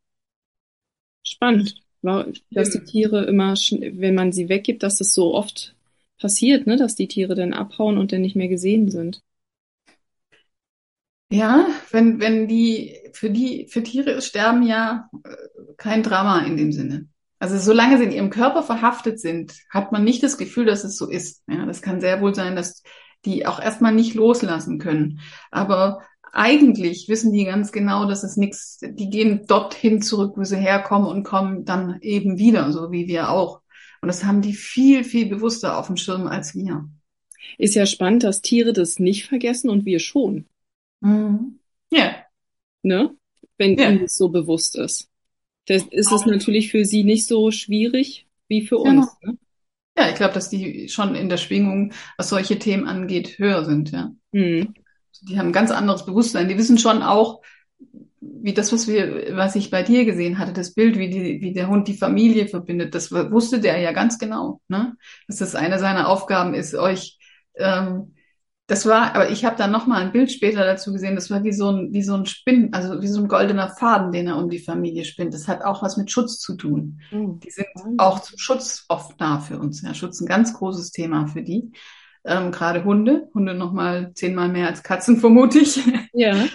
spannend, 1.24 1.82
war, 2.04 2.28
dass 2.52 2.70
die 2.70 2.84
Tiere 2.84 3.26
immer, 3.26 3.54
wenn 3.54 4.14
man 4.14 4.32
sie 4.32 4.48
weggibt, 4.48 4.84
dass 4.84 4.98
das 4.98 5.14
so 5.14 5.34
oft 5.34 5.76
passiert, 6.20 6.68
ne? 6.68 6.78
Dass 6.78 6.96
die 6.96 7.08
Tiere 7.08 7.34
dann 7.34 7.54
abhauen 7.54 7.98
und 7.98 8.12
dann 8.12 8.22
nicht 8.22 8.36
mehr 8.36 8.48
gesehen 8.48 8.92
sind. 8.92 9.22
Ja, 11.32 11.68
wenn, 11.92 12.20
wenn 12.20 12.48
die, 12.48 12.96
für 13.14 13.32
die, 13.32 13.66
für 13.68 13.82
Tiere 13.82 14.12
ist 14.12 14.28
Sterben 14.28 14.62
ja 14.62 15.10
äh, 15.24 15.74
kein 15.78 16.04
Drama 16.04 16.46
in 16.46 16.56
dem 16.56 16.72
Sinne. 16.72 17.08
Also 17.40 17.58
solange 17.58 17.98
sie 17.98 18.06
in 18.06 18.12
ihrem 18.12 18.30
Körper 18.30 18.64
verhaftet 18.64 19.20
sind, 19.20 19.54
hat 19.70 19.92
man 19.92 20.04
nicht 20.04 20.24
das 20.24 20.38
Gefühl, 20.38 20.66
dass 20.66 20.84
es 20.84 20.98
so 20.98 21.10
ist. 21.10 21.44
Ja, 21.48 21.66
das 21.66 21.82
kann 21.82 22.00
sehr 22.00 22.22
wohl 22.22 22.34
sein, 22.34 22.56
dass 22.56 22.82
die 23.26 23.46
auch 23.46 23.60
erstmal 23.60 23.94
nicht 23.94 24.14
loslassen 24.14 24.80
können. 24.80 25.20
Aber 25.52 26.02
eigentlich 26.32 27.08
wissen 27.08 27.32
die 27.32 27.46
ganz 27.46 27.72
genau, 27.72 28.06
dass 28.06 28.24
es 28.24 28.38
nichts, 28.38 28.80
die 28.82 29.10
gehen 29.10 29.46
dorthin 29.48 30.02
zurück, 30.02 30.34
wo 30.36 30.44
sie 30.44 30.58
herkommen 30.58 31.08
und 31.08 31.24
kommen 31.24 31.66
dann 31.66 32.00
eben 32.02 32.38
wieder, 32.38 32.72
so 32.72 32.92
wie 32.92 33.08
wir 33.08 33.30
auch. 33.30 33.62
Und 34.02 34.08
das 34.08 34.24
haben 34.24 34.42
die 34.42 34.54
viel, 34.54 35.04
viel 35.04 35.28
bewusster 35.28 35.78
auf 35.78 35.88
dem 35.88 35.98
Schirm 35.98 36.28
als 36.28 36.54
wir. 36.54 36.88
Ist 37.58 37.76
ja 37.76 37.86
spannend, 37.86 38.24
dass 38.24 38.42
Tiere 38.42 38.74
das 38.74 39.00
nicht 39.00 39.26
vergessen 39.26 39.70
und 39.70 39.86
wir 39.86 40.00
schon. 40.00 40.46
Mhm. 41.02 41.60
Ja. 41.92 42.16
Ne? 42.84 43.16
Wenn 43.58 43.78
ja. 43.78 43.90
ihnen 43.90 44.02
das 44.02 44.18
so 44.18 44.30
bewusst 44.30 44.76
ist. 44.76 45.10
Das 45.68 45.84
ist 45.84 46.12
es 46.12 46.26
natürlich 46.26 46.72
für 46.72 46.86
sie 46.86 47.04
nicht 47.04 47.28
so 47.28 47.52
schwierig 47.52 48.28
wie 48.48 48.66
für 48.66 48.78
uns. 48.78 49.08
Genau. 49.20 49.34
Ne? 49.34 49.38
Ja, 49.98 50.10
ich 50.10 50.16
glaube, 50.16 50.34
dass 50.34 50.50
die 50.50 50.90
schon 50.90 51.16
in 51.16 51.30
der 51.30 51.38
Schwingung, 51.38 51.94
was 52.18 52.30
solche 52.30 52.60
Themen 52.60 52.88
angeht, 52.88 53.40
höher 53.40 53.64
sind, 53.64 53.92
ja. 53.92 54.12
Mhm. 54.32 54.74
Die 55.22 55.40
haben 55.40 55.48
ein 55.48 55.54
ganz 55.54 55.72
anderes 55.72 56.06
Bewusstsein. 56.06 56.50
Die 56.50 56.58
wissen 56.58 56.78
schon 56.78 57.02
auch, 57.02 57.42
wie 58.20 58.54
das, 58.54 58.74
was 58.74 58.88
wir, 58.88 59.36
was 59.38 59.56
ich 59.56 59.72
bei 59.72 59.84
dir 59.84 60.06
gesehen 60.06 60.38
hatte, 60.38 60.54
das 60.54 60.74
Bild, 60.74 60.98
wie 60.98 61.10
die, 61.10 61.42
wie 61.42 61.54
der 61.54 61.68
Hund 61.70 61.88
die 61.88 61.94
Familie 61.94 62.48
verbindet, 62.48 62.94
das 62.94 63.12
wusste 63.12 63.60
der 63.60 63.80
ja 63.80 63.92
ganz 63.92 64.20
genau, 64.20 64.62
ne? 64.68 64.96
Dass 65.28 65.38
das 65.38 65.56
eine 65.56 65.80
seiner 65.80 66.10
Aufgaben 66.10 66.54
ist, 66.54 66.76
euch 66.76 67.18
ähm, 67.56 68.15
das 68.68 68.88
war, 68.88 69.14
aber 69.14 69.30
ich 69.30 69.46
habe 69.46 69.58
dann 69.58 69.72
noch 69.72 69.86
mal 69.86 70.02
ein 70.02 70.12
Bild 70.12 70.32
später 70.32 70.66
dazu 70.66 70.92
gesehen. 70.92 71.14
Das 71.14 71.30
war 71.30 71.44
wie 71.44 71.54
so 71.54 71.70
ein 71.70 71.94
wie 71.94 72.02
so 72.02 72.16
ein 72.16 72.26
Spinn, 72.26 72.74
also 72.74 73.00
wie 73.00 73.08
so 73.08 73.22
ein 73.22 73.28
goldener 73.28 73.70
Faden, 73.70 74.12
den 74.12 74.28
er 74.28 74.38
um 74.38 74.50
die 74.50 74.60
Familie 74.60 75.06
spinnt. 75.06 75.36
Das 75.36 75.48
hat 75.48 75.64
auch 75.64 75.84
was 75.84 75.98
mit 75.98 76.10
Schutz 76.10 76.40
zu 76.40 76.56
tun. 76.56 77.00
Mhm. 77.12 77.40
Die 77.42 77.52
sind 77.52 77.68
auch 77.98 78.20
zum 78.22 78.40
Schutz 78.40 78.86
oft 78.90 79.22
da 79.22 79.40
für 79.40 79.60
uns. 79.60 79.84
Ja, 79.84 79.94
Schutz 79.94 80.20
ein 80.20 80.26
ganz 80.26 80.56
großes 80.56 80.92
Thema 80.92 81.28
für 81.28 81.44
die. 81.44 81.72
Ähm, 82.26 82.52
Gerade 82.52 82.84
Hunde, 82.84 83.30
Hunde 83.36 83.54
noch 83.54 83.72
mal 83.72 84.12
zehnmal 84.16 84.50
mehr 84.50 84.68
als 84.68 84.82
Katzen 84.82 85.18
vermute 85.20 85.60
ich. 85.60 85.80
Ja. 86.14 86.46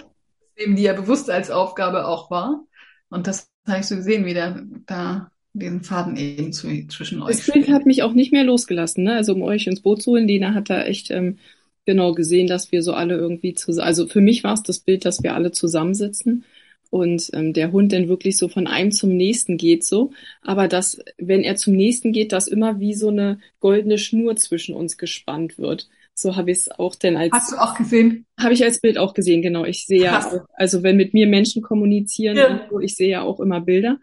Nehmen 0.57 0.75
die 0.75 0.83
ja 0.83 0.93
bewusst 0.93 1.29
als 1.29 1.49
Aufgabe 1.49 2.07
auch 2.07 2.29
wahr. 2.29 2.65
Und 3.09 3.27
das 3.27 3.47
habe 3.65 3.79
ich 3.79 3.85
so 3.85 3.95
gesehen, 3.95 4.25
wie 4.25 4.33
der 4.33 4.63
da 4.85 5.31
diesen 5.53 5.81
Faden 5.81 6.17
eben 6.17 6.51
zu, 6.51 6.67
zwischen 6.87 7.21
euch. 7.21 7.37
Das 7.37 7.51
Bild 7.51 7.69
hat 7.69 7.85
mich 7.85 8.03
auch 8.03 8.13
nicht 8.13 8.33
mehr 8.33 8.43
losgelassen, 8.43 9.03
ne? 9.03 9.15
Also 9.15 9.33
um 9.33 9.43
euch 9.43 9.67
ins 9.67 9.81
Boot 9.81 10.01
zu 10.01 10.11
holen. 10.11 10.27
Lena 10.27 10.53
hat 10.53 10.69
da 10.69 10.83
echt 10.83 11.11
ähm, 11.11 11.37
genau 11.85 12.13
gesehen, 12.13 12.47
dass 12.47 12.71
wir 12.71 12.83
so 12.83 12.93
alle 12.93 13.15
irgendwie 13.15 13.53
zusammen, 13.53 13.87
also 13.87 14.07
für 14.07 14.21
mich 14.21 14.43
war 14.43 14.53
es 14.53 14.63
das 14.63 14.79
Bild, 14.79 15.05
dass 15.05 15.23
wir 15.23 15.33
alle 15.33 15.51
zusammensitzen 15.51 16.45
und 16.91 17.29
ähm, 17.33 17.53
der 17.53 17.71
Hund 17.71 17.93
dann 17.93 18.09
wirklich 18.09 18.37
so 18.37 18.49
von 18.49 18.67
einem 18.67 18.91
zum 18.91 19.15
nächsten 19.15 19.57
geht 19.57 19.85
so, 19.85 20.11
aber 20.41 20.67
dass, 20.67 21.01
wenn 21.17 21.41
er 21.41 21.55
zum 21.55 21.73
nächsten 21.73 22.11
geht, 22.11 22.33
dass 22.33 22.47
immer 22.47 22.79
wie 22.79 22.93
so 22.93 23.07
eine 23.07 23.39
goldene 23.59 23.97
Schnur 23.97 24.35
zwischen 24.35 24.75
uns 24.75 24.97
gespannt 24.97 25.57
wird. 25.57 25.87
So 26.13 26.35
habe 26.35 26.51
ich 26.51 26.57
es 26.57 26.71
auch 26.71 26.93
denn 26.95 27.15
als. 27.15 27.31
Hast 27.31 27.53
du 27.53 27.55
auch 27.55 27.75
gesehen? 27.75 28.25
Habe 28.37 28.53
ich 28.53 28.63
als 28.63 28.81
Bild 28.81 28.97
auch 28.97 29.13
gesehen, 29.13 29.41
genau. 29.41 29.63
Ich 29.63 29.85
sehe 29.85 30.03
ja, 30.03 30.19
auch, 30.19 30.45
also 30.53 30.83
wenn 30.83 30.97
mit 30.97 31.13
mir 31.13 31.27
Menschen 31.27 31.61
kommunizieren, 31.61 32.35
ja. 32.35 32.67
so, 32.69 32.81
ich 32.81 32.95
sehe 32.95 33.09
ja 33.09 33.21
auch 33.21 33.39
immer 33.39 33.61
Bilder 33.61 33.97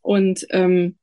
und 0.00 0.46
ähm, 0.50 0.96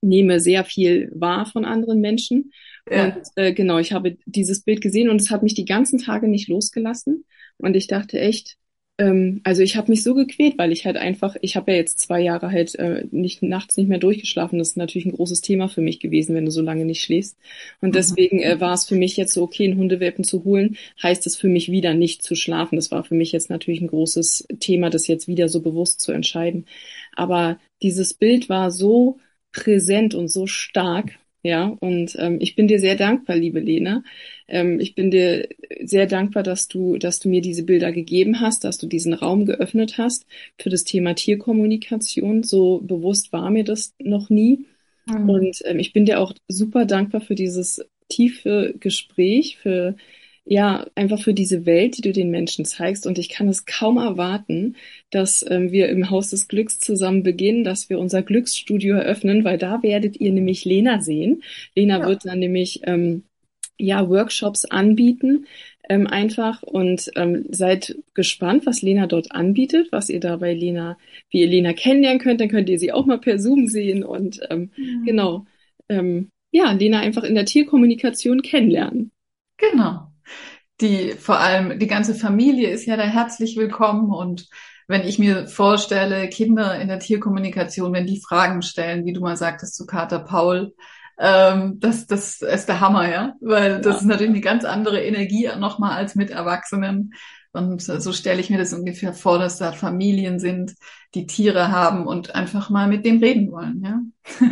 nehme 0.00 0.38
sehr 0.38 0.64
viel 0.64 1.10
wahr 1.14 1.46
von 1.46 1.64
anderen 1.64 2.00
Menschen. 2.00 2.52
Ja. 2.90 3.04
Und 3.04 3.22
äh, 3.36 3.52
genau, 3.52 3.78
ich 3.78 3.92
habe 3.92 4.16
dieses 4.26 4.62
Bild 4.62 4.80
gesehen 4.80 5.08
und 5.08 5.20
es 5.20 5.30
hat 5.30 5.42
mich 5.42 5.54
die 5.54 5.64
ganzen 5.64 5.98
Tage 5.98 6.28
nicht 6.28 6.48
losgelassen. 6.48 7.24
Und 7.58 7.76
ich 7.76 7.86
dachte 7.86 8.18
echt, 8.18 8.56
ähm, 9.00 9.40
also 9.44 9.62
ich 9.62 9.76
habe 9.76 9.90
mich 9.90 10.02
so 10.02 10.14
gequält, 10.14 10.58
weil 10.58 10.72
ich 10.72 10.84
halt 10.84 10.96
einfach, 10.96 11.34
ich 11.40 11.56
habe 11.56 11.72
ja 11.72 11.78
jetzt 11.78 11.98
zwei 11.98 12.20
Jahre 12.20 12.50
halt 12.50 12.74
äh, 12.74 13.06
nicht 13.10 13.42
nachts 13.42 13.76
nicht 13.76 13.88
mehr 13.88 13.98
durchgeschlafen. 13.98 14.58
Das 14.58 14.70
ist 14.70 14.76
natürlich 14.76 15.06
ein 15.06 15.12
großes 15.12 15.40
Thema 15.40 15.68
für 15.68 15.80
mich 15.80 16.00
gewesen, 16.00 16.34
wenn 16.34 16.44
du 16.44 16.50
so 16.50 16.60
lange 16.60 16.84
nicht 16.84 17.02
schläfst. 17.02 17.38
Und 17.80 17.90
mhm. 17.90 17.92
deswegen 17.92 18.40
äh, 18.40 18.60
war 18.60 18.74
es 18.74 18.84
für 18.84 18.96
mich 18.96 19.16
jetzt 19.16 19.32
so, 19.32 19.42
okay, 19.42 19.64
einen 19.64 19.78
Hundewelpen 19.78 20.22
zu 20.22 20.44
holen, 20.44 20.76
heißt 21.02 21.26
es 21.26 21.36
für 21.36 21.48
mich 21.48 21.70
wieder 21.70 21.94
nicht 21.94 22.22
zu 22.22 22.34
schlafen. 22.34 22.76
Das 22.76 22.90
war 22.90 23.02
für 23.02 23.14
mich 23.14 23.32
jetzt 23.32 23.48
natürlich 23.48 23.80
ein 23.80 23.88
großes 23.88 24.48
Thema, 24.60 24.90
das 24.90 25.06
jetzt 25.06 25.28
wieder 25.28 25.48
so 25.48 25.62
bewusst 25.62 26.00
zu 26.00 26.12
entscheiden. 26.12 26.66
Aber 27.16 27.58
dieses 27.82 28.12
Bild 28.12 28.50
war 28.50 28.70
so 28.70 29.18
präsent 29.52 30.14
und 30.14 30.28
so 30.28 30.46
stark, 30.46 31.18
Ja, 31.42 31.74
und 31.80 32.16
ähm, 32.18 32.36
ich 32.40 32.54
bin 32.54 32.68
dir 32.68 32.78
sehr 32.78 32.96
dankbar, 32.96 33.36
liebe 33.36 33.60
Lena. 33.60 34.02
Ähm, 34.46 34.78
ich 34.78 34.94
bin 34.94 35.10
dir 35.10 35.48
sehr 35.82 36.06
dankbar, 36.06 36.42
dass 36.42 36.68
du, 36.68 36.98
dass 36.98 37.18
du 37.18 37.30
mir 37.30 37.40
diese 37.40 37.62
Bilder 37.62 37.92
gegeben 37.92 38.40
hast, 38.40 38.64
dass 38.64 38.76
du 38.76 38.86
diesen 38.86 39.14
Raum 39.14 39.46
geöffnet 39.46 39.96
hast 39.96 40.26
für 40.58 40.68
das 40.68 40.84
Thema 40.84 41.14
Tierkommunikation. 41.14 42.42
So 42.42 42.80
bewusst 42.80 43.32
war 43.32 43.50
mir 43.50 43.64
das 43.64 43.94
noch 43.98 44.28
nie. 44.28 44.66
Mhm. 45.06 45.30
Und 45.30 45.62
ähm, 45.64 45.78
ich 45.78 45.94
bin 45.94 46.04
dir 46.04 46.20
auch 46.20 46.34
super 46.48 46.84
dankbar 46.84 47.22
für 47.22 47.34
dieses 47.34 47.86
tiefe 48.08 48.74
Gespräch, 48.78 49.56
für 49.56 49.96
ja, 50.44 50.86
einfach 50.94 51.20
für 51.20 51.34
diese 51.34 51.66
Welt, 51.66 51.96
die 51.96 52.02
du 52.02 52.12
den 52.12 52.30
Menschen 52.30 52.64
zeigst. 52.64 53.06
Und 53.06 53.18
ich 53.18 53.28
kann 53.28 53.48
es 53.48 53.66
kaum 53.66 53.98
erwarten, 53.98 54.76
dass 55.10 55.44
ähm, 55.48 55.70
wir 55.70 55.88
im 55.88 56.10
Haus 56.10 56.30
des 56.30 56.48
Glücks 56.48 56.80
zusammen 56.80 57.22
beginnen, 57.22 57.64
dass 57.64 57.90
wir 57.90 57.98
unser 57.98 58.22
Glücksstudio 58.22 58.96
eröffnen, 58.96 59.44
weil 59.44 59.58
da 59.58 59.82
werdet 59.82 60.18
ihr 60.20 60.32
nämlich 60.32 60.64
Lena 60.64 61.00
sehen. 61.00 61.42
Lena 61.76 62.00
ja. 62.00 62.08
wird 62.08 62.24
dann 62.24 62.38
nämlich 62.38 62.80
ähm, 62.84 63.24
ja 63.78 64.08
Workshops 64.08 64.64
anbieten, 64.64 65.46
ähm, 65.88 66.06
einfach 66.06 66.62
und 66.62 67.10
ähm, 67.16 67.46
seid 67.50 67.96
gespannt, 68.14 68.66
was 68.66 68.82
Lena 68.82 69.06
dort 69.06 69.32
anbietet, 69.32 69.88
was 69.92 70.08
ihr 70.08 70.20
da 70.20 70.36
bei 70.36 70.54
Lena, 70.54 70.98
wie 71.30 71.42
ihr 71.42 71.48
Lena 71.48 71.74
kennenlernen 71.74 72.20
könnt, 72.20 72.40
dann 72.40 72.48
könnt 72.48 72.68
ihr 72.68 72.78
sie 72.78 72.92
auch 72.92 73.06
mal 73.06 73.18
per 73.18 73.38
Zoom 73.38 73.66
sehen 73.66 74.04
und 74.04 74.40
ähm, 74.50 74.70
mhm. 74.76 75.04
genau, 75.04 75.46
ähm, 75.88 76.30
ja, 76.50 76.72
Lena 76.72 77.00
einfach 77.00 77.24
in 77.24 77.34
der 77.34 77.44
Tierkommunikation 77.44 78.42
kennenlernen. 78.42 79.12
Genau 79.56 80.09
die 80.80 81.12
vor 81.12 81.38
allem 81.38 81.78
die 81.78 81.86
ganze 81.86 82.14
Familie 82.14 82.70
ist 82.70 82.86
ja 82.86 82.96
da 82.96 83.02
herzlich 83.02 83.56
willkommen 83.56 84.10
und 84.10 84.48
wenn 84.88 85.06
ich 85.06 85.20
mir 85.20 85.46
vorstelle, 85.46 86.28
Kinder 86.28 86.80
in 86.80 86.88
der 86.88 86.98
Tierkommunikation, 86.98 87.92
wenn 87.92 88.08
die 88.08 88.20
Fragen 88.20 88.60
stellen, 88.62 89.06
wie 89.06 89.12
du 89.12 89.20
mal 89.20 89.36
sagtest 89.36 89.76
zu 89.76 89.86
Kater 89.86 90.18
Paul, 90.18 90.74
ähm, 91.16 91.78
das, 91.78 92.06
das 92.06 92.42
ist 92.42 92.66
der 92.66 92.80
Hammer, 92.80 93.08
ja, 93.08 93.34
weil 93.40 93.72
ja. 93.72 93.78
das 93.78 93.98
ist 93.98 94.06
natürlich 94.06 94.32
eine 94.32 94.40
ganz 94.40 94.64
andere 94.64 95.00
Energie 95.02 95.48
nochmal 95.58 95.92
als 95.92 96.16
mit 96.16 96.30
Erwachsenen. 96.30 97.12
Und 97.52 97.82
so 97.82 98.12
stelle 98.12 98.40
ich 98.40 98.48
mir 98.48 98.58
das 98.58 98.72
ungefähr 98.72 99.12
vor, 99.12 99.38
dass 99.40 99.58
da 99.58 99.72
Familien 99.72 100.38
sind, 100.38 100.74
die 101.16 101.26
Tiere 101.26 101.72
haben 101.72 102.06
und 102.06 102.36
einfach 102.36 102.70
mal 102.70 102.86
mit 102.86 103.04
dem 103.04 103.18
reden 103.18 103.50
wollen, 103.50 103.82
ja. 103.84 104.00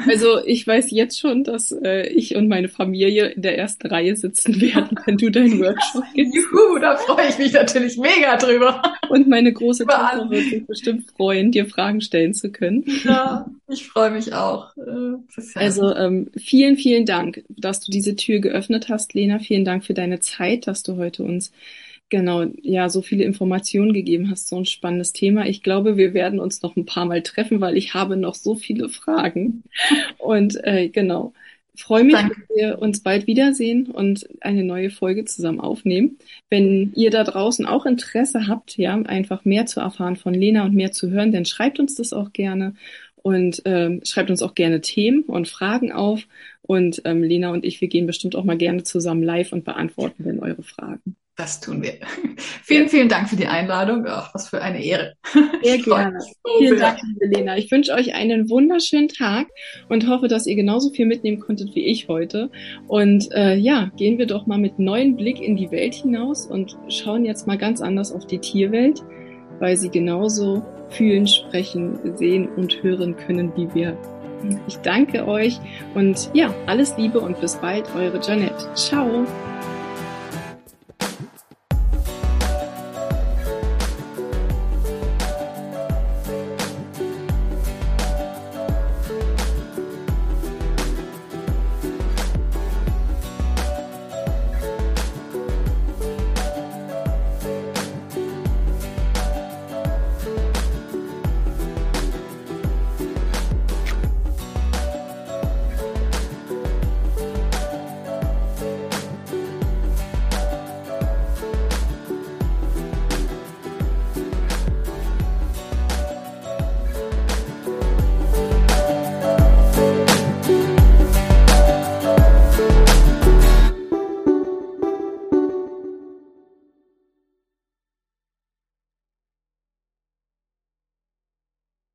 Also 0.09 0.45
ich 0.45 0.67
weiß 0.67 0.91
jetzt 0.91 1.21
schon, 1.21 1.45
dass 1.45 1.71
äh, 1.71 2.09
ich 2.09 2.35
und 2.35 2.49
meine 2.49 2.69
Familie 2.69 3.27
in 3.27 3.43
der 3.43 3.57
ersten 3.57 3.87
Reihe 3.87 4.17
sitzen 4.17 4.61
werden, 4.61 4.99
wenn 5.05 5.17
du 5.17 5.31
deinen 5.31 5.61
Workshop 5.61 6.03
gibst. 6.15 6.35
Juhu, 6.35 6.81
da 6.81 6.97
freue 6.97 7.29
ich 7.29 7.39
mich 7.39 7.53
natürlich 7.53 7.97
mega 7.97 8.37
drüber. 8.37 8.83
Und 9.09 9.29
meine 9.29 9.53
große 9.53 9.87
Tochter 9.87 10.29
wird 10.31 10.47
sich 10.47 10.67
bestimmt 10.67 11.09
freuen, 11.17 11.53
dir 11.53 11.67
Fragen 11.67 12.01
stellen 12.01 12.35
zu 12.35 12.51
können. 12.51 12.85
Ja, 13.05 13.47
ich 13.69 13.87
freue 13.87 14.11
mich 14.11 14.33
auch. 14.33 14.77
Äh, 14.77 15.39
also 15.55 15.95
ähm, 15.95 16.31
vielen, 16.37 16.77
vielen 16.77 17.07
Dank, 17.07 17.45
dass 17.49 17.79
du 17.79 17.93
diese 17.93 18.17
Tür 18.17 18.41
geöffnet 18.41 18.89
hast, 18.89 19.15
Lena. 19.15 19.39
Vielen 19.39 19.65
Dank 19.65 19.85
für 19.85 19.95
deine 19.95 20.19
Zeit, 20.19 20.67
dass 20.67 20.83
du 20.83 20.97
heute 20.97 21.23
uns 21.23 21.53
genau, 22.09 22.45
ja, 22.63 22.89
so 22.89 23.03
viele 23.03 23.25
Informationen 23.25 23.93
gegeben 23.93 24.31
hast, 24.31 24.49
so 24.49 24.57
ein 24.57 24.65
spannendes 24.65 25.13
Thema. 25.13 25.47
Ich 25.47 25.63
glaube, 25.63 25.97
wir 25.97 26.15
werden 26.15 26.41
uns 26.41 26.63
noch 26.63 26.77
ein 26.77 26.87
paar 26.87 27.07
Mal 27.07 27.23
treffen, 27.23 27.61
weil 27.61 27.77
ich 27.77 27.95
habe 27.95 28.17
noch 28.17 28.35
so 28.35 28.55
viele 28.55 28.89
Fragen. 28.89 29.65
Und 30.19 30.63
äh, 30.65 30.89
genau, 30.89 31.33
freue 31.77 32.05
mich, 32.05 32.15
Danke. 32.15 32.37
wenn 32.49 32.57
wir 32.57 32.79
uns 32.81 33.03
bald 33.03 33.27
wiedersehen 33.27 33.91
und 33.91 34.29
eine 34.41 34.65
neue 34.65 34.91
Folge 34.91 35.25
zusammen 35.25 35.61
aufnehmen. 35.61 36.19
Wenn 36.51 36.93
ihr 36.95 37.11
da 37.11 37.25
draußen 37.25 37.67
auch 37.67 37.87
Interesse 37.87 38.49
habt, 38.49 38.77
ja, 38.77 38.95
einfach 38.95 39.45
mehr 39.45 39.67
zu 39.67 39.81
erfahren 39.81 40.17
von 40.17 40.35
Lena 40.35 40.65
und 40.65 40.75
mehr 40.75 40.93
zu 40.93 41.11
hören, 41.11 41.33
dann 41.33 41.45
schreibt 41.45 41.79
uns 41.79 41.95
das 41.95 42.13
auch 42.13 42.33
gerne 42.33 42.75
und 43.17 43.63
ähm, 43.65 44.01
schreibt 44.05 44.31
uns 44.31 44.43
auch 44.43 44.55
gerne 44.55 44.81
Themen 44.81 45.23
und 45.23 45.49
Fragen 45.49 45.93
auf. 45.93 46.27
Und 46.63 47.03
ähm, 47.05 47.23
Lena 47.23 47.51
und 47.51 47.65
ich, 47.65 47.81
wir 47.81 47.89
gehen 47.89 48.07
bestimmt 48.07 48.37
auch 48.37 48.45
mal 48.45 48.59
gerne 48.59 48.83
zusammen 48.83 49.23
live 49.23 49.53
und 49.53 49.65
beantworten 49.65 50.25
dann 50.25 50.41
eure 50.41 50.63
Fragen. 50.63 51.17
Das 51.39 51.61
tun 51.61 51.82
wir. 51.82 51.95
vielen, 52.64 52.89
vielen 52.89 53.09
Dank 53.09 53.28
für 53.28 53.36
die 53.36 53.47
Einladung. 53.47 54.05
Ach, 54.09 54.34
was 54.34 54.49
für 54.49 54.61
eine 54.61 54.84
Ehre. 54.84 55.14
Sehr 55.62 55.78
gerne. 55.78 56.20
So 56.20 56.59
vielen 56.59 56.80
Dank, 56.80 56.99
liebe 57.05 57.32
Lena. 57.32 57.57
Ich 57.57 57.70
wünsche 57.70 57.93
euch 57.93 58.12
einen 58.12 58.51
wunderschönen 58.51 59.07
Tag 59.07 59.47
und 59.89 60.09
hoffe, 60.09 60.26
dass 60.26 60.49
ihr 60.49 60.57
genauso 60.57 60.91
viel 60.91 61.07
mitnehmen 61.07 61.39
konntet 61.39 61.76
wie 61.76 61.86
ich 61.86 62.09
heute. 62.09 62.51
Und 62.89 63.30
äh, 63.30 63.55
ja, 63.55 63.89
gehen 63.97 64.18
wir 64.18 64.26
doch 64.26 64.49
mal 64.49 64.59
mit 64.59 64.80
neuen 64.80 65.14
Blick 65.14 65.41
in 65.41 65.55
die 65.55 65.70
Welt 65.70 65.95
hinaus 65.95 66.45
und 66.45 66.76
schauen 66.89 67.24
jetzt 67.24 67.47
mal 67.47 67.57
ganz 67.57 67.80
anders 67.80 68.11
auf 68.11 68.26
die 68.26 68.41
Tierwelt, 68.41 69.05
weil 69.61 69.76
sie 69.76 69.91
genauso 69.91 70.66
fühlen, 70.89 71.28
sprechen, 71.28 72.16
sehen 72.16 72.49
und 72.49 72.82
hören 72.82 73.16
können 73.16 73.53
wie 73.55 73.72
wir. 73.74 73.97
Ich 74.66 74.78
danke 74.78 75.28
euch 75.28 75.61
und 75.95 76.30
ja, 76.34 76.53
alles 76.66 76.97
Liebe 76.97 77.20
und 77.20 77.41
bis 77.41 77.55
bald, 77.57 77.84
eure 77.95 78.20
Janette. 78.20 78.74
Ciao. 78.74 79.24